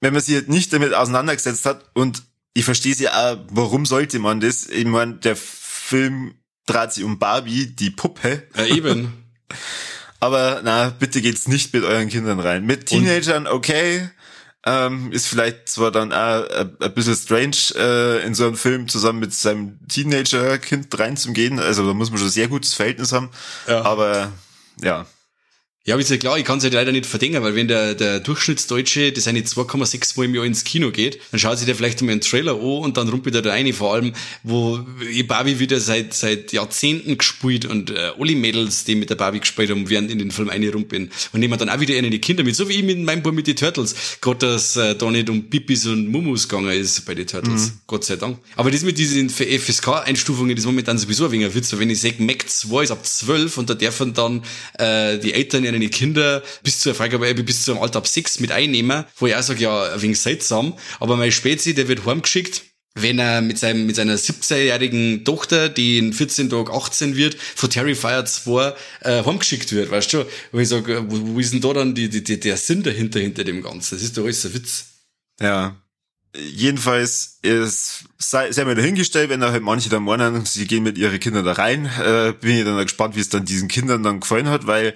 wenn 0.00 0.12
man 0.12 0.22
sich 0.22 0.34
halt 0.36 0.48
nicht 0.48 0.72
damit 0.72 0.94
auseinandergesetzt 0.94 1.66
hat 1.66 1.90
und 1.94 2.22
ich 2.52 2.64
verstehe 2.64 2.94
sie 2.94 3.08
auch, 3.08 3.38
warum 3.50 3.84
sollte 3.86 4.20
man 4.20 4.38
das? 4.38 4.66
Ich 4.66 4.84
meine, 4.84 5.14
der 5.14 5.34
Film 5.34 6.34
dreht 6.66 6.92
sich 6.92 7.02
um 7.02 7.18
Barbie, 7.18 7.66
die 7.66 7.90
Puppe. 7.90 8.44
Ja, 8.56 8.66
eben. 8.66 9.12
Aber 10.20 10.62
na, 10.64 10.88
bitte 10.88 11.20
geht's 11.20 11.48
nicht 11.48 11.74
mit 11.74 11.84
euren 11.84 12.08
Kindern 12.08 12.40
rein. 12.40 12.64
Mit 12.64 12.86
Teenagern, 12.86 13.46
okay, 13.46 14.08
ähm, 14.66 15.12
ist 15.12 15.26
vielleicht 15.26 15.68
zwar 15.68 15.90
dann 15.90 16.12
auch 16.12 16.48
ein 16.48 16.94
bisschen 16.94 17.16
strange, 17.16 17.56
äh, 17.76 18.24
in 18.24 18.34
so 18.34 18.46
einen 18.46 18.56
Film 18.56 18.88
zusammen 18.88 19.18
mit 19.20 19.34
seinem 19.34 19.78
Teenager-Kind 19.88 20.98
reinzugehen. 20.98 21.58
Also 21.60 21.86
da 21.86 21.94
muss 21.94 22.10
man 22.10 22.18
schon 22.18 22.28
ein 22.28 22.32
sehr 22.32 22.48
gutes 22.48 22.74
Verhältnis 22.74 23.12
haben. 23.12 23.30
Ja. 23.66 23.82
Aber 23.82 24.32
ja. 24.82 25.06
Ja, 25.86 25.98
ist 25.98 26.08
ja 26.08 26.16
klar, 26.16 26.38
ich 26.38 26.46
kann 26.46 26.56
es 26.56 26.64
halt 26.64 26.72
leider 26.72 26.92
nicht 26.92 27.04
verdenken, 27.04 27.42
weil 27.42 27.54
wenn 27.54 27.68
der, 27.68 27.94
der 27.94 28.18
Durchschnittsdeutsche, 28.18 29.12
das 29.12 29.28
eine 29.28 29.40
2,6 29.40 30.16
Mal 30.16 30.24
im 30.24 30.34
Jahr 30.34 30.46
ins 30.46 30.64
Kino 30.64 30.90
geht, 30.90 31.20
dann 31.30 31.38
schaut 31.38 31.58
sich 31.58 31.66
der 31.66 31.74
vielleicht 31.74 32.00
einmal 32.00 32.12
einen 32.12 32.22
Trailer 32.22 32.54
an 32.54 32.78
und 32.78 32.96
dann 32.96 33.10
rumpelt 33.10 33.34
er 33.34 33.42
da 33.42 33.50
rein, 33.50 33.70
vor 33.74 33.92
allem, 33.92 34.14
wo 34.42 34.80
Barbie 35.28 35.58
wieder 35.58 35.80
seit, 35.80 36.14
seit 36.14 36.54
Jahrzehnten 36.54 37.18
gespielt 37.18 37.66
und 37.66 37.90
äh, 37.90 38.12
alle 38.18 38.34
Mädels, 38.34 38.84
die 38.84 38.94
mit 38.94 39.10
der 39.10 39.16
Barbie 39.16 39.40
gespielt 39.40 39.68
haben, 39.68 39.90
werden 39.90 40.08
in 40.08 40.18
den 40.18 40.30
Film 40.30 40.48
rumpeln. 40.48 41.10
Und 41.34 41.40
nehmen 41.40 41.58
dann 41.58 41.68
auch 41.68 41.80
wieder 41.80 41.94
eine 41.98 42.08
die 42.08 42.18
Kinder 42.18 42.44
mit, 42.44 42.56
so 42.56 42.66
wie 42.70 42.76
ich 42.76 42.82
mit 42.82 42.98
meinem 43.00 43.22
Buch 43.22 43.32
mit 43.32 43.46
den 43.46 43.56
Turtles. 43.56 43.94
Gott, 44.22 44.42
dass 44.42 44.76
äh, 44.76 44.94
da 44.94 45.10
nicht 45.10 45.28
um 45.28 45.50
Pipis 45.50 45.84
und 45.84 46.08
Mumus 46.08 46.48
gegangen 46.48 46.70
ist 46.70 47.04
bei 47.04 47.14
den 47.14 47.26
Turtles. 47.26 47.66
Mhm. 47.66 47.80
Gott 47.86 48.06
sei 48.06 48.16
Dank. 48.16 48.38
Aber 48.56 48.70
das 48.70 48.84
mit 48.84 48.96
diesen 48.96 49.28
FSK-Einstufungen 49.28 50.56
ist 50.56 50.64
momentan 50.64 50.96
sowieso 50.96 51.26
ein 51.26 51.32
wenig 51.32 51.48
ein 51.48 51.54
Witz. 51.54 51.78
Wenn 51.78 51.90
ich 51.90 52.00
sage, 52.00 52.22
Mac 52.22 52.48
2 52.48 52.84
ist 52.84 52.90
ab 52.90 53.04
12 53.04 53.58
und 53.58 53.68
da 53.68 53.74
dürfen 53.74 54.14
dann 54.14 54.42
äh, 54.78 55.18
die 55.18 55.34
Eltern 55.34 55.73
eine 55.74 55.88
Kinder 55.88 56.42
bis 56.62 56.78
zur 56.78 56.94
Freigabe, 56.94 57.34
bis 57.34 57.64
zum 57.64 57.78
Alter 57.78 57.98
ab 57.98 58.06
sechs 58.06 58.40
mit 58.40 58.52
einnehmen, 58.52 59.04
wo 59.16 59.26
ich 59.26 59.36
auch 59.36 59.42
sage, 59.42 59.60
ja, 59.60 60.00
wenig 60.00 60.20
seltsam. 60.20 60.74
Aber 61.00 61.16
mein 61.16 61.32
Spezi, 61.32 61.74
der 61.74 61.88
wird 61.88 62.06
heimgeschickt, 62.06 62.62
wenn 62.94 63.18
er 63.18 63.40
mit 63.40 63.58
seinem 63.58 63.86
mit 63.86 63.96
seiner 63.96 64.14
17-jährigen 64.14 65.24
Tochter, 65.24 65.68
die 65.68 65.98
in 65.98 66.12
14 66.12 66.48
Tagen 66.48 66.70
18 66.70 67.16
wird, 67.16 67.34
von 67.34 67.68
Terrifier 67.68 68.24
2 68.24 68.74
äh, 69.00 69.24
heimgeschickt 69.24 69.72
wird, 69.72 69.90
weißt 69.90 70.12
du? 70.12 70.24
Wo 70.52 70.58
ich 70.60 70.68
sage, 70.68 71.04
wo, 71.08 71.34
wo 71.34 71.40
ist 71.40 71.52
denn 71.52 71.60
da 71.60 71.72
dann 71.72 71.94
die, 71.94 72.08
die, 72.08 72.22
die, 72.22 72.38
der 72.38 72.56
Sinn 72.56 72.82
dahinter, 72.84 73.18
hinter 73.18 73.42
dem 73.42 73.62
Ganzen? 73.62 73.96
Das 73.96 74.04
ist 74.04 74.16
doch 74.16 74.24
alles 74.24 74.46
ein 74.46 74.54
Witz. 74.54 74.84
Ja. 75.40 75.76
Jedenfalls 76.36 77.38
ist, 77.42 78.04
sei, 78.18 78.50
sei 78.50 78.64
mir 78.64 78.74
dahingestellt, 78.74 79.28
wenn 79.28 79.40
da 79.40 79.52
halt 79.52 79.62
manche 79.62 79.88
dann 79.88 80.02
meinen, 80.02 80.44
sie 80.46 80.66
gehen 80.66 80.82
mit 80.82 80.98
ihren 80.98 81.20
Kindern 81.20 81.44
da 81.44 81.52
rein, 81.52 81.86
äh, 81.86 82.32
bin 82.40 82.58
ich 82.58 82.64
dann 82.64 82.76
gespannt, 82.82 83.14
wie 83.14 83.20
es 83.20 83.28
dann 83.28 83.44
diesen 83.44 83.68
Kindern 83.68 84.02
dann 84.02 84.20
gefallen 84.20 84.48
hat, 84.48 84.66
weil 84.66 84.94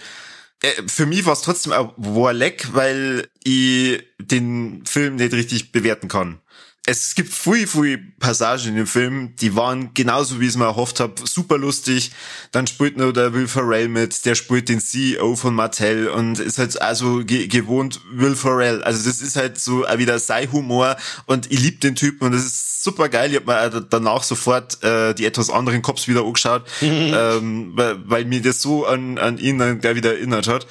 für 0.86 1.06
mich 1.06 1.24
war 1.24 1.34
es 1.34 1.42
trotzdem 1.42 1.72
ein 1.72 1.90
Warleck, 1.96 2.68
weil 2.72 3.28
ich 3.44 4.02
den 4.18 4.84
Film 4.86 5.16
nicht 5.16 5.32
richtig 5.32 5.72
bewerten 5.72 6.08
kann 6.08 6.40
es 6.88 7.14
gibt 7.14 7.34
viel, 7.34 7.66
viel 7.66 7.98
Passagen 8.18 8.68
in 8.68 8.76
dem 8.76 8.86
Film, 8.86 9.36
die 9.36 9.54
waren 9.54 9.92
genauso, 9.92 10.40
wie 10.40 10.44
ich 10.44 10.50
es 10.50 10.56
mir 10.56 10.64
erhofft 10.64 11.00
habe, 11.00 11.14
super 11.24 11.58
lustig. 11.58 12.12
Dann 12.50 12.66
spielt 12.66 12.96
nur 12.96 13.12
der 13.12 13.34
Will 13.34 13.46
Ferrell 13.46 13.88
mit, 13.88 14.24
der 14.24 14.34
spielt 14.34 14.70
den 14.70 14.80
CEO 14.80 15.36
von 15.36 15.54
Mattel 15.54 16.08
und 16.08 16.38
ist 16.38 16.56
halt 16.56 16.80
also 16.80 17.24
ge 17.26 17.46
gewohnt 17.46 18.00
Will 18.10 18.34
Ferrell. 18.34 18.82
Also 18.82 19.06
das 19.06 19.20
ist 19.20 19.36
halt 19.36 19.60
so 19.60 19.82
wieder 19.82 20.18
sein 20.18 20.50
Humor 20.50 20.96
und 21.26 21.52
ich 21.52 21.60
liebe 21.60 21.76
den 21.76 21.94
Typen 21.94 22.24
und 22.24 22.32
das 22.32 22.46
ist 22.46 22.82
super 22.82 23.10
geil. 23.10 23.30
Ich 23.30 23.36
habe 23.36 23.52
mir 23.52 23.86
danach 23.90 24.22
sofort 24.22 24.82
äh, 24.82 25.12
die 25.12 25.26
etwas 25.26 25.50
anderen 25.50 25.82
Cops 25.82 26.08
wieder 26.08 26.24
angeschaut, 26.24 26.64
ähm, 26.80 27.72
weil, 27.74 28.08
weil 28.08 28.24
mir 28.24 28.40
das 28.40 28.62
so 28.62 28.86
an, 28.86 29.18
an 29.18 29.36
ihn 29.36 29.58
dann 29.58 29.82
gleich 29.82 29.96
wieder 29.96 30.14
erinnert 30.14 30.48
hat. 30.48 30.66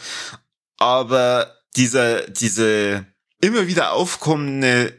Aber 0.79 1.53
dieser, 1.75 2.21
diese 2.27 3.05
immer 3.39 3.67
wieder 3.67 3.91
aufkommende 3.91 4.93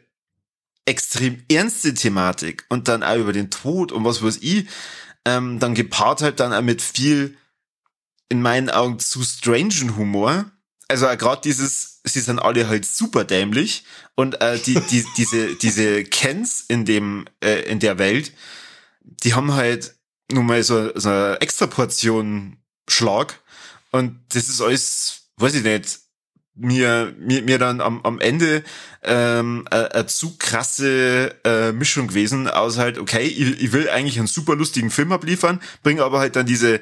extrem 0.89 1.43
ernste 1.51 1.93
Thematik 1.95 2.65
und 2.71 2.89
dann 2.89 3.03
auch 3.03 3.17
über 3.17 3.33
den 3.33 3.51
Tod 3.51 3.93
und 3.93 4.05
was 4.05 4.23
weiß 4.23 4.39
ich, 4.41 4.67
ähm, 5.25 5.59
dann 5.59 5.75
gepaart 5.75 6.23
halt 6.23 6.41
dann 6.41 6.55
auch 6.55 6.63
mit 6.63 6.81
viel, 6.81 7.37
in 8.31 8.41
meinen 8.43 8.71
Augen, 8.71 8.99
zu 8.99 9.23
strangen 9.23 9.97
Humor. 9.97 10.51
Also 10.89 11.07
gerade 11.07 11.43
dieses, 11.43 12.01
sie 12.05 12.21
sind 12.21 12.39
alle 12.39 12.69
halt 12.69 12.87
super 12.87 13.25
dämlich 13.25 13.85
und 14.15 14.41
äh, 14.41 14.59
die, 14.59 14.81
die, 14.91 15.05
diese, 15.17 15.55
diese 15.57 16.05
Kens 16.05 16.65
in 16.67 16.87
dem, 16.87 17.27
äh, 17.45 17.61
in 17.71 17.81
der 17.81 17.99
Welt, 17.99 18.33
die 19.03 19.35
haben 19.35 19.53
halt 19.53 19.95
nun 20.33 20.47
mal 20.47 20.63
so, 20.63 20.91
so 20.95 21.09
eine 21.09 21.41
extra 21.41 21.67
Portion 21.67 22.57
Schlag 22.89 23.41
und 23.91 24.19
das 24.31 24.49
ist 24.49 24.63
alles, 24.63 25.31
weiß 25.37 25.55
ich 25.55 25.65
nicht, 25.65 25.99
mir, 26.59 27.15
mir, 27.19 27.43
mir 27.43 27.59
dann 27.59 27.81
am, 27.81 28.01
am 28.03 28.21
Ende 28.21 28.65
ähm, 29.03 29.67
eine, 29.71 30.07
zu 30.07 30.37
krasse 30.39 31.35
äh, 31.45 31.73
Mischung 31.73 32.09
gewesen 32.09 32.49
aus 32.49 32.79
halt, 32.79 32.99
okay, 32.99 33.23
ich, 33.23 33.63
ich 33.63 33.73
will 33.73 33.89
eigentlich 33.89 34.19
einen 34.19 34.27
super 34.27 34.57
lustigen 34.57 34.91
Film 34.91 35.13
abliefern, 35.13 35.61
bringe 35.83 36.03
aber 36.03 36.19
halt 36.19 36.37
dann 36.37 36.47
diese 36.47 36.81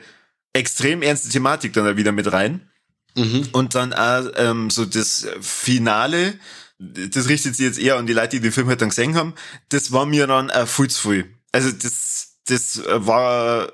extrem 0.53 1.03
ernste 1.03 1.29
Thematik 1.29 1.73
dann 1.75 1.85
da 1.85 1.97
wieder 1.97 2.13
mit 2.13 2.33
rein. 2.33 2.69
Mhm. 3.15 3.49
Und 3.53 3.75
dann 3.75 3.93
auch 3.93 4.27
ähm, 4.37 4.71
so 4.71 4.85
das 4.85 5.27
Finale, 5.41 6.35
das 6.79 7.29
richtet 7.29 7.57
sich 7.57 7.67
jetzt 7.67 7.79
eher 7.79 7.97
an 7.97 8.07
die 8.07 8.13
Leute, 8.13 8.37
die 8.37 8.41
den 8.41 8.53
Film 8.53 8.69
halt 8.69 8.83
dann 8.83 8.91
gesehen 8.91 9.15
haben, 9.15 9.35
das 9.71 9.93
war 9.93 10.07
mir 10.07 10.27
dann 10.27 10.51
äh, 10.51 10.67
viel 10.67 10.89
zu 10.89 11.11
viel. 11.11 11.35
Also 11.53 11.71
das, 11.73 12.37
das 12.47 12.83
war 12.87 13.73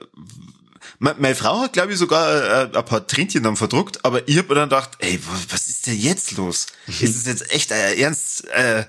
meine 1.03 1.35
Frau 1.35 1.61
hat, 1.61 1.73
glaube 1.73 1.93
ich, 1.93 1.99
sogar 1.99 2.73
äh, 2.73 2.77
ein 2.77 2.85
paar 2.85 3.07
Tränchen 3.07 3.43
dann 3.43 3.57
verdruckt, 3.57 4.05
aber 4.05 4.27
ich 4.29 4.39
habe 4.39 4.49
mir 4.49 4.55
dann 4.55 4.69
gedacht, 4.69 4.93
ey, 4.99 5.19
was 5.49 5.69
ist 5.69 5.87
denn 5.87 5.99
jetzt 5.99 6.33
los? 6.37 6.67
Mhm. 6.87 6.95
Ist 7.01 7.17
es 7.17 7.27
jetzt 7.27 7.51
echt 7.53 7.73
äh, 7.73 7.97
ernst? 7.97 8.49
Äh, 8.51 8.85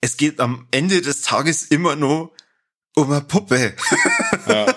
es 0.00 0.18
geht 0.18 0.40
am 0.40 0.66
Ende 0.70 1.00
des 1.00 1.22
Tages 1.22 1.62
immer 1.64 1.96
nur 1.96 2.32
um 2.94 3.10
eine 3.10 3.22
Puppe. 3.22 3.74
Ja. 4.46 4.74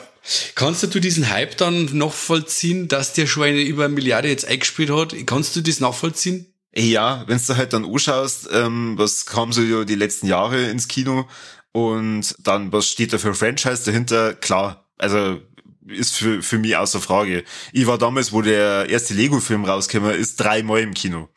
Kannst 0.56 0.84
du 0.84 1.00
diesen 1.00 1.30
Hype 1.30 1.58
dann 1.58 1.86
nachvollziehen, 1.98 2.88
dass 2.88 3.14
der 3.14 3.28
schon 3.28 3.44
eine 3.44 3.62
über 3.62 3.86
eine 3.86 3.94
Milliarde 3.94 4.30
jetzt 4.30 4.46
eingespielt 4.46 4.90
hat? 4.90 5.14
Kannst 5.26 5.56
du 5.56 5.62
das 5.62 5.80
nachvollziehen? 5.80 6.54
Ja, 6.74 7.24
wenn 7.28 7.40
du 7.46 7.58
halt 7.58 7.74
dann 7.74 7.86
anschaust, 7.86 8.50
ähm, 8.52 8.98
was 8.98 9.26
kam 9.26 9.52
so 9.52 9.62
ja 9.62 9.84
die 9.84 9.96
letzten 9.96 10.28
Jahre 10.28 10.70
ins 10.70 10.88
Kino 10.88 11.28
und 11.72 12.36
dann, 12.40 12.72
was 12.72 12.90
steht 12.90 13.14
da 13.14 13.18
für 13.18 13.30
ein 13.30 13.36
Franchise 13.36 13.84
dahinter? 13.86 14.34
Klar, 14.36 14.90
also 14.98 15.42
ist 15.90 16.16
für, 16.16 16.42
für 16.42 16.58
mich 16.58 16.76
außer 16.76 17.00
Frage. 17.00 17.44
Ich 17.72 17.88
war 17.88 17.98
damals, 17.98 18.32
wo 18.32 18.42
der 18.42 18.90
erste 18.90 19.14
Lego-Film 19.14 19.66
rausgekommen 19.66 20.16
ist, 20.16 20.38
dreimal 20.38 20.82
im 20.82 20.94
Kino, 20.94 21.30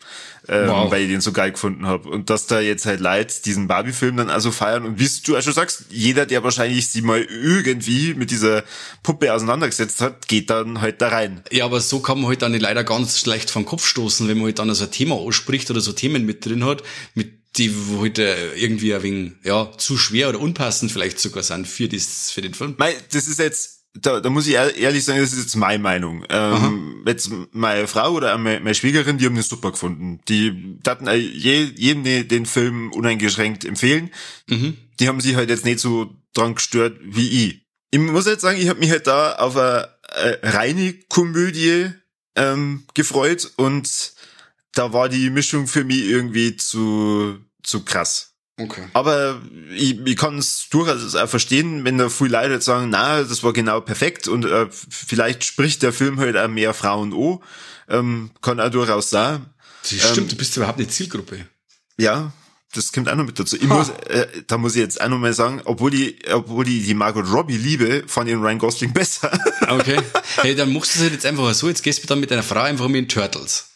ähm, 0.48 0.68
wow. 0.68 0.90
weil 0.90 1.02
ich 1.02 1.08
den 1.08 1.20
so 1.20 1.32
geil 1.32 1.52
gefunden 1.52 1.86
habe. 1.86 2.08
Und 2.08 2.30
dass 2.30 2.46
da 2.46 2.60
jetzt 2.60 2.86
halt 2.86 3.00
Leute 3.00 3.42
diesen 3.44 3.68
Barbie-Film 3.68 4.16
dann 4.16 4.30
also 4.30 4.50
feiern 4.50 4.84
und 4.84 4.98
wie 4.98 5.08
du 5.24 5.36
auch 5.36 5.42
schon 5.42 5.52
sagst, 5.52 5.84
jeder, 5.90 6.26
der 6.26 6.42
wahrscheinlich 6.42 6.88
sie 6.88 7.02
mal 7.02 7.22
irgendwie 7.22 8.14
mit 8.14 8.30
dieser 8.30 8.64
Puppe 9.02 9.32
auseinandergesetzt 9.32 10.00
hat, 10.00 10.28
geht 10.28 10.50
dann 10.50 10.80
halt 10.80 11.00
da 11.00 11.08
rein. 11.08 11.42
Ja, 11.50 11.64
aber 11.64 11.80
so 11.80 12.00
kann 12.00 12.18
man 12.18 12.28
halt 12.28 12.42
dann 12.42 12.54
leider 12.54 12.84
ganz 12.84 13.18
schlecht 13.18 13.50
vom 13.50 13.64
Kopf 13.64 13.86
stoßen, 13.86 14.28
wenn 14.28 14.38
man 14.38 14.46
halt 14.46 14.58
dann 14.58 14.72
so 14.74 14.84
ein 14.84 14.90
Thema 14.90 15.14
ausspricht 15.14 15.70
oder 15.70 15.80
so 15.80 15.92
Themen 15.92 16.26
mit 16.26 16.44
drin 16.44 16.64
hat, 16.64 16.82
mit 17.14 17.40
die 17.56 17.74
heute 17.98 18.28
halt, 18.28 18.56
irgendwie 18.56 18.94
ein 18.94 19.02
wenig, 19.02 19.32
ja, 19.42 19.72
zu 19.76 19.98
schwer 19.98 20.28
oder 20.28 20.40
unpassend 20.40 20.92
vielleicht 20.92 21.18
sogar 21.18 21.42
sind 21.42 21.66
für, 21.66 21.88
das, 21.88 22.30
für 22.30 22.42
den 22.42 22.54
Film. 22.54 22.74
Mei, 22.78 22.94
das 23.12 23.26
ist 23.26 23.38
jetzt 23.38 23.79
da, 23.94 24.20
da 24.20 24.30
muss 24.30 24.46
ich 24.46 24.54
ehrlich 24.54 25.04
sagen, 25.04 25.20
das 25.20 25.32
ist 25.32 25.40
jetzt 25.40 25.56
meine 25.56 25.82
Meinung. 25.82 26.24
Ähm, 26.28 27.02
jetzt 27.06 27.30
meine 27.52 27.88
Frau 27.88 28.12
oder 28.12 28.36
meine, 28.38 28.60
meine 28.60 28.74
Schwiegerin, 28.74 29.18
die 29.18 29.26
haben 29.26 29.34
den 29.34 29.42
super 29.42 29.72
gefunden. 29.72 30.20
Die 30.28 30.78
hatten 30.86 31.08
je, 31.08 31.64
jedem 31.76 32.04
den 32.04 32.46
Film 32.46 32.92
uneingeschränkt 32.92 33.64
empfehlen. 33.64 34.10
Mhm. 34.48 34.76
Die 35.00 35.08
haben 35.08 35.20
sich 35.20 35.34
halt 35.34 35.50
jetzt 35.50 35.64
nicht 35.64 35.80
so 35.80 36.14
dran 36.34 36.54
gestört 36.54 36.98
wie 37.02 37.46
ich. 37.46 37.66
Ich 37.90 37.98
muss 37.98 38.26
jetzt 38.26 38.42
sagen, 38.42 38.60
ich 38.60 38.68
habe 38.68 38.78
mich 38.78 38.90
halt 38.90 39.08
da 39.08 39.34
auf 39.34 39.56
eine, 39.56 39.88
eine 40.08 40.38
reine 40.42 40.94
Komödie 41.08 41.90
ähm, 42.36 42.84
gefreut 42.94 43.50
und 43.56 44.12
da 44.72 44.92
war 44.92 45.08
die 45.08 45.30
Mischung 45.30 45.66
für 45.66 45.82
mich 45.82 46.04
irgendwie 46.04 46.56
zu, 46.56 47.38
zu 47.64 47.84
krass. 47.84 48.29
Okay. 48.60 48.82
Aber 48.92 49.40
ich, 49.74 49.98
ich 50.04 50.16
kann 50.16 50.38
es 50.38 50.68
durchaus 50.70 51.14
auch 51.14 51.28
verstehen, 51.28 51.84
wenn 51.84 51.96
da 51.96 52.08
viele 52.08 52.30
Leute 52.30 52.60
sagen, 52.60 52.90
na, 52.90 53.22
das 53.22 53.42
war 53.42 53.52
genau 53.52 53.80
perfekt 53.80 54.28
und 54.28 54.44
äh, 54.44 54.66
vielleicht 54.70 55.44
spricht 55.44 55.82
der 55.82 55.92
Film 55.92 56.20
halt 56.20 56.36
auch 56.36 56.48
mehr 56.48 56.74
Frauen 56.74 57.12
an. 57.12 57.38
Ähm, 57.88 58.30
kann 58.42 58.60
auch 58.60 58.70
durchaus 58.70 59.10
sein. 59.10 59.46
Das 59.82 59.90
stimmt, 59.92 60.18
ähm, 60.18 60.28
du 60.28 60.36
bist 60.36 60.56
überhaupt 60.56 60.78
nicht 60.78 60.92
Zielgruppe. 60.92 61.46
Ja, 61.96 62.32
das 62.74 62.92
kommt 62.92 63.08
auch 63.08 63.16
noch 63.16 63.24
mit 63.24 63.38
dazu. 63.38 63.56
Ich 63.56 63.64
muss, 63.64 63.88
äh, 64.08 64.26
da 64.46 64.58
muss 64.58 64.76
ich 64.76 64.80
jetzt 64.80 65.00
auch 65.00 65.08
noch 65.08 65.18
mal 65.18 65.32
sagen, 65.32 65.60
obwohl 65.64 65.90
die, 65.90 66.18
obwohl 66.32 66.64
die, 66.64 66.82
die 66.82 66.94
Margot 66.94 67.26
Robbie 67.32 67.56
liebe, 67.56 68.04
fand 68.06 68.28
ich 68.28 68.34
den 68.34 68.42
Ryan 68.42 68.58
Gosling 68.58 68.92
besser. 68.94 69.30
Okay. 69.68 69.98
Hey, 70.36 70.54
dann 70.54 70.72
machst 70.72 70.94
du 70.94 70.98
es 70.98 71.02
halt 71.02 71.12
jetzt 71.14 71.26
einfach 71.26 71.52
so, 71.54 71.68
jetzt 71.68 71.82
gehst 71.82 72.02
du 72.02 72.06
dann 72.06 72.20
mit 72.20 72.30
deiner 72.30 72.42
Frau 72.42 72.60
einfach 72.60 72.86
mit 72.86 72.96
den 72.96 73.08
Turtles. 73.08 73.69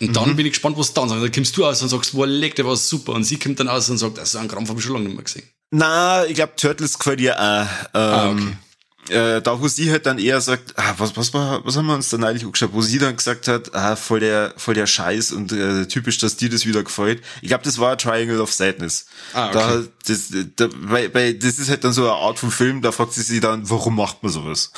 Und 0.00 0.16
dann 0.16 0.30
mhm. 0.30 0.36
bin 0.36 0.46
ich 0.46 0.52
gespannt, 0.52 0.78
was 0.78 0.94
dann 0.94 1.08
sagt. 1.08 1.22
Dann 1.22 1.32
kommst 1.32 1.56
du 1.56 1.66
aus 1.66 1.82
und 1.82 1.88
sagst, 1.88 2.14
wow, 2.14 2.24
leck, 2.26 2.54
der 2.56 2.66
war 2.66 2.76
super. 2.76 3.12
Und 3.12 3.24
sie 3.24 3.38
kommt 3.38 3.60
dann 3.60 3.68
aus 3.68 3.90
und 3.90 3.98
sagt, 3.98 4.18
also 4.18 4.38
einen 4.38 4.48
Krampf 4.48 4.68
habe 4.68 4.78
ich 4.78 4.84
schon 4.84 4.94
lange 4.94 5.06
nicht 5.06 5.14
mehr 5.14 5.24
gesehen. 5.24 5.48
Na, 5.70 6.24
ich 6.24 6.34
glaube, 6.34 6.54
Turtles 6.56 6.98
gefällt 6.98 7.20
ihr 7.20 7.38
auch. 7.38 7.66
Ähm, 7.94 8.00
ah, 8.00 8.30
okay 8.30 8.56
äh, 9.10 9.40
da 9.40 9.60
wo 9.60 9.68
sie 9.68 9.90
halt 9.90 10.06
dann 10.06 10.18
eher 10.18 10.40
sagt, 10.40 10.74
ah, 10.76 10.94
was, 10.98 11.16
was, 11.16 11.32
war, 11.34 11.64
was 11.64 11.76
haben 11.76 11.86
wir 11.86 11.94
uns 11.94 12.10
da 12.10 12.18
neulich 12.18 12.44
angeschaut, 12.44 12.70
wo 12.72 12.82
sie 12.82 12.98
dann 12.98 13.16
gesagt 13.16 13.48
hat, 13.48 13.74
ah, 13.74 13.96
voll 13.96 14.20
der, 14.20 14.54
voll 14.56 14.74
der 14.74 14.86
Scheiß 14.86 15.32
und 15.32 15.52
äh, 15.52 15.86
typisch, 15.86 16.18
dass 16.18 16.36
dir 16.36 16.50
das 16.50 16.66
wieder 16.66 16.82
gefällt. 16.82 17.22
Ich 17.42 17.48
glaube, 17.48 17.64
das 17.64 17.78
war 17.78 17.96
Triangle 17.96 18.40
of 18.40 18.52
Sadness. 18.52 19.06
Ah, 19.32 19.48
okay. 19.48 19.58
Da, 19.58 19.82
das, 20.06 20.32
da, 20.56 20.68
bei, 20.88 21.08
bei, 21.08 21.32
das 21.32 21.58
ist 21.58 21.70
halt 21.70 21.84
dann 21.84 21.92
so 21.92 22.02
eine 22.02 22.12
Art 22.12 22.38
von 22.38 22.50
Film, 22.50 22.82
da 22.82 22.92
fragt 22.92 23.12
sie 23.12 23.22
sich 23.22 23.40
dann, 23.40 23.68
warum 23.68 23.96
macht 23.96 24.22
man 24.22 24.32
sowas? 24.32 24.72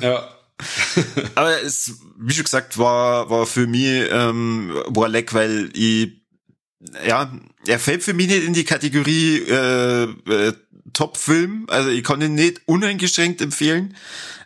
Ja. 0.00 0.28
Aber 1.34 1.62
es, 1.62 1.98
wie 2.18 2.32
schon 2.32 2.44
gesagt, 2.44 2.78
war, 2.78 3.28
war 3.30 3.46
für 3.46 3.66
mich, 3.66 4.08
ähm, 4.10 4.74
war 4.86 5.08
leck, 5.08 5.34
weil 5.34 5.70
ich, 5.74 6.22
ja, 7.06 7.32
er 7.66 7.78
fällt 7.78 8.02
für 8.02 8.14
mich 8.14 8.28
nicht 8.28 8.44
in 8.44 8.54
die 8.54 8.64
Kategorie 8.64 9.38
äh, 9.38 10.04
äh, 10.04 10.52
Top-Film. 10.92 11.66
Also 11.68 11.90
ich 11.90 12.04
kann 12.04 12.22
ihn 12.22 12.34
nicht 12.34 12.62
uneingeschränkt 12.66 13.40
empfehlen. 13.40 13.96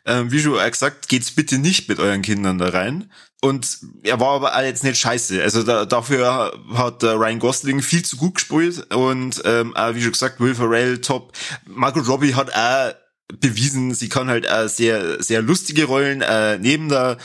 Ähm, 0.07 0.33
wie 0.33 0.41
schon 0.41 0.59
gesagt, 0.71 1.09
geht's 1.09 1.31
bitte 1.31 1.59
nicht 1.59 1.89
mit 1.89 1.99
euren 1.99 2.23
Kindern 2.23 2.59
da 2.59 2.71
rein. 2.71 3.11
Und 3.43 3.79
er 4.03 4.21
war 4.21 4.35
aber 4.35 4.57
auch 4.57 4.63
jetzt 4.63 4.85
nicht 4.85 4.99
scheiße. 4.99 5.43
Also 5.43 5.63
da, 5.63 5.87
dafür 5.87 6.53
hat 6.75 7.03
der 7.03 7.19
Ryan 7.19 7.39
Gosling 7.39 7.83
viel 7.83 8.05
zu 8.05 8.17
gut 8.17 8.35
gespielt. 8.35 8.93
Und 8.95 9.43
ähm, 9.45 9.77
auch, 9.77 9.95
wie 9.95 10.03
schon 10.03 10.13
gesagt, 10.13 10.41
Will 10.41 10.55
Ferrell 10.55 11.01
top. 11.01 11.33
Margot 11.67 12.07
Robbie 12.07 12.35
hat 12.35 12.55
auch 12.55 12.95
bewiesen, 13.41 13.95
sie 13.95 14.09
kann 14.09 14.28
halt 14.28 14.49
auch 14.49 14.68
sehr, 14.68 15.22
sehr 15.22 15.43
lustige 15.43 15.85
Rollen 15.85 16.22
äh, 16.22 16.59
neben 16.59 16.89
der, 16.89 17.18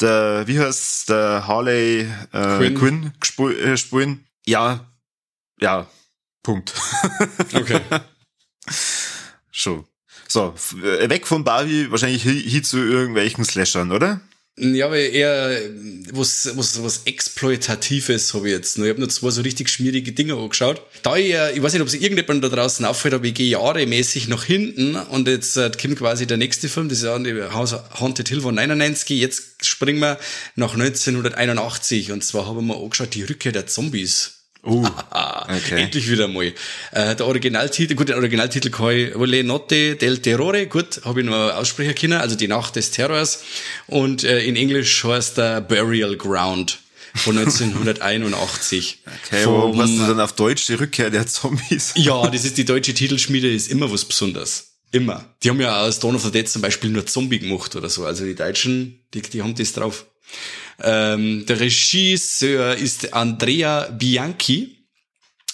der, 0.00 0.44
wie 0.46 0.58
heißt 0.58 1.08
der 1.08 1.46
Harley 1.46 2.08
äh, 2.32 2.56
Quinn, 2.58 2.74
Quinn 2.74 3.12
gespul, 3.20 3.56
äh, 3.58 3.76
spielen. 3.76 4.26
Ja, 4.46 4.86
ja, 5.60 5.86
Punkt. 6.42 6.74
Okay. 7.54 7.80
Schon. 9.50 9.84
So, 10.28 10.54
äh, 10.82 11.10
weg 11.10 11.26
von 11.26 11.44
Barbie, 11.44 11.90
wahrscheinlich 11.90 12.22
hin 12.22 12.64
zu 12.64 12.78
irgendwelchen 12.78 13.44
Slashern, 13.44 13.92
oder? 13.92 14.20
Ja, 14.58 14.84
aber 14.86 14.98
eher 14.98 15.58
was, 16.12 16.50
was, 16.56 16.82
was 16.82 17.02
Exploitatives 17.06 18.34
habe 18.34 18.48
ich 18.48 18.54
jetzt. 18.54 18.76
Ich 18.76 18.86
habe 18.86 19.00
nur 19.00 19.08
zwei 19.08 19.30
so 19.30 19.40
richtig 19.40 19.70
schmierige 19.70 20.12
Dinge 20.12 20.34
angeschaut. 20.34 20.82
Da 21.02 21.16
ich, 21.16 21.30
ich 21.30 21.62
weiß 21.62 21.72
nicht, 21.72 21.80
ob 21.80 21.88
es 21.88 21.94
irgendjemand 21.94 22.44
da 22.44 22.50
draußen 22.50 22.84
auffällt, 22.84 23.14
aber 23.14 23.24
ich 23.24 23.32
gehe 23.32 23.48
jahremäßig 23.48 24.28
nach 24.28 24.44
hinten 24.44 24.96
und 24.96 25.26
jetzt 25.26 25.56
äh, 25.56 25.70
kommt 25.80 25.98
quasi 25.98 26.26
der 26.26 26.36
nächste 26.36 26.68
Film, 26.68 26.90
das 26.90 26.98
ist 26.98 27.04
ja 27.04 27.18
Haunted 27.98 28.28
Hill 28.28 28.42
von 28.42 28.54
99. 28.54 29.18
Jetzt 29.18 29.64
springen 29.64 30.00
wir 30.00 30.18
nach 30.54 30.74
1981 30.74 32.12
und 32.12 32.22
zwar 32.22 32.46
haben 32.46 32.66
wir 32.66 32.76
angeschaut 32.76 33.14
die 33.14 33.22
Rückkehr 33.22 33.52
der 33.52 33.66
Zombies. 33.66 34.41
Uh, 34.64 34.86
okay. 35.48 35.82
Endlich 35.82 36.08
wieder 36.08 36.28
mal. 36.28 36.52
Äh, 36.92 37.16
der 37.16 37.26
Originaltitel, 37.26 37.94
gut, 37.96 38.08
der 38.08 38.16
Originaltitel 38.16 38.70
kann 38.70 38.90
ich, 38.90 39.12
Volle 39.12 39.42
Notte 39.42 39.96
del 39.96 40.18
Terrore, 40.18 40.66
gut, 40.66 41.00
habe 41.04 41.20
ich 41.20 41.26
nur 41.26 41.56
aussprechen 41.56 41.94
können, 41.96 42.20
also 42.20 42.36
die 42.36 42.46
Nacht 42.46 42.76
des 42.76 42.92
Terrors. 42.92 43.42
Und 43.88 44.22
äh, 44.22 44.44
in 44.44 44.54
Englisch 44.54 45.02
heißt 45.02 45.38
der 45.38 45.60
Burial 45.62 46.16
Ground 46.16 46.78
von 47.14 47.36
1981. 47.36 48.98
Okay, 49.26 49.46
warum 49.46 49.80
hast 49.80 49.98
du 49.98 50.06
dann 50.06 50.20
auf 50.20 50.32
Deutsch 50.34 50.66
die 50.66 50.74
Rückkehr 50.74 51.10
der 51.10 51.26
Zombies? 51.26 51.92
ja, 51.96 52.28
das 52.30 52.44
ist 52.44 52.56
die 52.56 52.64
deutsche 52.64 52.94
Titelschmiede, 52.94 53.52
ist 53.52 53.68
immer 53.68 53.90
was 53.90 54.04
Besonderes. 54.04 54.68
Immer. 54.92 55.24
Die 55.42 55.50
haben 55.50 55.60
ja 55.60 55.80
aus 55.80 55.98
Dawn 55.98 56.14
of 56.14 56.22
the 56.22 56.30
Dead 56.30 56.48
zum 56.48 56.62
Beispiel 56.62 56.90
nur 56.90 57.06
Zombie 57.06 57.38
gemacht 57.38 57.74
oder 57.74 57.88
so. 57.88 58.04
Also 58.04 58.24
die 58.24 58.34
Deutschen, 58.34 59.00
die, 59.14 59.22
die 59.22 59.42
haben 59.42 59.54
das 59.54 59.72
drauf. 59.72 60.06
Ähm, 60.80 61.44
der 61.46 61.60
Regisseur 61.60 62.76
ist 62.76 63.12
Andrea 63.14 63.88
Bianchi. 63.90 64.78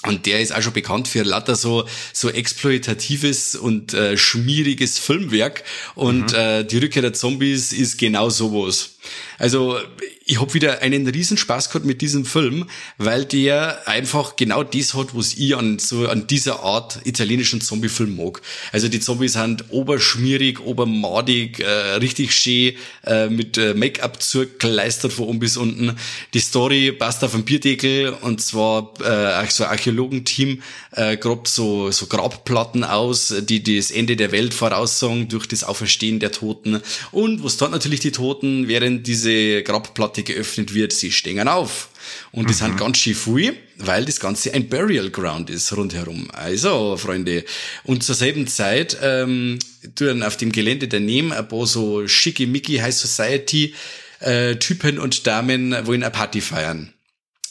Und 0.04 0.26
der 0.26 0.40
ist 0.40 0.54
auch 0.54 0.62
schon 0.62 0.74
bekannt 0.74 1.08
für 1.08 1.24
lauter 1.24 1.56
so, 1.56 1.84
so 2.12 2.30
exploitatives 2.30 3.56
und 3.56 3.94
äh, 3.94 4.16
schmieriges 4.16 4.98
Filmwerk. 4.98 5.64
Und 5.96 6.32
mhm. 6.32 6.38
äh, 6.38 6.64
die 6.64 6.78
Rückkehr 6.78 7.02
der 7.02 7.14
Zombies 7.14 7.72
ist 7.72 7.98
genau 7.98 8.30
sowas. 8.30 8.97
Also 9.38 9.78
ich 10.24 10.40
habe 10.40 10.52
wieder 10.54 10.82
einen 10.82 11.06
Riesenspaß 11.06 11.70
gehabt 11.70 11.86
mit 11.86 12.02
diesem 12.02 12.24
Film, 12.24 12.68
weil 12.98 13.24
der 13.24 13.88
einfach 13.88 14.36
genau 14.36 14.62
das 14.62 14.94
hat, 14.94 15.14
was 15.14 15.34
ich 15.34 15.56
an 15.56 15.78
so 15.78 16.08
an 16.08 16.26
dieser 16.26 16.60
Art 16.60 17.00
italienischen 17.04 17.60
Zombie-Film 17.60 18.16
mag. 18.16 18.42
Also 18.72 18.88
die 18.88 19.00
Zombies 19.00 19.34
sind 19.34 19.64
oberschmierig, 19.70 20.60
obermadig, 20.60 21.60
äh, 21.60 21.68
richtig 21.96 22.34
schön, 22.34 22.74
äh, 23.06 23.28
mit 23.28 23.56
äh, 23.58 23.74
Make-up 23.74 24.22
zugeleistert 24.22 25.12
von 25.12 25.26
oben 25.26 25.38
bis 25.38 25.56
unten. 25.56 25.96
Die 26.34 26.40
Story 26.40 26.92
passt 26.92 27.24
auf 27.24 27.34
einen 27.34 27.44
Bierdeckel 27.44 28.10
und 28.20 28.40
zwar 28.40 28.92
äh, 29.00 29.46
so 29.50 29.64
ein 29.64 29.70
Archäologenteam 29.70 30.62
äh, 30.92 31.16
grabt 31.16 31.48
so, 31.48 31.90
so 31.90 32.06
Grabplatten 32.06 32.84
aus, 32.84 33.34
die 33.40 33.62
das 33.62 33.90
Ende 33.90 34.16
der 34.16 34.32
Welt 34.32 34.52
voraussagen 34.52 35.28
durch 35.28 35.46
das 35.46 35.64
Auferstehen 35.64 36.18
der 36.20 36.32
Toten. 36.32 36.80
Und 37.12 37.44
was 37.44 37.56
dort 37.56 37.70
natürlich 37.70 38.00
die 38.00 38.12
Toten, 38.12 38.68
während 38.68 38.97
diese 38.98 39.62
Grabplatte 39.62 40.22
geöffnet 40.22 40.74
wird, 40.74 40.92
sie 40.92 41.12
stehen 41.12 41.48
auf. 41.48 41.88
Und 42.32 42.44
mhm. 42.44 42.46
die 42.48 42.54
sind 42.54 42.76
ganz 42.76 42.98
schön 42.98 43.14
viel, 43.14 43.56
weil 43.76 44.04
das 44.04 44.20
Ganze 44.20 44.52
ein 44.54 44.68
Burial 44.68 45.10
Ground 45.10 45.50
ist 45.50 45.76
rundherum. 45.76 46.30
Also, 46.32 46.96
Freunde, 46.96 47.44
und 47.84 48.02
zur 48.02 48.14
selben 48.14 48.46
Zeit 48.46 48.96
ähm, 49.02 49.58
tun 49.94 50.22
auf 50.22 50.36
dem 50.36 50.52
Gelände 50.52 50.88
daneben 50.88 51.32
ein 51.32 51.48
paar 51.48 51.66
so 51.66 52.06
schicke 52.06 52.46
Mickey 52.46 52.78
High 52.78 52.94
Society 52.94 53.74
äh, 54.20 54.56
Typen 54.56 54.98
und 54.98 55.26
Damen 55.26 55.72
wollen 55.86 56.02
eine 56.02 56.10
Party 56.10 56.40
feiern. 56.40 56.92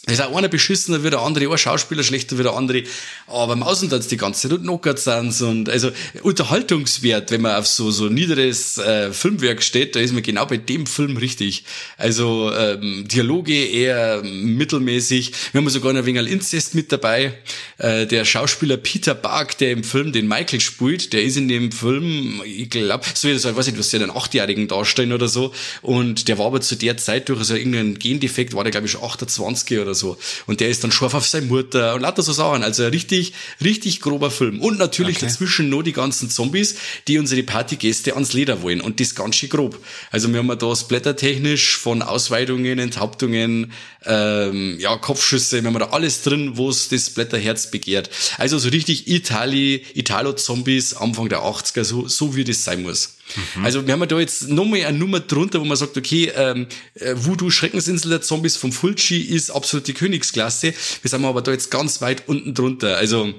Das 0.07 0.19
ist 0.19 0.21
auch 0.21 0.37
einer 0.37 0.47
beschissener 0.47 1.03
wie 1.03 1.09
der 1.09 1.19
andere, 1.19 1.51
ein 1.51 1.57
Schauspieler 1.57 2.01
schlechter 2.01 2.37
wie 2.39 2.43
der 2.43 2.53
andere, 2.53 2.83
aber 3.27 3.51
im 3.51 3.61
Außentanz 3.61 4.07
die 4.07 4.15
ganze 4.15 4.47
Zeit 4.47 4.61
knockert 4.61 4.99
sind 4.99 5.41
und 5.41 5.69
also 5.69 5.91
Unterhaltungswert, 6.23 7.29
wenn 7.31 7.41
man 7.41 7.57
auf 7.57 7.67
so 7.67 7.91
so 7.91 8.05
niederes 8.05 8.77
äh, 8.77 9.11
Filmwerk 9.11 9.61
steht, 9.61 9.97
da 9.97 9.99
ist 9.99 10.13
man 10.13 10.23
genau 10.23 10.45
bei 10.45 10.55
dem 10.55 10.85
Film 10.85 11.17
richtig. 11.17 11.65
Also 11.97 12.53
ähm, 12.53 13.05
Dialoge 13.05 13.65
eher 13.65 14.23
mittelmäßig. 14.23 15.33
Wir 15.51 15.59
haben 15.59 15.69
sogar 15.69 15.91
noch 15.91 15.99
ein 15.99 16.05
wenig 16.05 16.31
Inzest 16.31 16.73
mit 16.73 16.89
dabei. 16.93 17.33
Äh, 17.77 18.07
der 18.07 18.23
Schauspieler 18.23 18.77
Peter 18.77 19.13
Bark, 19.13 19.57
der 19.57 19.71
im 19.71 19.83
Film 19.83 20.13
den 20.13 20.29
Michael 20.29 20.61
spielt, 20.61 21.11
der 21.11 21.23
ist 21.23 21.35
in 21.35 21.49
dem 21.49 21.73
Film, 21.73 22.41
ich 22.45 22.69
glaube, 22.69 23.05
so 23.13 23.27
wie 23.27 23.33
das, 23.33 23.43
ich 23.43 23.53
weiß 23.53 23.67
nicht, 23.67 23.77
was 23.77 23.89
der 23.89 24.03
einen 24.03 24.11
Achtjährigen 24.11 24.69
darstellen 24.69 25.11
oder 25.11 25.27
so 25.27 25.53
und 25.81 26.29
der 26.29 26.37
war 26.37 26.45
aber 26.45 26.61
zu 26.61 26.77
der 26.77 26.95
Zeit 26.95 27.27
durch 27.27 27.39
so 27.39 27.53
also 27.53 27.55
irgendein 27.55 27.99
Gendefekt, 27.99 28.53
war 28.53 28.63
der 28.63 28.71
glaube 28.71 28.85
ich 28.85 28.93
schon 28.93 29.03
28 29.03 29.79
oder 29.79 29.93
so. 29.93 29.96
Und 30.45 30.59
der 30.59 30.69
ist 30.69 30.83
dann 30.83 30.91
scharf 30.91 31.13
auf 31.13 31.27
seine 31.27 31.45
Mutter 31.45 31.95
und 31.95 32.01
lauter 32.01 32.21
so 32.21 32.33
Sachen. 32.33 32.63
Also 32.63 32.83
ein 32.83 32.91
richtig, 32.91 33.33
richtig 33.63 34.01
grober 34.01 34.31
Film. 34.31 34.61
Und 34.61 34.77
natürlich 34.77 35.17
okay. 35.17 35.27
dazwischen 35.27 35.69
nur 35.69 35.83
die 35.83 35.93
ganzen 35.93 36.29
Zombies, 36.29 36.75
die 37.07 37.17
unsere 37.17 37.43
Partygäste 37.43 38.13
ans 38.13 38.33
Leder 38.33 38.61
wollen. 38.61 38.81
Und 38.81 38.99
das 38.99 39.15
ganz 39.15 39.35
schön 39.35 39.49
grob. 39.49 39.79
Also 40.11 40.31
wir 40.31 40.39
haben 40.39 40.59
da 40.59 40.75
splittertechnisch 40.75 41.77
von 41.77 42.01
Ausweitungen, 42.01 42.79
Enthauptungen, 42.79 43.71
ähm, 44.05 44.77
ja, 44.79 44.95
Kopfschüsse, 44.97 45.61
wir 45.63 45.69
haben 45.69 45.79
da 45.79 45.89
alles 45.89 46.21
drin, 46.21 46.51
wo 46.55 46.69
es 46.69 46.89
das 46.89 47.09
Blätterherz 47.09 47.71
begehrt. 47.71 48.09
Also 48.37 48.57
so 48.57 48.69
richtig 48.69 49.07
Itali, 49.07 49.83
Italo-Zombies 49.93 50.93
Anfang 50.95 51.29
der 51.29 51.39
80er, 51.39 51.83
so, 51.83 52.07
so 52.07 52.35
wie 52.35 52.43
das 52.43 52.63
sein 52.63 52.83
muss. 52.83 53.16
Mhm. 53.55 53.65
Also 53.65 53.85
wir 53.85 53.93
haben 53.93 54.07
da 54.07 54.19
jetzt 54.19 54.49
nochmal 54.49 54.85
eine 54.85 54.97
Nummer 54.97 55.19
drunter, 55.19 55.59
wo 55.59 55.65
man 55.65 55.77
sagt, 55.77 55.97
okay, 55.97 56.31
ähm, 56.35 56.67
äh, 56.95 57.13
Voodoo 57.15 57.49
Schreckensinsel 57.49 58.09
der 58.09 58.21
Zombies 58.21 58.57
vom 58.57 58.71
Fulci 58.71 59.21
ist 59.21 59.49
absolute 59.49 59.93
Königsklasse. 59.93 60.73
Wir 61.01 61.09
sind 61.09 61.25
aber 61.25 61.41
da 61.41 61.51
jetzt 61.51 61.71
ganz 61.71 62.01
weit 62.01 62.27
unten 62.27 62.53
drunter. 62.53 62.97
Also 62.97 63.33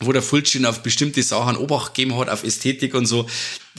wo 0.00 0.12
der 0.12 0.22
Fulci 0.22 0.64
auf 0.64 0.82
bestimmte 0.82 1.22
Sachen 1.22 1.56
Obacht 1.56 1.94
gegeben 1.94 2.16
hat, 2.16 2.28
auf 2.28 2.44
Ästhetik 2.44 2.94
und 2.94 3.06
so, 3.06 3.26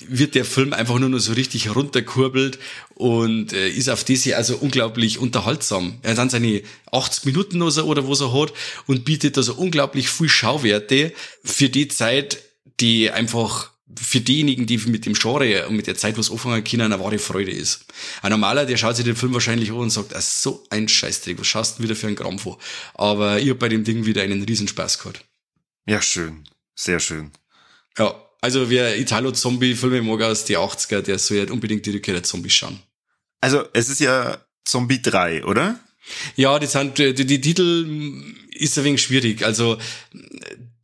wird 0.08 0.36
der 0.36 0.46
Film 0.46 0.74
einfach 0.74 1.00
nur 1.00 1.10
noch 1.10 1.20
so 1.20 1.34
richtig 1.34 1.74
runterkurbelt 1.74 2.60
und 2.96 3.54
äh, 3.54 3.70
ist 3.70 3.90
auf 3.90 4.04
diese 4.04 4.36
also 4.36 4.58
unglaublich 4.58 5.20
unterhaltsam. 5.20 6.00
Er 6.02 6.16
dann 6.16 6.30
seine 6.30 6.62
80 6.92 7.26
Minuten 7.26 7.62
oder 7.62 7.72
so, 7.72 7.84
oder 7.86 8.08
was 8.08 8.22
er 8.22 8.34
hat 8.34 8.54
und 8.86 9.06
bietet 9.06 9.38
also 9.38 9.54
unglaublich 9.56 10.10
viel 10.10 10.30
Schauwerte 10.30 11.14
für 11.44 11.70
die 11.70 11.88
Zeit, 11.88 12.40
die 12.80 13.12
einfach 13.12 13.72
für 13.98 14.22
diejenigen, 14.22 14.66
die 14.66 14.78
mit 14.78 15.06
dem 15.06 15.14
Genre 15.14 15.68
und 15.68 15.76
mit 15.76 15.88
der 15.88 15.96
Zeit, 15.96 16.18
was 16.18 16.32
anfangen 16.32 16.64
können, 16.64 16.92
eine 16.92 17.00
wahre 17.00 17.20
Freude 17.20 17.52
ist. 17.52 17.86
Ein 18.22 18.32
normaler, 18.32 18.66
der 18.66 18.78
schaut 18.78 18.96
sich 18.96 19.06
den 19.06 19.16
Film 19.16 19.34
wahrscheinlich 19.34 19.72
an 19.72 19.78
und 19.78 19.90
sagt, 19.90 20.16
ah, 20.16 20.22
so 20.22 20.64
ein 20.70 20.88
Scheißdreck, 20.88 21.40
was 21.40 21.48
schaust 21.48 21.80
du 21.80 21.84
wieder 21.84 21.96
für 21.96 22.08
ein 22.08 22.16
Gramm 22.16 22.40
vor? 22.40 22.60
Aber 22.94 23.40
ich 23.40 23.50
habe 23.50 23.60
bei 23.60 23.70
dem 23.70 23.84
Ding 23.84 24.06
wieder 24.06 24.22
einen 24.22 24.44
Riesenspaß 24.44 25.00
gehabt. 25.00 25.26
Ja, 25.88 26.02
schön. 26.02 26.44
Sehr 26.76 27.00
schön. 27.00 27.32
Ja, 27.98 28.16
also 28.42 28.70
wer 28.70 28.98
Italo-Zombie-Filme 28.98 30.02
mag 30.02 30.22
aus 30.22 30.46
die 30.46 30.58
80er, 30.58 31.02
der 31.02 31.20
soll 31.20 31.40
halt 31.40 31.52
unbedingt 31.52 31.86
die 31.86 31.92
Rückkehr 31.92 32.14
der 32.14 32.24
Zombies 32.24 32.54
schauen. 32.54 32.80
Also, 33.42 33.64
es 33.74 33.90
ist 33.90 34.00
ja 34.00 34.38
Zombie 34.66 35.02
3, 35.02 35.46
oder? 35.46 35.80
Ja, 36.36 36.60
die, 36.60 36.68
sind, 36.68 36.98
die, 36.98 37.14
die 37.14 37.42
Titel 37.42 38.36
ist 38.52 38.78
ein 38.78 38.84
wenig 38.84 39.02
schwierig. 39.02 39.44
Also, 39.44 39.78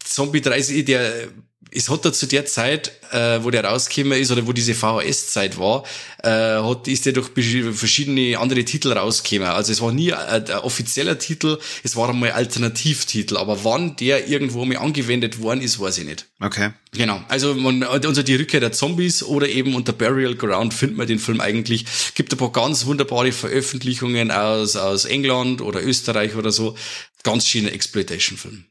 Zombie 0.04 0.42
3 0.42 0.58
ist 0.58 0.72
eh 0.72 0.84
der 0.84 1.30
es 1.72 1.90
hat 1.90 2.06
da 2.06 2.14
zu 2.14 2.26
der 2.26 2.46
Zeit, 2.46 2.92
äh, 3.12 3.44
wo 3.44 3.50
der 3.50 3.66
rausgekommen 3.66 4.20
ist 4.20 4.32
oder 4.32 4.48
wo 4.48 4.54
diese 4.54 4.74
VHS-Zeit 4.74 5.58
war, 5.58 5.84
äh, 6.24 6.30
hat, 6.30 6.88
ist 6.88 7.06
der 7.06 7.14
durch 7.14 7.30
verschiedene 7.74 8.38
andere 8.40 8.64
Titel 8.64 8.92
rausgekommen. 8.94 9.52
Also 9.52 9.72
es 9.72 9.82
war 9.82 9.92
nie 9.92 10.14
ein, 10.14 10.48
ein 10.48 10.60
offizieller 10.60 11.20
Titel, 11.20 11.60
es 11.84 11.96
war 11.96 12.10
einmal 12.10 12.32
Alternativtitel. 12.32 13.38
Aber 13.38 13.64
wann 13.64 13.96
der 13.98 14.28
irgendwo 14.28 14.64
mal 14.64 14.78
angewendet 14.78 15.42
worden 15.42 15.62
ist, 15.62 15.80
weiß 15.80 15.98
ich 15.98 16.06
nicht. 16.06 16.28
Okay. 16.40 16.72
Genau. 16.94 17.22
Also 17.28 17.54
man, 17.54 17.84
unter 17.84 18.24
die 18.24 18.36
Rückkehr 18.36 18.60
der 18.60 18.72
Zombies 18.72 19.24
oder 19.24 19.50
eben 19.50 19.76
unter 19.76 19.92
Burial 19.94 20.36
Ground 20.36 20.74
findet 20.74 20.98
man 20.98 21.08
den 21.08 21.20
Film 21.20 21.42
eigentlich. 21.42 21.86
Gibt 22.16 22.34
ein 22.34 22.38
paar 22.38 22.52
ganz 22.52 22.86
wunderbare 22.86 23.32
Veröffentlichungen 23.32 24.32
aus, 24.32 24.76
aus 24.76 25.06
England 25.06 25.62
oder 25.62 25.84
Österreich 25.84 26.36
oder 26.36 26.52
so. 26.52 26.76
Ganz 27.24 27.48
schöner 27.48 27.74
Exploitation-Film. 27.74 28.66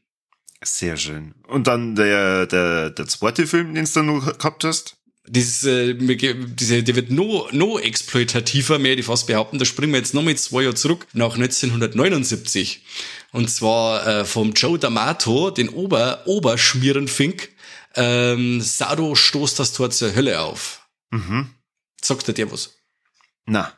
Sehr 0.65 0.97
schön. 0.97 1.35
Und 1.47 1.67
dann 1.67 1.95
der, 1.95 2.47
der, 2.47 2.89
der 2.89 3.07
zweite 3.07 3.45
Film, 3.45 3.75
den 3.75 3.85
du 3.85 4.01
noch 4.01 4.37
gehabt 4.37 4.63
hast? 4.63 4.97
Dieses, 5.27 5.63
äh, 5.63 5.93
diese, 5.95 6.83
der 6.83 6.95
wird 6.95 7.11
no, 7.11 7.47
no 7.51 7.79
exploitativer, 7.79 8.79
mehr 8.79 8.95
die 8.95 9.03
fast 9.03 9.27
behaupten. 9.27 9.59
Da 9.59 9.65
springen 9.65 9.93
wir 9.93 9.99
jetzt 9.99 10.13
noch 10.13 10.23
mit 10.23 10.39
zwei 10.39 10.63
Jahre 10.63 10.75
zurück 10.75 11.07
nach 11.13 11.35
1979. 11.35 12.83
Und 13.31 13.49
zwar 13.49 14.07
äh, 14.07 14.25
vom 14.25 14.53
Joe 14.53 14.77
D'Amato, 14.77 15.51
den 15.51 15.69
Ober, 15.69 16.23
Oberschmierenfink. 16.25 17.49
Ähm, 17.95 18.59
Sado 18.59 19.13
stoßt 19.13 19.59
das 19.59 19.73
Tor 19.73 19.91
zur 19.91 20.15
Hölle 20.15 20.41
auf. 20.41 20.87
Mhm. 21.11 21.49
Sagt 22.01 22.27
er 22.27 22.33
dir 22.33 22.51
was? 22.51 22.75
Na. 23.45 23.71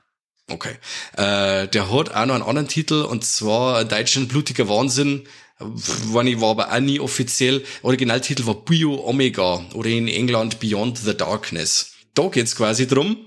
Okay. 0.50 0.78
Äh, 1.18 1.68
der 1.68 1.92
hat 1.92 2.10
auch 2.16 2.26
noch 2.26 2.36
einen 2.36 2.44
anderen 2.44 2.70
Titel 2.70 3.02
und 3.02 3.26
zwar 3.26 3.84
Deutschen 3.84 4.30
blutiger 4.30 4.70
Wahnsinn 4.70 5.28
Wann 5.60 6.28
ich 6.28 6.40
war 6.40 6.52
aber 6.52 6.72
auch 6.72 6.80
nie 6.80 7.00
offiziell. 7.00 7.64
Originaltitel 7.82 8.46
war 8.46 8.56
Bio 8.56 9.04
Omega 9.08 9.66
oder 9.74 9.90
in 9.90 10.08
England 10.08 10.60
Beyond 10.60 11.00
the 11.00 11.18
Darkness. 11.18 11.94
Da 12.14 12.28
geht's 12.28 12.56
quasi 12.56 12.88
drum, 12.88 13.18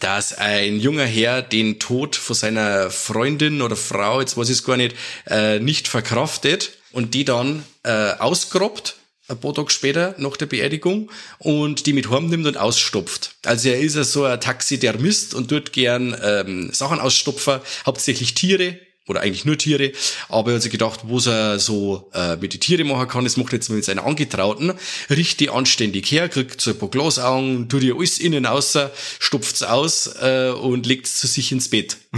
dass 0.00 0.34
ein 0.34 0.78
junger 0.80 1.06
Herr 1.06 1.42
den 1.42 1.78
Tod 1.78 2.16
von 2.16 2.36
seiner 2.36 2.90
Freundin 2.90 3.62
oder 3.62 3.76
Frau, 3.76 4.20
jetzt 4.20 4.36
weiß 4.36 4.48
ich 4.50 4.58
es 4.58 4.64
gar 4.64 4.76
nicht, 4.76 4.94
äh, 5.26 5.58
nicht 5.58 5.88
verkraftet 5.88 6.72
und 6.92 7.14
die 7.14 7.24
dann 7.24 7.62
äh, 7.84 8.12
ausgrobbt 8.18 8.96
ein 9.28 9.40
paar 9.40 9.54
Tage 9.54 9.70
später 9.70 10.14
nach 10.18 10.36
der 10.36 10.46
Beerdigung 10.46 11.10
und 11.38 11.86
die 11.86 11.92
mit 11.92 12.10
heim 12.10 12.28
nimmt 12.28 12.46
und 12.46 12.56
ausstopft. 12.56 13.34
Also 13.44 13.70
er 13.70 13.80
ist 13.80 13.96
ja 13.96 14.04
so 14.04 14.24
ein 14.24 14.40
Taxidermist 14.40 15.34
und 15.34 15.48
tut 15.48 15.72
gern 15.72 16.16
ähm, 16.22 16.70
Sachen 16.72 17.00
ausstopfen, 17.00 17.60
hauptsächlich 17.84 18.34
Tiere, 18.34 18.78
oder 19.06 19.20
eigentlich 19.20 19.44
nur 19.44 19.56
Tiere, 19.58 19.92
aber 20.28 20.50
er 20.50 20.54
hat 20.56 20.62
sich 20.62 20.72
gedacht, 20.72 21.00
wo 21.04 21.18
er 21.18 21.58
so 21.58 22.10
äh, 22.12 22.36
mit 22.36 22.52
den 22.52 22.60
Tieren 22.60 22.88
machen 22.88 23.08
kann, 23.08 23.24
das 23.24 23.36
macht 23.36 23.52
er 23.52 23.58
jetzt 23.58 23.68
mit 23.70 23.84
seinen 23.84 24.00
Angetrauten, 24.00 24.72
riecht 25.10 25.40
die 25.40 25.50
anständig 25.50 26.10
her, 26.10 26.28
kriegt 26.28 26.60
so 26.60 26.70
ein 26.70 26.78
paar 26.78 26.90
Glasaugen, 26.90 27.68
tut 27.68 27.82
ihr 27.82 27.96
alles 27.96 28.18
innen 28.18 28.46
außer, 28.46 28.92
stopft's 29.18 29.62
aus 29.62 30.06
äh, 30.20 30.50
und 30.50 30.86
legt's 30.86 31.20
zu 31.20 31.26
sich 31.26 31.52
ins 31.52 31.68
Bett. 31.68 31.96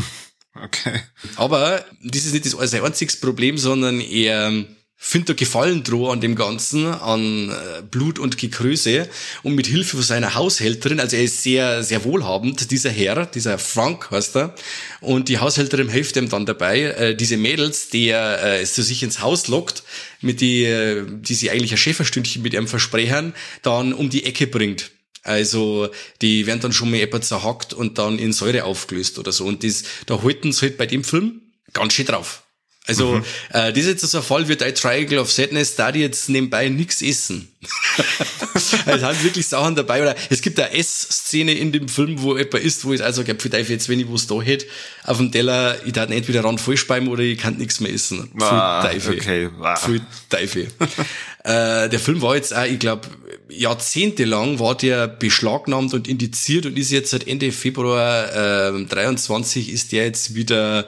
Okay. 0.65 1.03
Aber 1.37 1.85
das 2.03 2.25
ist 2.25 2.33
nicht 2.33 2.45
das 2.45 2.71
sein 2.71 2.83
einziges 2.83 3.21
Problem, 3.21 3.59
sondern 3.59 4.01
er 4.01 4.65
findet 5.01 5.29
da 5.29 5.35
Gefallen 5.35 5.85
droh 5.85 6.11
an 6.11 6.21
dem 6.21 6.35
Ganzen, 6.35 6.87
an 6.87 7.51
äh, 7.51 7.83
Blut 7.89 8.19
und 8.19 8.37
Gekröse 8.37 9.09
und 9.45 9.55
mit 9.55 9.69
Hilfe 9.69 9.97
von 9.97 10.05
seiner 10.05 10.35
Haushälterin, 10.35 10.99
also 10.99 11.17
er 11.17 11.23
ist 11.23 11.43
sehr, 11.45 11.85
sehr 11.85 12.05
wohlhabend, 12.05 12.73
dieser 12.73 12.91
Herr, 12.91 13.25
dieser 13.25 13.59
Frank 13.59 14.11
heißt 14.11 14.37
er, 14.37 14.55
und 15.01 15.29
die 15.29 15.39
Haushälterin 15.39 15.89
hilft 15.89 16.17
ihm 16.17 16.29
dann 16.29 16.47
dabei, 16.47 16.81
äh, 16.81 17.15
diese 17.15 17.37
Mädels, 17.37 17.91
die 17.91 18.09
er 18.09 18.61
äh, 18.61 18.65
zu 18.65 18.83
sich 18.83 19.05
ins 19.05 19.21
Haus 19.21 19.47
lockt, 19.47 19.85
mit 20.21 20.41
die, 20.41 21.05
die 21.21 21.35
sie 21.35 21.51
eigentlich 21.51 21.71
ein 21.71 21.79
Schäferstündchen 21.79 22.43
mit 22.43 22.53
ihrem 22.53 22.67
Versprechen, 22.67 23.35
dann 23.63 23.93
um 23.93 24.11
die 24.11 24.25
Ecke 24.25 24.49
bringt. 24.49 24.91
Also 25.23 25.91
die 26.23 26.47
werden 26.47 26.61
dann 26.61 26.73
schon 26.73 26.91
mal 26.91 27.01
etwas 27.01 27.29
zerhackt 27.29 27.73
und 27.73 27.99
dann 27.99 28.19
in 28.19 28.33
Säure 28.33 28.65
aufgelöst 28.65 29.19
oder 29.19 29.31
so. 29.31 29.45
Und 29.45 29.63
das, 29.63 29.85
da 30.07 30.23
halten 30.23 30.51
sie 30.51 30.63
halt 30.63 30.79
bei 30.79 30.87
dem 30.87 31.05
Film 31.05 31.43
ganz 31.73 31.93
schön 31.93 32.07
drauf. 32.07 32.43
Also, 32.89 33.17
mhm. 33.17 33.25
äh, 33.53 33.71
das 33.71 33.85
ist 33.85 33.87
jetzt 33.87 34.01
so 34.01 34.19
ein 34.19 34.25
Fall 34.25 34.49
wie 34.49 34.57
dein 34.57 34.75
Triangle 34.75 35.19
of 35.19 35.31
Sadness, 35.31 35.77
da 35.77 35.93
die 35.93 36.01
jetzt 36.01 36.31
nebenbei 36.31 36.71
nix 36.71 37.03
essen. 37.03 37.53
es 38.55 38.71
sind 38.71 39.25
wirklich 39.25 39.47
Sachen 39.47 39.75
dabei, 39.75 40.01
oder 40.01 40.17
es 40.31 40.41
gibt 40.41 40.59
eine 40.59 40.73
Ess-Szene 40.73 41.53
in 41.53 41.71
dem 41.71 41.89
Film, 41.89 42.23
wo 42.23 42.39
jemand 42.39 42.55
isst, 42.55 42.87
wo 42.87 42.95
ich 42.95 43.05
also 43.05 43.25
gab, 43.25 43.43
für 43.43 43.51
jetzt, 43.51 43.91
wenn 43.91 44.01
ich 44.01 44.11
was 44.11 44.27
da 44.27 44.41
hätte, 44.41 44.67
auf 45.05 45.19
dem 45.19 45.31
Teller, 45.31 45.77
ich 45.85 45.93
darf 45.93 46.11
entweder 46.11 46.45
ran 46.45 46.57
vollspeimen 46.57 47.11
oder 47.11 47.23
ich 47.23 47.37
kann 47.37 47.59
nichts 47.59 47.81
mehr 47.81 47.93
essen. 47.93 48.31
Ah, 48.41 48.83
Teufel. 48.83 49.17
Okay. 49.17 49.51
Ah. 49.61 49.77
Viel 49.77 50.01
Teufel. 50.31 50.69
äh, 51.45 51.91
der 51.91 51.99
Film 51.99 52.23
war 52.23 52.37
jetzt 52.37 52.57
auch, 52.57 52.65
ich 52.65 52.79
glaube, 52.79 53.07
jahrzehntelang 53.51 54.59
war 54.61 54.75
der 54.75 55.09
beschlagnahmt 55.09 55.93
und 55.93 56.09
indiziert 56.09 56.65
und 56.65 56.79
ist 56.79 56.91
jetzt 56.91 57.11
seit 57.11 57.29
Ende 57.29 57.53
Februar 57.53 58.73
äh, 58.73 58.85
23 58.85 59.71
ist 59.71 59.93
der 59.93 60.05
jetzt 60.05 60.35
wieder 60.35 60.87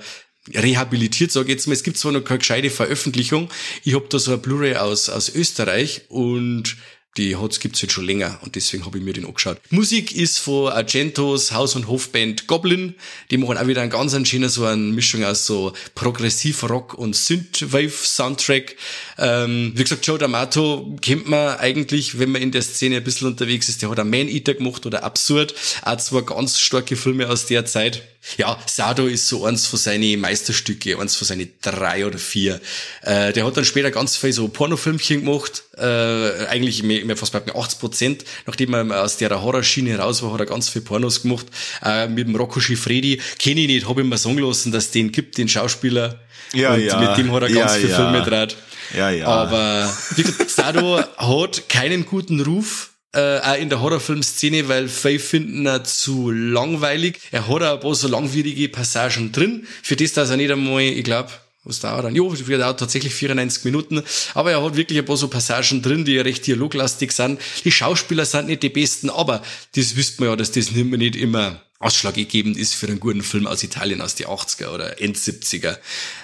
rehabilitiert, 0.54 1.32
sage 1.32 1.48
ich 1.48 1.54
jetzt 1.54 1.66
mal. 1.66 1.74
Es 1.74 1.82
gibt 1.82 1.98
zwar 1.98 2.12
noch 2.12 2.24
keine 2.24 2.38
gescheite 2.38 2.70
Veröffentlichung. 2.70 3.48
Ich 3.84 3.94
habe 3.94 4.06
da 4.08 4.18
so 4.18 4.32
eine 4.32 4.40
Blu-ray 4.40 4.76
aus, 4.76 5.08
aus 5.08 5.34
Österreich 5.34 6.02
und 6.08 6.76
die 7.16 7.36
hat's 7.36 7.58
gibt's 7.58 7.82
jetzt 7.82 7.92
schon 7.92 8.06
länger 8.06 8.38
und 8.42 8.54
deswegen 8.54 8.86
habe 8.86 8.98
ich 8.98 9.04
mir 9.04 9.12
den 9.12 9.26
angeschaut. 9.26 9.58
Musik 9.70 10.14
ist 10.14 10.38
von 10.38 10.72
Argentos 10.72 11.52
Haus- 11.52 11.74
und 11.74 11.88
Hofband 11.88 12.46
Goblin. 12.46 12.94
Die 13.30 13.36
machen 13.36 13.58
auch 13.58 13.66
wieder 13.66 13.82
einen 13.82 13.90
ganz 13.90 14.16
schönen, 14.28 14.48
so 14.48 14.64
eine 14.64 14.80
Mischung 14.80 15.24
aus 15.24 15.44
so 15.44 15.72
Progressiv-Rock 15.94 16.94
und 16.94 17.16
Synthwave-Soundtrack. 17.16 18.76
Ähm, 19.18 19.72
wie 19.74 19.82
gesagt, 19.82 20.06
Joe 20.06 20.18
D'Amato 20.18 20.98
kennt 21.00 21.28
man 21.28 21.58
eigentlich, 21.58 22.18
wenn 22.18 22.30
man 22.30 22.42
in 22.42 22.52
der 22.52 22.62
Szene 22.62 22.98
ein 22.98 23.04
bisschen 23.04 23.26
unterwegs 23.26 23.68
ist. 23.68 23.82
Der 23.82 23.90
hat 23.90 23.98
einen 23.98 24.10
Man-Eater 24.10 24.54
gemacht 24.54 24.86
oder 24.86 25.02
Absurd. 25.02 25.54
Auch 25.82 25.96
zwei 25.96 26.20
ganz 26.20 26.60
starke 26.60 26.94
Filme 26.94 27.28
aus 27.28 27.46
der 27.46 27.66
Zeit. 27.66 28.02
Ja, 28.36 28.58
Sado 28.66 29.06
ist 29.06 29.28
so 29.28 29.46
eins 29.46 29.66
von 29.66 29.78
seinen 29.78 30.20
Meisterstücke, 30.20 30.98
eins 30.98 31.16
von 31.16 31.26
seinen 31.26 31.52
drei 31.62 32.06
oder 32.06 32.18
vier. 32.18 32.60
Äh, 33.02 33.32
der 33.32 33.46
hat 33.46 33.56
dann 33.56 33.64
später 33.64 33.90
ganz 33.90 34.16
viel 34.16 34.32
so 34.32 34.48
Pornofilmchen 34.48 35.24
gemacht, 35.24 35.64
äh, 35.78 36.46
eigentlich 36.46 36.82
mehr, 36.82 36.99
mehr 37.04 37.16
fast 37.16 37.32
bei 37.32 37.54
80 37.54 37.78
Prozent. 37.78 38.24
Nachdem 38.46 38.74
er 38.74 39.02
aus 39.02 39.16
der 39.16 39.42
Horrorschiene 39.42 39.98
raus 39.98 40.22
war, 40.22 40.32
hat 40.32 40.40
er 40.40 40.46
ganz 40.46 40.68
viel 40.68 40.82
Pornos 40.82 41.22
gemacht. 41.22 41.46
Äh, 41.84 42.08
mit 42.08 42.26
dem 42.26 42.36
Rocco 42.36 42.60
Schifredi, 42.60 43.20
kenne 43.38 43.60
ich 43.60 43.66
nicht, 43.66 43.88
habe 43.88 44.02
ich 44.02 44.06
mir 44.06 44.18
sagen 44.18 44.38
lassen, 44.38 44.72
dass 44.72 44.86
es 44.86 44.90
den 44.90 45.12
gibt, 45.12 45.38
den 45.38 45.48
Schauspieler. 45.48 46.20
Ja, 46.52 46.74
Und 46.74 46.80
ja. 46.80 47.00
mit 47.00 47.18
dem 47.18 47.32
hat 47.32 47.42
er 47.42 47.48
ganz 47.50 47.72
ja, 47.72 47.78
viele 47.78 47.90
ja. 47.90 47.96
Filme 47.96 48.24
gedreht. 48.24 48.56
Ja, 48.96 49.10
ja. 49.10 49.26
Aber 49.26 49.92
wie 50.16 50.22
gesagt, 50.22 50.50
Sado 50.50 51.00
hat 51.16 51.68
keinen 51.68 52.06
guten 52.06 52.40
Ruf 52.40 52.90
äh, 53.12 53.38
auch 53.40 53.56
in 53.56 53.68
der 53.68 53.80
Horrorfilmszene, 53.80 54.68
weil 54.68 54.88
viele 54.88 55.18
finden 55.18 55.66
ihn 55.66 55.84
zu 55.84 56.30
langweilig. 56.30 57.18
Er 57.30 57.48
hat 57.48 57.62
auch 57.62 57.74
ein 57.74 57.80
paar 57.80 57.94
so 57.94 58.08
langwierige 58.08 58.68
Passagen 58.68 59.32
drin, 59.32 59.66
für 59.82 59.96
das, 59.96 60.12
dass 60.12 60.30
er 60.30 60.36
nicht 60.36 60.50
einmal, 60.50 60.82
ich 60.82 61.04
glaube, 61.04 61.30
was 61.64 61.80
dauert 61.80 62.04
dann? 62.04 62.14
Jo, 62.14 62.34
der 62.34 62.58
dauert 62.58 62.80
tatsächlich 62.80 63.14
94 63.14 63.64
Minuten. 63.64 64.02
Aber 64.34 64.50
er 64.50 64.62
hat 64.62 64.76
wirklich 64.76 64.98
ein 64.98 65.04
paar 65.04 65.18
so 65.18 65.28
Passagen 65.28 65.82
drin, 65.82 66.04
die 66.04 66.18
recht 66.18 66.46
dialoglastig 66.46 67.12
sind. 67.12 67.40
Die 67.64 67.72
Schauspieler 67.72 68.24
sind 68.24 68.46
nicht 68.46 68.62
die 68.62 68.70
besten, 68.70 69.10
aber 69.10 69.42
das 69.74 69.94
wisst 69.96 70.20
man 70.20 70.30
ja, 70.30 70.36
dass 70.36 70.52
das 70.52 70.70
nicht 70.70 71.16
immer 71.16 71.60
ausschlaggebend 71.80 72.58
ist 72.58 72.74
für 72.74 72.86
einen 72.86 73.00
guten 73.00 73.22
Film 73.22 73.46
aus 73.46 73.62
Italien 73.62 74.02
aus 74.02 74.14
die 74.14 74.26
80er 74.26 74.68
oder 74.68 75.00
End 75.00 75.16
70er. 75.16 75.78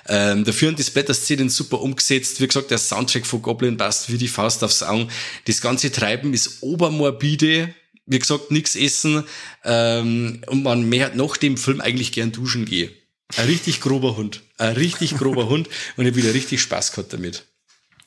Ähm, 0.06 0.44
dafür 0.44 0.68
haben 0.68 0.76
die 0.76 0.82
Splatter-Szenen 0.82 1.48
super 1.48 1.80
umgesetzt. 1.80 2.40
Wie 2.40 2.46
gesagt, 2.46 2.70
der 2.70 2.78
Soundtrack 2.78 3.26
von 3.26 3.42
Goblin 3.42 3.76
passt 3.76 4.12
wie 4.12 4.18
die 4.18 4.28
Faust 4.28 4.62
aufs 4.62 4.82
Auge. 4.82 5.08
Das 5.46 5.60
ganze 5.60 5.90
Treiben 5.90 6.34
ist 6.34 6.62
obermorbide. 6.62 7.74
Wie 8.04 8.18
gesagt, 8.18 8.50
nix 8.50 8.76
essen. 8.76 9.24
Ähm, 9.64 10.42
und 10.46 10.62
man 10.62 10.88
mehr 10.88 11.14
nach 11.14 11.38
dem 11.38 11.56
Film 11.56 11.80
eigentlich 11.80 12.12
gern 12.12 12.32
duschen 12.32 12.66
gehen. 12.66 12.92
Ein 13.36 13.46
richtig 13.46 13.80
grober 13.80 14.16
Hund. 14.16 14.42
Ein 14.58 14.74
richtig 14.74 15.16
grober 15.16 15.48
Hund. 15.48 15.68
Und 15.96 16.06
ich 16.06 16.12
habe 16.12 16.22
wieder 16.22 16.34
richtig 16.34 16.60
Spaß 16.62 16.92
gehabt 16.92 17.12
damit. 17.12 17.44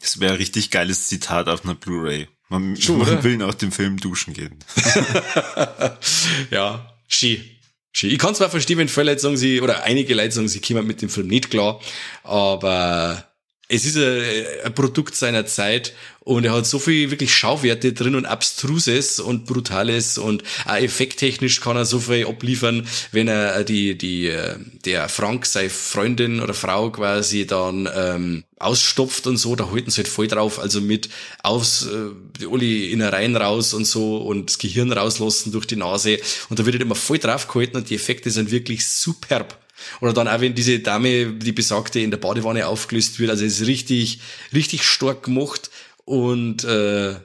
Das 0.01 0.19
wäre 0.19 0.33
ein 0.33 0.37
richtig 0.37 0.71
geiles 0.71 1.07
Zitat 1.07 1.47
auf 1.47 1.63
einer 1.63 1.75
Blu-ray. 1.75 2.27
Man, 2.49 2.75
Schon, 2.77 2.99
man 2.99 3.23
will 3.23 3.37
nach 3.37 3.53
dem 3.53 3.71
Film 3.71 3.97
duschen 3.97 4.33
gehen. 4.33 4.57
ja, 6.51 6.93
Ski. 7.07 7.59
Ski. 7.91 8.07
Ich 8.07 8.17
kann 8.17 8.33
zwar 8.33 8.49
verstehen, 8.49 8.79
wenn 8.79 8.87
viele 8.87 9.11
Leute 9.11 9.21
sagen, 9.21 9.37
sie, 9.37 9.61
oder 9.61 9.83
einige 9.83 10.15
Leute 10.15 10.31
sagen, 10.31 10.47
sie 10.47 10.61
kommen 10.61 10.87
mit 10.87 11.01
dem 11.01 11.09
Film 11.09 11.27
nicht 11.27 11.51
klar, 11.51 11.79
aber 12.23 13.29
es 13.67 13.85
ist 13.85 13.97
ein, 13.97 14.65
ein 14.65 14.73
Produkt 14.73 15.15
seiner 15.15 15.45
Zeit 15.45 15.93
und 16.29 16.45
er 16.45 16.53
hat 16.53 16.67
so 16.67 16.77
viel 16.77 17.09
wirklich 17.09 17.33
Schauwerte 17.33 17.91
drin 17.91 18.13
und 18.13 18.27
Abstruses 18.27 19.19
und 19.19 19.47
Brutales 19.47 20.19
und 20.19 20.43
auch 20.67 20.75
effekttechnisch 20.75 21.59
kann 21.59 21.75
er 21.75 21.85
so 21.85 21.99
viel 21.99 22.27
abliefern, 22.27 22.87
wenn 23.11 23.27
er 23.27 23.63
die, 23.63 23.97
die, 23.97 24.27
äh, 24.27 24.57
der 24.85 25.09
Frank, 25.09 25.47
seine 25.47 25.71
Freundin 25.71 26.39
oder 26.39 26.53
Frau 26.53 26.91
quasi 26.91 27.47
dann 27.47 27.89
ähm, 27.91 28.43
ausstopft 28.59 29.25
und 29.25 29.37
so, 29.37 29.55
da 29.55 29.71
halten 29.71 29.89
sie 29.89 30.01
halt 30.01 30.07
voll 30.07 30.27
drauf, 30.27 30.59
also 30.59 30.81
mit 30.81 31.09
aus 31.41 31.87
äh, 31.87 32.45
alle 32.45 32.85
Innereien 32.85 33.35
raus 33.35 33.73
und 33.73 33.85
so 33.85 34.17
und 34.17 34.51
das 34.51 34.59
Gehirn 34.59 34.91
rauslassen 34.91 35.51
durch 35.51 35.65
die 35.65 35.77
Nase 35.77 36.19
und 36.49 36.59
da 36.59 36.65
wird 36.67 36.75
halt 36.75 36.83
immer 36.83 36.93
voll 36.93 37.17
drauf 37.17 37.47
gehalten 37.47 37.77
und 37.77 37.89
die 37.89 37.95
Effekte 37.95 38.29
sind 38.29 38.51
wirklich 38.51 38.85
superb. 38.85 39.57
Oder 40.01 40.11
dann 40.11 40.27
auch, 40.27 40.41
wenn 40.41 40.53
diese 40.53 40.79
Dame, 40.79 41.27
die 41.27 41.53
besagte, 41.53 42.01
in 42.01 42.11
der 42.11 42.17
Badewanne 42.17 42.67
aufgelöst 42.67 43.17
wird. 43.17 43.29
Also 43.29 43.45
ist 43.45 43.65
richtig, 43.65 44.19
richtig 44.53 44.83
stark 44.83 45.23
gemacht 45.23 45.69
und 46.09 46.63
äh, 46.63 47.15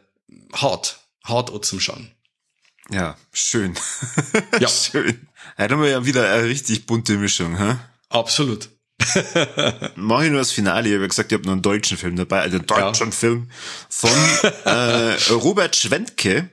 hart. 0.53 0.99
Hart 1.25 1.65
zum 1.65 1.81
Schauen. 1.81 2.11
Ja, 2.91 3.17
schön. 3.33 3.75
Ja. 4.61 4.69
schön. 4.69 5.27
Ja, 5.59 5.71
haben 5.71 5.81
wir 5.81 5.89
ja 5.89 6.05
wieder 6.05 6.31
eine 6.31 6.45
richtig 6.45 6.85
bunte 6.85 7.17
Mischung, 7.17 7.57
hä? 7.57 7.77
Absolut. 8.11 8.69
Mach 9.97 10.23
ich 10.23 10.31
nur 10.31 10.39
das 10.39 10.53
Finale. 10.53 10.89
Ich 10.89 10.95
habe 10.95 11.09
gesagt, 11.09 11.33
ich 11.33 11.39
habe 11.39 11.47
noch 11.47 11.53
einen 11.53 11.63
deutschen 11.63 11.97
Film 11.97 12.17
dabei, 12.17 12.41
also 12.43 12.59
einen 12.59 12.67
deutschen 12.67 13.07
ja. 13.07 13.13
Film 13.13 13.51
von 13.89 14.11
äh, 14.65 15.15
Robert 15.33 15.75
Schwentke. 15.77 16.51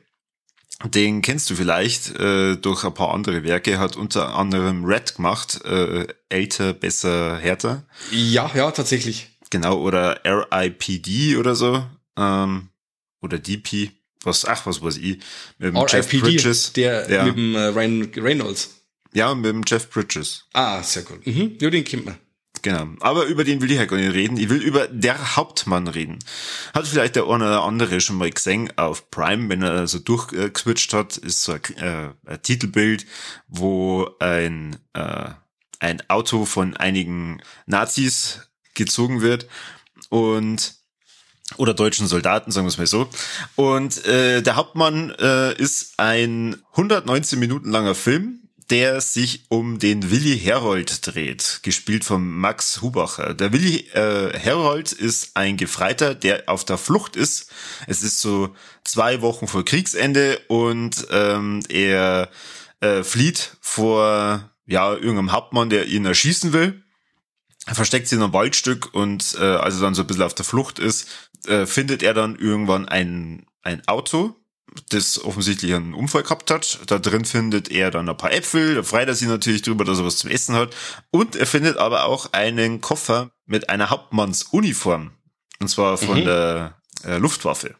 Den 0.85 1.21
kennst 1.21 1.49
du 1.49 1.55
vielleicht 1.55 2.15
äh, 2.15 2.55
durch 2.55 2.85
ein 2.85 2.93
paar 2.93 3.13
andere 3.13 3.43
Werke. 3.43 3.77
Hat 3.77 3.97
unter 3.97 4.35
anderem 4.35 4.85
Red 4.85 5.15
gemacht, 5.15 5.63
äh, 5.65 6.07
älter, 6.29 6.73
besser, 6.73 7.37
härter. 7.37 7.83
Ja, 8.11 8.49
ja, 8.55 8.71
tatsächlich. 8.71 9.29
Genau, 9.49 9.79
oder 9.79 10.21
RIPD 10.25 11.35
oder 11.35 11.55
so. 11.55 11.83
Ähm, 12.17 12.69
oder 13.21 13.39
DP. 13.39 13.91
Was, 14.23 14.45
ach, 14.45 14.65
was 14.65 14.81
weiß 14.81 14.97
ich. 14.97 15.17
Mit 15.57 15.73
dem 15.73 15.85
Jeff 15.87 16.09
Bridges. 16.09 16.73
Der 16.73 17.09
ja. 17.09 17.25
mit 17.25 17.35
dem 17.35 17.55
äh, 17.55 17.65
Ryan 17.67 18.11
Reynolds. 18.15 18.81
Ja, 19.13 19.33
mit 19.33 19.45
dem 19.45 19.63
Jeff 19.65 19.89
Bridges. 19.89 20.45
Ah, 20.53 20.83
sehr 20.83 21.03
gut. 21.03 21.25
Mhm. 21.25 21.57
Ja, 21.59 21.69
den 21.69 21.83
kennt 21.83 22.05
man. 22.05 22.17
Genau. 22.61 22.87
Aber 22.99 23.25
über 23.25 23.43
den 23.43 23.61
will 23.61 23.71
ich 23.71 23.79
halt 23.79 23.89
gar 23.89 23.97
nicht 23.97 24.13
reden. 24.13 24.37
Ich 24.37 24.49
will 24.49 24.61
über 24.61 24.87
der 24.87 25.35
Hauptmann 25.35 25.87
reden. 25.87 26.19
Hat 26.73 26.87
vielleicht 26.87 27.15
der 27.15 27.23
eine 27.23 27.45
oder 27.45 27.63
andere 27.63 28.01
schon 28.01 28.17
mal 28.17 28.29
gesehen 28.29 28.71
auf 28.77 29.09
Prime, 29.09 29.49
wenn 29.49 29.63
er 29.63 29.87
so 29.87 29.99
durchgeswitcht 29.99 30.93
hat, 30.93 31.17
ist 31.17 31.43
so 31.43 31.53
ein, 31.53 31.77
äh, 31.77 32.09
ein 32.25 32.41
Titelbild, 32.43 33.05
wo 33.47 34.09
ein, 34.19 34.77
äh, 34.93 35.29
ein 35.79 36.07
Auto 36.09 36.45
von 36.45 36.77
einigen 36.77 37.41
Nazis 37.65 38.51
gezogen 38.75 39.21
wird 39.21 39.47
und 40.09 40.75
oder 41.57 41.73
deutschen 41.73 42.07
Soldaten, 42.07 42.51
sagen 42.51 42.65
wir 42.65 42.69
es 42.69 42.77
mal 42.77 42.87
so. 42.87 43.09
Und 43.55 44.05
äh, 44.05 44.41
der 44.41 44.55
Hauptmann 44.55 45.11
äh, 45.19 45.53
ist 45.55 45.93
ein 45.97 46.55
119 46.71 47.39
Minuten 47.39 47.69
langer 47.69 47.95
Film, 47.95 48.41
der 48.71 49.01
sich 49.01 49.43
um 49.49 49.79
den 49.79 50.11
Willi 50.11 50.39
Herold 50.39 51.05
dreht, 51.05 51.59
gespielt 51.61 52.05
von 52.05 52.25
Max 52.25 52.81
Hubacher. 52.81 53.33
Der 53.33 53.51
Willi 53.51 53.89
äh, 53.93 54.37
Herold 54.37 54.93
ist 54.93 55.31
ein 55.35 55.57
Gefreiter, 55.57 56.15
der 56.15 56.43
auf 56.47 56.63
der 56.63 56.77
Flucht 56.77 57.17
ist. 57.17 57.51
Es 57.87 58.01
ist 58.01 58.21
so 58.21 58.55
zwei 58.85 59.21
Wochen 59.21 59.47
vor 59.47 59.65
Kriegsende 59.65 60.39
und 60.47 61.05
ähm, 61.11 61.61
er 61.67 62.29
äh, 62.79 63.03
flieht 63.03 63.57
vor 63.59 64.49
ja 64.65 64.93
irgendeinem 64.93 65.33
Hauptmann, 65.33 65.69
der 65.69 65.87
ihn 65.87 66.05
erschießen 66.05 66.53
will. 66.53 66.81
Er 67.65 67.75
versteckt 67.75 68.07
sich 68.07 68.17
in 68.17 68.23
einem 68.23 68.33
Waldstück 68.33 68.93
und 68.93 69.35
äh, 69.39 69.43
als 69.43 69.75
er 69.75 69.81
dann 69.81 69.95
so 69.95 70.01
ein 70.01 70.07
bisschen 70.07 70.23
auf 70.23 70.33
der 70.33 70.45
Flucht 70.45 70.79
ist, 70.79 71.07
äh, 71.47 71.65
findet 71.65 72.03
er 72.03 72.13
dann 72.13 72.35
irgendwann 72.35 72.87
ein, 72.87 73.45
ein 73.61 73.87
Auto, 73.87 74.35
das 74.89 75.23
offensichtlich 75.23 75.73
einen 75.73 75.93
Unfall 75.93 76.23
gehabt 76.23 76.49
hat. 76.51 76.79
Da 76.87 76.99
drin 76.99 77.25
findet 77.25 77.69
er 77.69 77.91
dann 77.91 78.07
ein 78.07 78.17
paar 78.17 78.33
Äpfel, 78.33 78.75
da 78.75 78.83
freut 78.83 79.07
er 79.07 79.15
sich 79.15 79.27
natürlich 79.27 79.61
drüber, 79.61 79.85
dass 79.85 79.99
er 79.99 80.05
was 80.05 80.17
zum 80.17 80.29
Essen 80.29 80.55
hat. 80.55 80.75
Und 81.11 81.35
er 81.35 81.45
findet 81.45 81.77
aber 81.77 82.05
auch 82.05 82.33
einen 82.33 82.81
Koffer 82.81 83.31
mit 83.45 83.69
einer 83.69 83.89
Hauptmannsuniform. 83.89 85.11
Und 85.59 85.67
zwar 85.67 85.97
von 85.97 86.19
mhm. 86.19 86.25
der 86.25 86.81
äh, 87.03 87.17
Luftwaffe. 87.17 87.75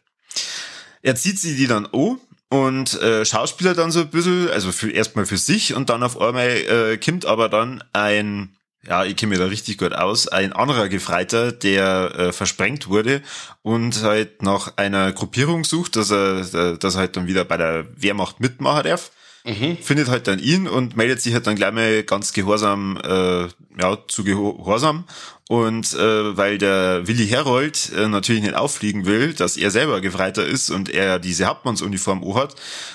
Er 1.02 1.16
zieht 1.16 1.38
sie 1.38 1.56
die 1.56 1.66
dann 1.66 1.86
an 1.86 2.18
und 2.48 3.00
äh, 3.00 3.24
Schauspieler 3.24 3.74
dann 3.74 3.90
so 3.90 4.00
ein 4.00 4.10
bisschen, 4.10 4.50
also 4.50 4.72
für 4.72 4.90
erstmal 4.90 5.26
für 5.26 5.38
sich 5.38 5.74
und 5.74 5.88
dann 5.88 6.02
auf 6.02 6.20
einmal 6.20 6.48
äh, 6.48 6.98
kommt 6.98 7.24
aber 7.24 7.48
dann 7.48 7.82
ein 7.92 8.56
ja, 8.86 9.04
ich 9.04 9.16
kenne 9.16 9.30
mich 9.30 9.38
da 9.38 9.46
richtig 9.46 9.78
gut 9.78 9.92
aus, 9.92 10.26
ein 10.28 10.52
anderer 10.52 10.88
Gefreiter, 10.88 11.52
der 11.52 12.14
äh, 12.16 12.32
versprengt 12.32 12.88
wurde 12.88 13.22
und 13.62 14.02
halt 14.02 14.42
nach 14.42 14.76
einer 14.76 15.12
Gruppierung 15.12 15.64
sucht, 15.64 15.96
dass 15.96 16.10
er, 16.10 16.76
dass 16.76 16.94
er 16.94 17.00
halt 17.00 17.16
dann 17.16 17.28
wieder 17.28 17.44
bei 17.44 17.56
der 17.56 17.86
Wehrmacht 17.96 18.40
mitmachen 18.40 18.84
darf. 18.84 19.12
Mhm. 19.44 19.76
Findet 19.78 20.08
halt 20.08 20.28
dann 20.28 20.38
ihn 20.38 20.68
und 20.68 20.96
meldet 20.96 21.20
sich 21.20 21.34
halt 21.34 21.46
dann 21.48 21.56
gleich 21.56 21.72
mal 21.72 22.04
ganz 22.04 22.32
gehorsam, 22.32 22.96
äh, 23.02 23.48
ja, 23.80 23.98
zu 24.06 24.22
gehorsam. 24.22 25.04
Und 25.48 25.94
äh, 25.94 26.36
weil 26.36 26.58
der 26.58 27.06
Willi 27.06 27.26
Herold 27.26 27.92
äh, 27.96 28.08
natürlich 28.08 28.42
nicht 28.42 28.54
auffliegen 28.54 29.04
will, 29.04 29.34
dass 29.34 29.56
er 29.56 29.70
selber 29.70 30.00
Gefreiter 30.00 30.46
ist 30.46 30.70
und 30.70 30.88
er 30.88 31.18
diese 31.18 31.46
Hauptmannsuniform 31.46 32.34
hat, 32.34 32.54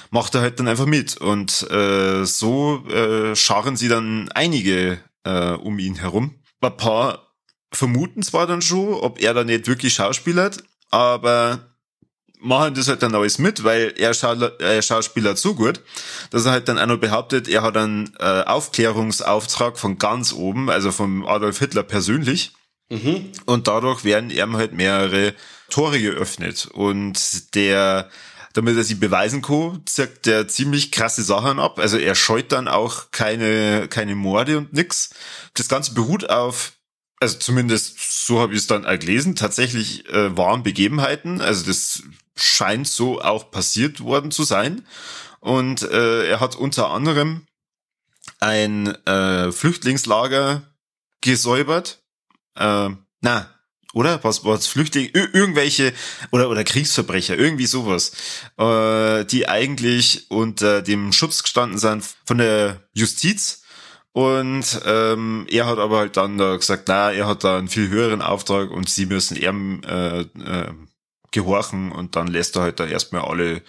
macht 0.09 0.35
er 0.35 0.41
halt 0.41 0.59
dann 0.59 0.69
einfach 0.69 0.85
mit. 0.85 1.17
Und 1.17 1.69
äh, 1.69 2.25
so 2.25 2.83
äh, 2.87 3.35
scharen 3.35 3.75
sie 3.75 3.89
dann 3.89 4.29
einige 4.33 4.99
äh, 5.27 5.53
um 5.53 5.77
ihn 5.79 5.95
herum. 5.95 6.35
Ein 6.61 6.77
paar 6.77 7.33
vermuten 7.71 8.23
zwar 8.23 8.47
dann 8.47 8.61
schon, 8.61 8.93
ob 8.93 9.21
er 9.21 9.33
da 9.33 9.43
nicht 9.43 9.67
wirklich 9.67 9.93
schauspielert, 9.93 10.63
aber 10.89 11.75
machen 12.39 12.75
das 12.75 12.87
halt 12.87 13.03
dann 13.03 13.15
alles 13.15 13.39
mit, 13.39 13.63
weil 13.63 13.93
er, 13.97 14.13
Schau 14.13 14.33
er 14.33 14.81
schauspielert 14.81 15.37
so 15.37 15.55
gut, 15.55 15.81
dass 16.29 16.45
er 16.45 16.51
halt 16.51 16.67
dann 16.67 16.79
auch 16.79 16.85
noch 16.85 16.97
behauptet, 16.99 17.47
er 17.47 17.63
hat 17.63 17.75
einen 17.77 18.13
äh, 18.19 18.43
Aufklärungsauftrag 18.43 19.77
von 19.77 19.97
ganz 19.97 20.33
oben, 20.33 20.69
also 20.69 20.91
vom 20.91 21.25
Adolf 21.25 21.59
Hitler 21.59 21.83
persönlich. 21.83 22.53
Mhm. 22.89 23.31
Und 23.45 23.67
dadurch 23.67 24.05
werden 24.05 24.29
ihm 24.29 24.55
halt 24.55 24.73
mehrere 24.73 25.33
Tore 25.69 25.99
geöffnet. 25.99 26.67
Und 26.71 27.53
der 27.55 28.09
damit 28.57 28.75
er 28.75 28.83
sie 28.83 28.95
beweisen 28.95 29.43
kann, 29.43 29.83
zirkt 29.85 30.25
der 30.25 30.47
ziemlich 30.47 30.91
krasse 30.91 31.21
Sachen 31.21 31.59
ab. 31.59 31.77
Also 31.77 31.97
er 31.97 32.15
scheut 32.15 32.51
dann 32.51 32.67
auch 32.67 33.11
keine, 33.11 33.87
keine 33.87 34.15
Morde 34.15 34.57
und 34.57 34.73
nix. 34.73 35.11
Das 35.53 35.69
Ganze 35.69 35.93
beruht 35.93 36.31
auf, 36.31 36.73
also 37.19 37.37
zumindest 37.37 38.25
so 38.25 38.39
habe 38.39 38.53
ich 38.53 38.59
es 38.61 38.67
dann 38.67 38.81
gelesen, 38.81 39.35
tatsächlich 39.35 40.09
äh, 40.09 40.35
wahren 40.35 40.63
Begebenheiten. 40.63 41.39
Also 41.39 41.67
das 41.67 42.01
scheint 42.35 42.87
so 42.87 43.21
auch 43.21 43.51
passiert 43.51 43.99
worden 43.99 44.31
zu 44.31 44.43
sein. 44.43 44.87
Und 45.39 45.83
äh, 45.83 46.27
er 46.27 46.39
hat 46.39 46.55
unter 46.55 46.89
anderem 46.89 47.45
ein 48.39 48.87
äh, 49.05 49.51
Flüchtlingslager 49.51 50.63
gesäubert. 51.21 51.99
Äh, 52.55 52.89
na, 53.21 53.56
oder? 53.93 54.23
Was, 54.23 54.43
was 54.43 54.67
Flüchtlinge, 54.67 55.09
irgendwelche 55.09 55.93
oder 56.31 56.49
oder 56.49 56.63
Kriegsverbrecher, 56.63 57.37
irgendwie 57.37 57.65
sowas, 57.65 58.11
äh, 58.57 59.25
die 59.25 59.47
eigentlich 59.47 60.29
unter 60.29 60.81
dem 60.81 61.13
Schutz 61.13 61.43
gestanden 61.43 61.77
sind 61.79 62.03
von 62.25 62.37
der 62.37 62.87
Justiz. 62.93 63.63
Und 64.13 64.81
ähm, 64.85 65.45
er 65.49 65.67
hat 65.67 65.77
aber 65.77 65.99
halt 65.99 66.17
dann 66.17 66.39
da 66.39 66.55
gesagt, 66.55 66.87
na, 66.87 67.11
er 67.11 67.27
hat 67.27 67.43
da 67.43 67.57
einen 67.57 67.67
viel 67.67 67.89
höheren 67.89 68.23
Auftrag 68.23 68.71
und 68.71 68.89
sie 68.89 69.05
müssen 69.05 69.37
ihm 69.37 69.81
äh, 69.87 70.21
äh, 70.21 70.73
gehorchen 71.31 71.91
und 71.91 72.15
dann 72.15 72.25
lässt 72.25 72.55
er 72.55 72.63
halt 72.63 72.79
da 72.79 72.87
erstmal 72.87 73.21
alle 73.21 73.61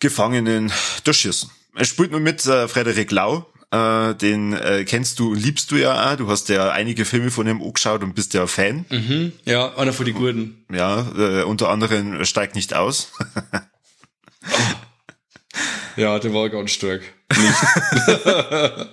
Gefangenen 0.00 0.72
durchschießen. 1.04 1.50
Er 1.76 1.84
spielt 1.84 2.10
nur 2.10 2.20
mit 2.20 2.44
äh, 2.46 2.66
Frederik 2.66 3.12
Lau, 3.12 3.46
äh, 3.70 4.14
den 4.14 4.52
äh, 4.52 4.84
kennst 4.84 5.18
du 5.18 5.32
und 5.32 5.42
liebst 5.42 5.70
du 5.70 5.76
ja 5.76 6.12
auch. 6.12 6.16
Du 6.16 6.28
hast 6.28 6.48
ja 6.48 6.70
einige 6.70 7.04
Filme 7.04 7.30
von 7.30 7.46
ihm 7.46 7.62
angeschaut 7.62 8.02
und 8.02 8.14
bist 8.14 8.34
ja 8.34 8.46
Fan. 8.46 8.86
Mhm, 8.90 9.32
ja, 9.44 9.74
einer 9.76 9.92
von 9.92 10.06
den 10.06 10.14
Guten. 10.14 10.64
Ja, 10.72 11.06
äh, 11.16 11.42
unter 11.42 11.68
anderem 11.68 12.24
steigt 12.24 12.54
nicht 12.54 12.74
aus. 12.74 13.12
Ja, 15.98 16.18
der 16.20 16.32
war 16.32 16.48
ganz 16.48 16.70
stark. 16.70 17.02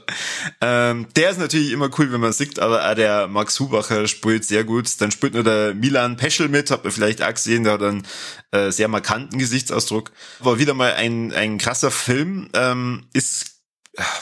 ähm, 0.59 1.07
der 1.15 1.30
ist 1.30 1.38
natürlich 1.38 1.71
immer 1.71 1.91
cool, 1.99 2.11
wenn 2.11 2.19
man 2.19 2.34
sieht, 2.34 2.57
aber 2.57 2.89
auch 2.89 2.95
der 2.95 3.28
Max 3.28 3.59
Hubacher 3.59 4.07
spielt 4.07 4.43
sehr 4.43 4.63
gut. 4.63 4.89
Dann 4.99 5.11
spielt 5.11 5.36
nur 5.36 5.43
der 5.43 5.76
Milan 5.76 6.17
Peschel 6.17 6.49
mit, 6.49 6.71
habt 6.71 6.84
ihr 6.84 6.91
vielleicht 6.91 7.21
auch 7.21 7.32
gesehen, 7.32 7.63
der 7.63 7.73
hat 7.73 7.84
einen 7.84 8.07
äh, 8.49 8.71
sehr 8.71 8.88
markanten 8.88 9.38
Gesichtsausdruck. 9.38 10.11
War 10.39 10.57
wieder 10.57 10.73
mal 10.73 10.93
ein, 10.93 11.32
ein 11.32 11.59
krasser 11.59 11.91
Film. 11.91 12.49
Ähm, 12.55 13.05
ist 13.13 13.55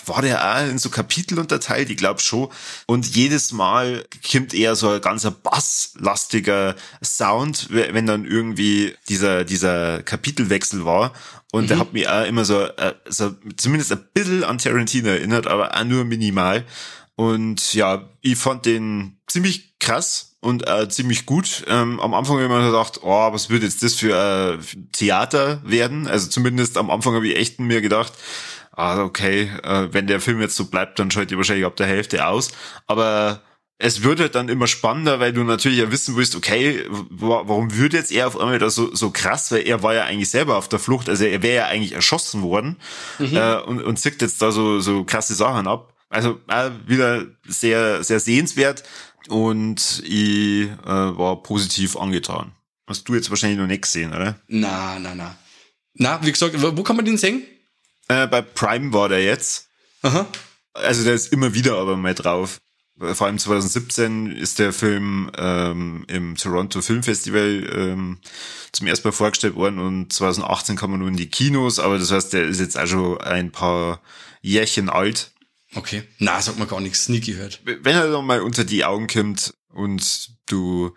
war 0.05 0.21
der 0.21 0.55
auch 0.55 0.69
in 0.69 0.77
so 0.77 0.89
Kapitel 0.89 1.39
unterteilt? 1.39 1.89
Ich 1.89 1.97
glaube 1.97 2.19
schon. 2.19 2.49
Und 2.85 3.15
jedes 3.15 3.51
Mal 3.51 4.05
kommt 4.29 4.53
eher 4.53 4.75
so 4.75 4.89
ein 4.89 5.01
ganzer 5.01 5.31
basslastiger 5.31 6.75
Sound, 7.03 7.67
wenn 7.69 8.05
dann 8.05 8.25
irgendwie 8.25 8.95
dieser, 9.09 9.43
dieser 9.43 10.03
Kapitelwechsel 10.03 10.85
war. 10.85 11.13
Und 11.51 11.63
mhm. 11.63 11.67
der 11.67 11.79
hat 11.79 11.93
mich 11.93 12.07
auch 12.07 12.25
immer 12.25 12.45
so, 12.45 12.61
äh, 12.63 12.93
so 13.07 13.35
zumindest 13.57 13.91
ein 13.91 14.05
bisschen 14.13 14.43
an 14.43 14.57
Tarantino 14.57 15.09
erinnert, 15.09 15.47
aber 15.47 15.75
auch 15.75 15.83
nur 15.83 16.03
minimal. 16.03 16.65
Und 17.15 17.73
ja, 17.73 18.09
ich 18.21 18.37
fand 18.37 18.65
den 18.65 19.17
ziemlich 19.27 19.77
krass 19.79 20.35
und 20.39 20.67
äh, 20.67 20.89
ziemlich 20.89 21.25
gut. 21.25 21.63
Ähm, 21.67 21.99
am 21.99 22.13
Anfang 22.13 22.35
habe 22.35 22.45
ich 22.45 22.49
mir 22.49 22.65
gedacht, 22.65 22.99
oh, 23.03 23.31
was 23.31 23.49
wird 23.49 23.63
jetzt 23.63 23.83
das 23.83 23.95
für 23.95 24.13
äh, 24.13 24.57
Theater 24.91 25.61
werden? 25.63 26.07
Also 26.07 26.27
zumindest 26.27 26.77
am 26.77 26.89
Anfang 26.89 27.13
habe 27.13 27.27
ich 27.27 27.37
echt 27.37 27.59
mir 27.59 27.81
gedacht, 27.81 28.13
ah, 28.75 29.03
okay, 29.03 29.51
äh, 29.63 29.87
wenn 29.91 30.07
der 30.07 30.19
Film 30.19 30.41
jetzt 30.41 30.55
so 30.55 30.65
bleibt, 30.65 30.99
dann 30.99 31.11
schaut 31.11 31.31
ihr 31.31 31.37
wahrscheinlich 31.37 31.65
ab 31.65 31.75
der 31.75 31.87
Hälfte 31.87 32.27
aus. 32.27 32.51
Aber 32.87 33.41
es 33.77 34.03
wird 34.03 34.19
halt 34.19 34.35
dann 34.35 34.49
immer 34.49 34.67
spannender, 34.67 35.19
weil 35.19 35.33
du 35.33 35.43
natürlich 35.43 35.79
ja 35.79 35.91
wissen 35.91 36.15
willst, 36.15 36.35
okay, 36.35 36.85
warum 36.89 37.75
wird 37.75 37.93
jetzt 37.93 38.11
er 38.11 38.27
auf 38.27 38.39
einmal 38.39 38.59
da 38.59 38.69
so, 38.69 38.93
so 38.95 39.11
krass, 39.11 39.51
weil 39.51 39.67
er 39.67 39.83
war 39.83 39.93
ja 39.93 40.05
eigentlich 40.05 40.29
selber 40.29 40.57
auf 40.57 40.69
der 40.69 40.79
Flucht, 40.79 41.09
also 41.09 41.25
er 41.25 41.41
wäre 41.43 41.55
ja 41.55 41.65
eigentlich 41.67 41.93
erschossen 41.93 42.41
worden 42.43 42.77
mhm. 43.19 43.35
äh, 43.35 43.57
und, 43.57 43.81
und 43.83 43.97
zickt 43.97 44.21
jetzt 44.21 44.41
da 44.41 44.51
so, 44.51 44.79
so 44.79 45.03
krasse 45.03 45.33
Sachen 45.33 45.67
ab. 45.67 45.93
Also 46.09 46.39
äh, 46.47 46.69
wieder 46.85 47.25
sehr, 47.47 48.03
sehr 48.03 48.19
sehenswert 48.19 48.83
und 49.27 50.03
ich 50.05 50.67
äh, 50.67 50.85
war 50.85 51.41
positiv 51.41 51.97
angetan. 51.97 52.51
Hast 52.87 53.09
du 53.09 53.15
jetzt 53.15 53.29
wahrscheinlich 53.29 53.59
noch 53.59 53.67
nicht 53.67 53.81
gesehen, 53.81 54.13
oder? 54.13 54.39
Na, 54.47 54.99
na, 54.99 55.15
na. 55.15 55.35
Na, 55.95 56.19
wie 56.23 56.31
gesagt, 56.31 56.55
wo 56.59 56.83
kann 56.83 56.95
man 56.95 57.05
den 57.05 57.17
sehen? 57.17 57.43
Äh, 58.07 58.27
bei 58.27 58.41
Prime 58.41 58.93
war 58.93 59.09
der 59.09 59.23
jetzt. 59.23 59.69
Aha. 60.01 60.27
Also 60.73 61.03
der 61.03 61.13
ist 61.13 61.31
immer 61.31 61.53
wieder 61.53 61.77
aber 61.77 61.97
mal 61.97 62.15
drauf. 62.15 62.59
Vor 62.97 63.25
allem 63.25 63.39
2017 63.39 64.31
ist 64.31 64.59
der 64.59 64.71
Film 64.71 65.31
ähm, 65.37 66.05
im 66.07 66.35
Toronto 66.35 66.81
Film 66.81 67.01
Festival 67.01 67.67
ähm, 67.73 68.19
zum 68.71 68.87
ersten 68.87 69.07
Mal 69.07 69.13
vorgestellt 69.13 69.55
worden 69.55 69.79
und 69.79 70.13
2018 70.13 70.75
kam 70.75 70.91
er 70.91 70.99
nur 70.99 71.07
in 71.07 71.17
die 71.17 71.29
Kinos, 71.29 71.79
aber 71.79 71.97
das 71.97 72.11
heißt, 72.11 72.33
der 72.33 72.43
ist 72.43 72.59
jetzt 72.59 72.77
auch 72.77 72.85
schon 72.85 73.19
ein 73.19 73.51
paar 73.51 73.99
Jährchen 74.41 74.89
alt. 74.89 75.31
Okay. 75.73 76.03
Na, 76.19 76.39
sagt 76.39 76.59
man 76.59 76.67
gar 76.67 76.81
nichts, 76.81 77.09
nie 77.09 77.19
gehört. 77.19 77.61
Wenn 77.63 77.95
er 77.95 78.11
dann 78.11 78.25
mal 78.25 78.41
unter 78.41 78.63
die 78.63 78.85
Augen 78.85 79.07
kommt 79.07 79.55
und 79.69 80.29
du 80.47 80.93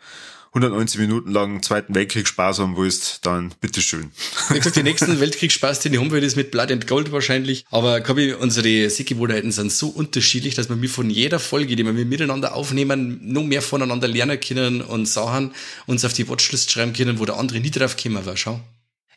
190 0.56 1.00
Minuten 1.00 1.30
lang 1.30 1.62
Zweiten 1.62 1.94
Weltkrieg 1.94 2.26
Spaß 2.26 2.60
haben 2.60 2.76
willst, 2.78 3.26
dann 3.26 3.52
bitteschön. 3.60 4.10
Wie 4.48 4.56
gesagt, 4.56 4.76
die 4.76 4.82
nächsten 4.82 5.20
Weltkriegsspaß, 5.20 5.80
den 5.80 5.98
haben 5.98 6.10
wir 6.10 6.20
das 6.22 6.34
mit 6.34 6.50
Blood 6.50 6.72
and 6.72 6.86
Gold 6.86 7.12
wahrscheinlich. 7.12 7.66
Aber 7.70 8.00
Kabi, 8.00 8.32
unsere 8.32 8.88
Sehgewohnheiten 8.88 9.52
sind 9.52 9.70
so 9.70 9.88
unterschiedlich, 9.88 10.54
dass 10.54 10.70
wir 10.70 10.88
von 10.88 11.10
jeder 11.10 11.38
Folge, 11.38 11.76
die 11.76 11.84
wir 11.84 11.92
miteinander 11.92 12.54
aufnehmen, 12.54 13.20
noch 13.22 13.44
mehr 13.44 13.60
voneinander 13.60 14.08
lernen 14.08 14.40
können 14.40 14.80
und 14.80 15.06
Sachen 15.06 15.52
uns 15.86 16.04
auf 16.06 16.14
die 16.14 16.26
Watchlist 16.28 16.72
schreiben 16.72 16.94
können, 16.94 17.18
wo 17.18 17.26
der 17.26 17.36
andere 17.36 17.60
nie 17.60 17.70
drauf 17.70 17.96
gekommen 17.96 18.24
war. 18.24 18.36
Schau. 18.36 18.60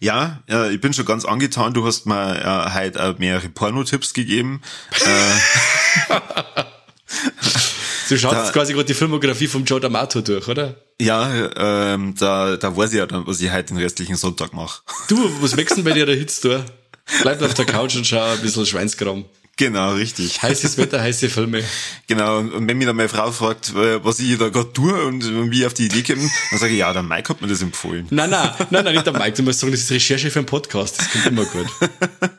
Ja, 0.01 0.43
ja, 0.49 0.69
ich 0.69 0.81
bin 0.81 0.93
schon 0.93 1.05
ganz 1.05 1.25
angetan. 1.25 1.73
Du 1.73 1.85
hast 1.85 2.05
mir 2.05 2.41
äh, 2.41 2.73
heute 2.73 3.03
auch 3.03 3.17
mehrere 3.17 3.49
Porno-Tipps 3.49 4.13
gegeben. 4.13 4.61
äh, 6.09 6.59
Du 8.09 8.17
schaust 8.17 8.53
quasi 8.53 8.73
gerade 8.73 8.85
die 8.85 8.93
Filmografie 8.93 9.47
vom 9.47 9.63
Joe 9.65 9.79
D'Amato 9.79 10.21
durch, 10.21 10.47
oder? 10.47 10.75
Ja, 10.99 11.31
ähm, 11.55 12.15
da, 12.17 12.57
da 12.57 12.75
weiß 12.75 12.91
ich 12.91 12.97
ja 12.97 13.05
dann, 13.05 13.27
was 13.27 13.39
ich 13.39 13.51
heute 13.51 13.73
den 13.73 13.77
restlichen 13.77 14.15
Sonntag 14.15 14.53
mache. 14.53 14.81
Du, 15.07 15.17
was 15.41 15.55
wächst 15.55 15.77
denn 15.77 15.83
bei 15.83 15.91
dir 15.91 16.05
der 16.05 16.15
Hitz 16.15 16.41
da? 16.41 16.65
Bleib 17.21 17.41
auf 17.41 17.53
der 17.53 17.65
Couch 17.65 17.95
und 17.95 18.05
schau 18.05 18.21
ein 18.21 18.41
bisschen 18.41 18.65
Schweinskram. 18.65 19.25
Genau, 19.57 19.93
richtig. 19.93 20.41
Heißes 20.41 20.77
Wetter, 20.77 21.01
heiße 21.01 21.29
Filme. 21.29 21.63
Genau, 22.07 22.39
und 22.39 22.67
wenn 22.67 22.77
mich 22.77 22.87
dann 22.87 22.95
meine 22.95 23.09
Frau 23.09 23.29
fragt, 23.31 23.71
äh, 23.75 24.03
was 24.03 24.19
ich 24.19 24.37
da 24.37 24.47
gerade 24.47 24.71
tue 24.71 24.93
und 25.03 25.51
wie 25.51 25.59
ich 25.59 25.65
auf 25.65 25.73
die 25.73 25.85
Idee 25.87 26.01
komme, 26.01 26.29
dann 26.49 26.59
sage 26.59 26.71
ich, 26.71 26.79
ja, 26.79 26.93
der 26.93 27.03
Mike 27.03 27.29
hat 27.29 27.41
mir 27.41 27.47
das 27.47 27.61
empfohlen. 27.61 28.07
Nein, 28.09 28.29
nein, 28.29 28.51
nein, 28.69 28.85
nein, 28.85 28.93
nicht 28.93 29.05
der 29.05 29.13
Mike. 29.13 29.33
Du 29.33 29.43
musst 29.43 29.59
sagen, 29.59 29.71
das 29.71 29.81
ist 29.81 29.91
Recherche 29.91 30.31
für 30.31 30.39
einen 30.39 30.45
Podcast. 30.45 30.99
Das 30.99 31.11
kommt 31.11 31.25
immer 31.25 31.45
gut. 31.45 31.67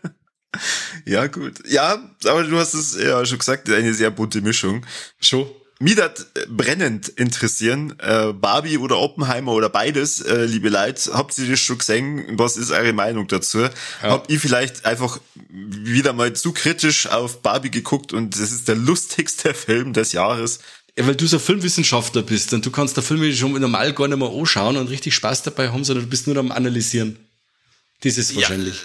ja, 1.05 1.27
gut. 1.27 1.59
Ja, 1.69 1.99
aber 2.25 2.45
du 2.45 2.57
hast 2.57 2.73
es 2.73 2.97
ja 2.99 3.25
schon 3.27 3.39
gesagt, 3.39 3.69
eine 3.69 3.93
sehr 3.93 4.11
bunte 4.11 4.41
Mischung. 4.41 4.87
Schon. 5.21 5.47
Mich 5.83 5.97
hat 5.97 6.27
brennend 6.49 7.09
interessieren, 7.09 7.95
äh, 8.01 8.35
Barbie 8.35 8.77
oder 8.77 8.99
Oppenheimer 8.99 9.53
oder 9.53 9.71
beides, 9.71 10.21
äh, 10.21 10.45
liebe 10.45 10.69
Leute, 10.69 11.15
habt 11.15 11.39
ihr 11.39 11.49
das 11.49 11.59
schon 11.59 11.79
gesehen? 11.79 12.39
Was 12.39 12.59
ist 12.59 12.71
eure 12.71 12.93
Meinung 12.93 13.27
dazu? 13.29 13.61
Ja. 13.61 13.71
Habt 14.03 14.31
ihr 14.31 14.39
vielleicht 14.39 14.85
einfach 14.85 15.21
wieder 15.49 16.13
mal 16.13 16.35
zu 16.35 16.53
kritisch 16.53 17.07
auf 17.07 17.41
Barbie 17.41 17.71
geguckt 17.71 18.13
und 18.13 18.39
das 18.39 18.53
ist 18.53 18.69
der 18.69 18.75
lustigste 18.77 19.55
Film 19.55 19.95
des 19.95 20.13
Jahres? 20.13 20.59
Ja, 20.99 21.07
weil 21.07 21.17
du 21.17 21.27
so 21.27 21.39
Filmwissenschaftler 21.39 22.21
bist 22.21 22.53
und 22.53 22.67
du 22.67 22.71
kannst 22.71 22.99
der 22.99 23.03
Filme 23.03 23.33
schon 23.33 23.59
normal 23.59 23.95
gar 23.95 24.07
nicht 24.07 24.19
mehr 24.19 24.29
anschauen 24.29 24.77
und 24.77 24.91
richtig 24.91 25.15
Spaß 25.15 25.45
dabei 25.45 25.71
haben, 25.71 25.85
sondern 25.85 26.05
du 26.05 26.11
bist 26.11 26.27
nur 26.27 26.37
am 26.37 26.53
Analysieren. 26.53 27.19
Ist 28.03 28.35
wahrscheinlich. 28.35 28.83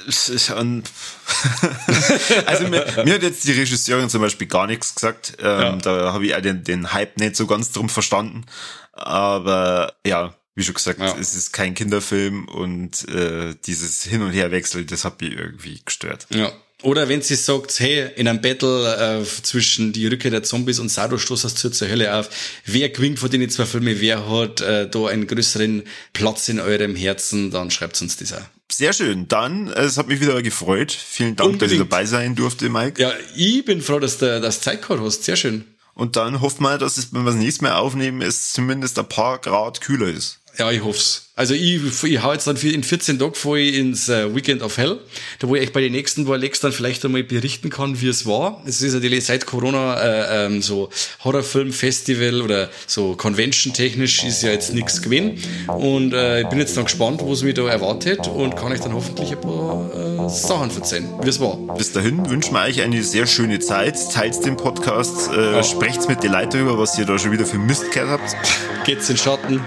Ja, 0.48 0.56
also 2.46 2.68
mir, 2.68 2.86
mir, 3.06 3.14
hat 3.14 3.24
jetzt 3.24 3.46
die 3.46 3.54
Regisseurin 3.54 4.10
zum 4.10 4.22
Beispiel 4.22 4.48
gar 4.48 4.68
nichts 4.68 4.94
gesagt. 4.96 5.38
Ähm, 5.40 5.62
ja. 5.62 5.76
Da 5.78 6.14
habe 6.14 6.26
ich 6.26 6.36
auch 6.36 6.42
den, 6.42 6.64
den 6.64 6.92
Hype 6.92 7.18
nicht 7.18 7.36
so 7.36 7.48
ganz 7.48 7.72
drum 7.72 7.88
verstanden. 7.88 8.46
Aber 8.92 9.94
ja, 10.06 10.36
wie 10.56 10.64
schon 10.64 10.74
gesagt, 10.74 11.00
ja. 11.00 11.16
es 11.20 11.36
ist 11.36 11.54
kein 11.54 11.76
Kinderfilm 11.76 12.48
und 12.48 13.08
äh, 13.10 13.56
dieses 13.66 14.04
Hin- 14.04 14.22
und 14.22 14.32
Herwechsel, 14.32 14.86
das 14.86 15.06
hat 15.06 15.22
mich 15.22 15.32
irgendwie 15.32 15.82
gestört. 15.84 16.28
Ja. 16.30 16.52
Oder 16.82 17.08
wenn 17.10 17.22
sie 17.22 17.36
sagt, 17.36 17.80
hey, 17.80 18.10
in 18.16 18.28
einem 18.28 18.42
Battle 18.42 19.22
äh, 19.22 19.26
zwischen 19.26 19.94
die 19.94 20.08
Rückkehr 20.08 20.32
der 20.32 20.44
Zombies 20.44 20.80
und 20.80 20.90
Sado 20.90 21.18
stoßt 21.18 21.46
das 21.46 21.56
zur 21.56 21.88
Hölle 21.88 22.14
auf. 22.14 22.30
Wer 22.66 22.90
gewinnt 22.90 23.20
von 23.20 23.30
den 23.30 23.50
zwei 23.50 23.66
Filmen? 23.66 24.00
Wer 24.00 24.30
hat 24.30 24.62
äh, 24.62 24.90
da 24.90 25.08
einen 25.08 25.26
größeren 25.26 25.84
Platz 26.14 26.50
in 26.50 26.60
eurem 26.60 26.96
Herzen? 26.96 27.50
Dann 27.50 27.72
schreibt 27.72 28.00
uns 28.02 28.18
das 28.18 28.34
auch. 28.34 28.42
Sehr 28.72 28.94
schön. 28.94 29.28
Dann, 29.28 29.68
äh, 29.68 29.82
es 29.84 29.98
hat 29.98 30.08
mich 30.08 30.20
wieder 30.22 30.42
gefreut. 30.42 30.92
Vielen 30.92 31.36
Dank, 31.36 31.52
Unbedingt. 31.54 31.62
dass 31.62 31.72
ich 31.72 31.78
dabei 31.90 32.06
sein 32.06 32.36
durfte, 32.36 32.70
Mike. 32.70 33.02
Ja, 33.02 33.12
ich 33.36 33.64
bin 33.64 33.82
froh, 33.82 34.00
dass 34.00 34.18
du 34.18 34.42
das 34.42 34.62
Zeit 34.62 34.82
gehabt 34.82 35.02
hast. 35.02 35.24
Sehr 35.24 35.36
schön. 35.36 35.66
Und 35.94 36.18
dann 36.18 36.42
hoffen 36.42 36.64
wir, 36.64 36.78
dass 36.78 36.98
es, 36.98 37.14
wenn 37.14 37.24
wir 37.24 37.32
das 37.32 37.40
nächste 37.40 37.64
Mal 37.64 37.76
aufnehmen, 37.76 38.22
es 38.22 38.52
zumindest 38.52 39.00
ein 39.00 39.08
paar 39.08 39.38
Grad 39.40 39.80
kühler 39.80 40.08
ist. 40.08 40.42
Ja, 40.58 40.72
ich 40.72 40.84
hoff's. 40.84 41.26
Also 41.38 41.54
ich, 41.54 41.82
ich 42.04 42.24
hau 42.24 42.32
jetzt 42.32 42.48
dann 42.48 42.56
in 42.56 42.82
14 42.82 43.20
Tagen 43.20 43.34
vor 43.34 43.58
ins 43.58 44.08
äh, 44.08 44.34
Weekend 44.34 44.62
of 44.62 44.78
Hell, 44.78 45.00
da 45.40 45.50
wo 45.50 45.56
ich 45.56 45.74
bei 45.74 45.82
den 45.82 45.92
nächsten 45.92 46.30
Warlegs 46.30 46.62
dann 46.62 46.72
vielleicht 46.72 47.04
einmal 47.04 47.24
berichten 47.24 47.70
kann, 47.70 48.00
wie 48.00 48.08
es 48.08 48.26
war. 48.26 48.64
Es 48.66 48.82
ist 48.82 48.94
natürlich 48.94 49.26
seit 49.26 49.46
Corona 49.46 50.00
äh, 50.00 50.46
ähm, 50.46 50.62
so 50.62 50.90
Horrorfilm-Festival 51.26 52.42
oder 52.42 52.70
so 52.88 53.18
Convention-technisch 53.18 54.24
ist 54.24 54.44
ja 54.44 54.52
jetzt 54.52 54.74
nichts 54.74 55.02
gewesen. 55.02 55.38
Und 55.68 56.14
äh, 56.14 56.44
ich 56.44 56.48
bin 56.48 56.60
jetzt 56.60 56.78
dann 56.78 56.86
gespannt, 56.86 57.20
was 57.22 57.44
mich 57.44 57.54
da 57.54 57.68
erwartet 57.68 58.30
und 58.30 58.56
kann 58.56 58.72
euch 58.72 58.80
dann 58.80 58.94
hoffentlich 58.94 59.32
ein 59.32 59.42
paar 59.42 60.26
äh, 60.26 60.30
Sachen 60.30 60.74
erzählen, 60.74 61.10
wie 61.22 61.30
es 61.30 61.42
war. 61.42 61.58
Bis 61.76 61.92
dahin 61.92 62.30
wünschen 62.30 62.54
wir 62.54 62.62
euch 62.62 62.82
eine 62.82 63.04
sehr 63.04 63.28
schöne 63.28 63.60
Zeit. 63.60 63.98
Teilt 64.14 64.46
den 64.46 64.56
Podcast, 64.56 65.32
äh, 65.34 65.52
ja. 65.52 65.64
sprecht 65.64 66.08
mit 66.08 66.24
den 66.24 66.32
Leuten 66.32 66.52
darüber, 66.52 66.78
was 66.78 66.98
ihr 66.98 67.06
da 67.06 67.20
schon 67.20 67.34
wieder 67.34 67.46
für 67.46 67.58
Mist 67.58 67.92
gehört 67.92 68.22
habt. 68.22 68.38
Geht's 68.86 69.10
in 69.10 69.18
Schatten 69.18 69.62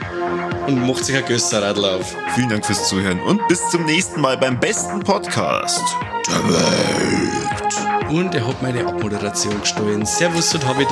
und 0.68 0.86
macht 0.86 1.04
sich 1.04 1.16
ein 1.16 1.24
Gösserradl 1.24 1.84
auf. 1.84 2.14
Vielen 2.34 2.50
Dank 2.50 2.64
fürs 2.64 2.88
Zuhören 2.88 3.20
und 3.22 3.46
bis 3.48 3.66
zum 3.70 3.84
nächsten 3.86 4.20
Mal 4.20 4.36
beim 4.36 4.60
besten 4.60 5.00
Podcast 5.00 5.82
der 6.28 6.44
Welt. 6.48 8.10
Und 8.10 8.34
er 8.34 8.46
hat 8.46 8.62
meine 8.62 8.86
Abmoderation 8.86 9.58
gestohlen. 9.60 10.04
Servus 10.04 10.54
und 10.54 10.66
habe. 10.66 10.84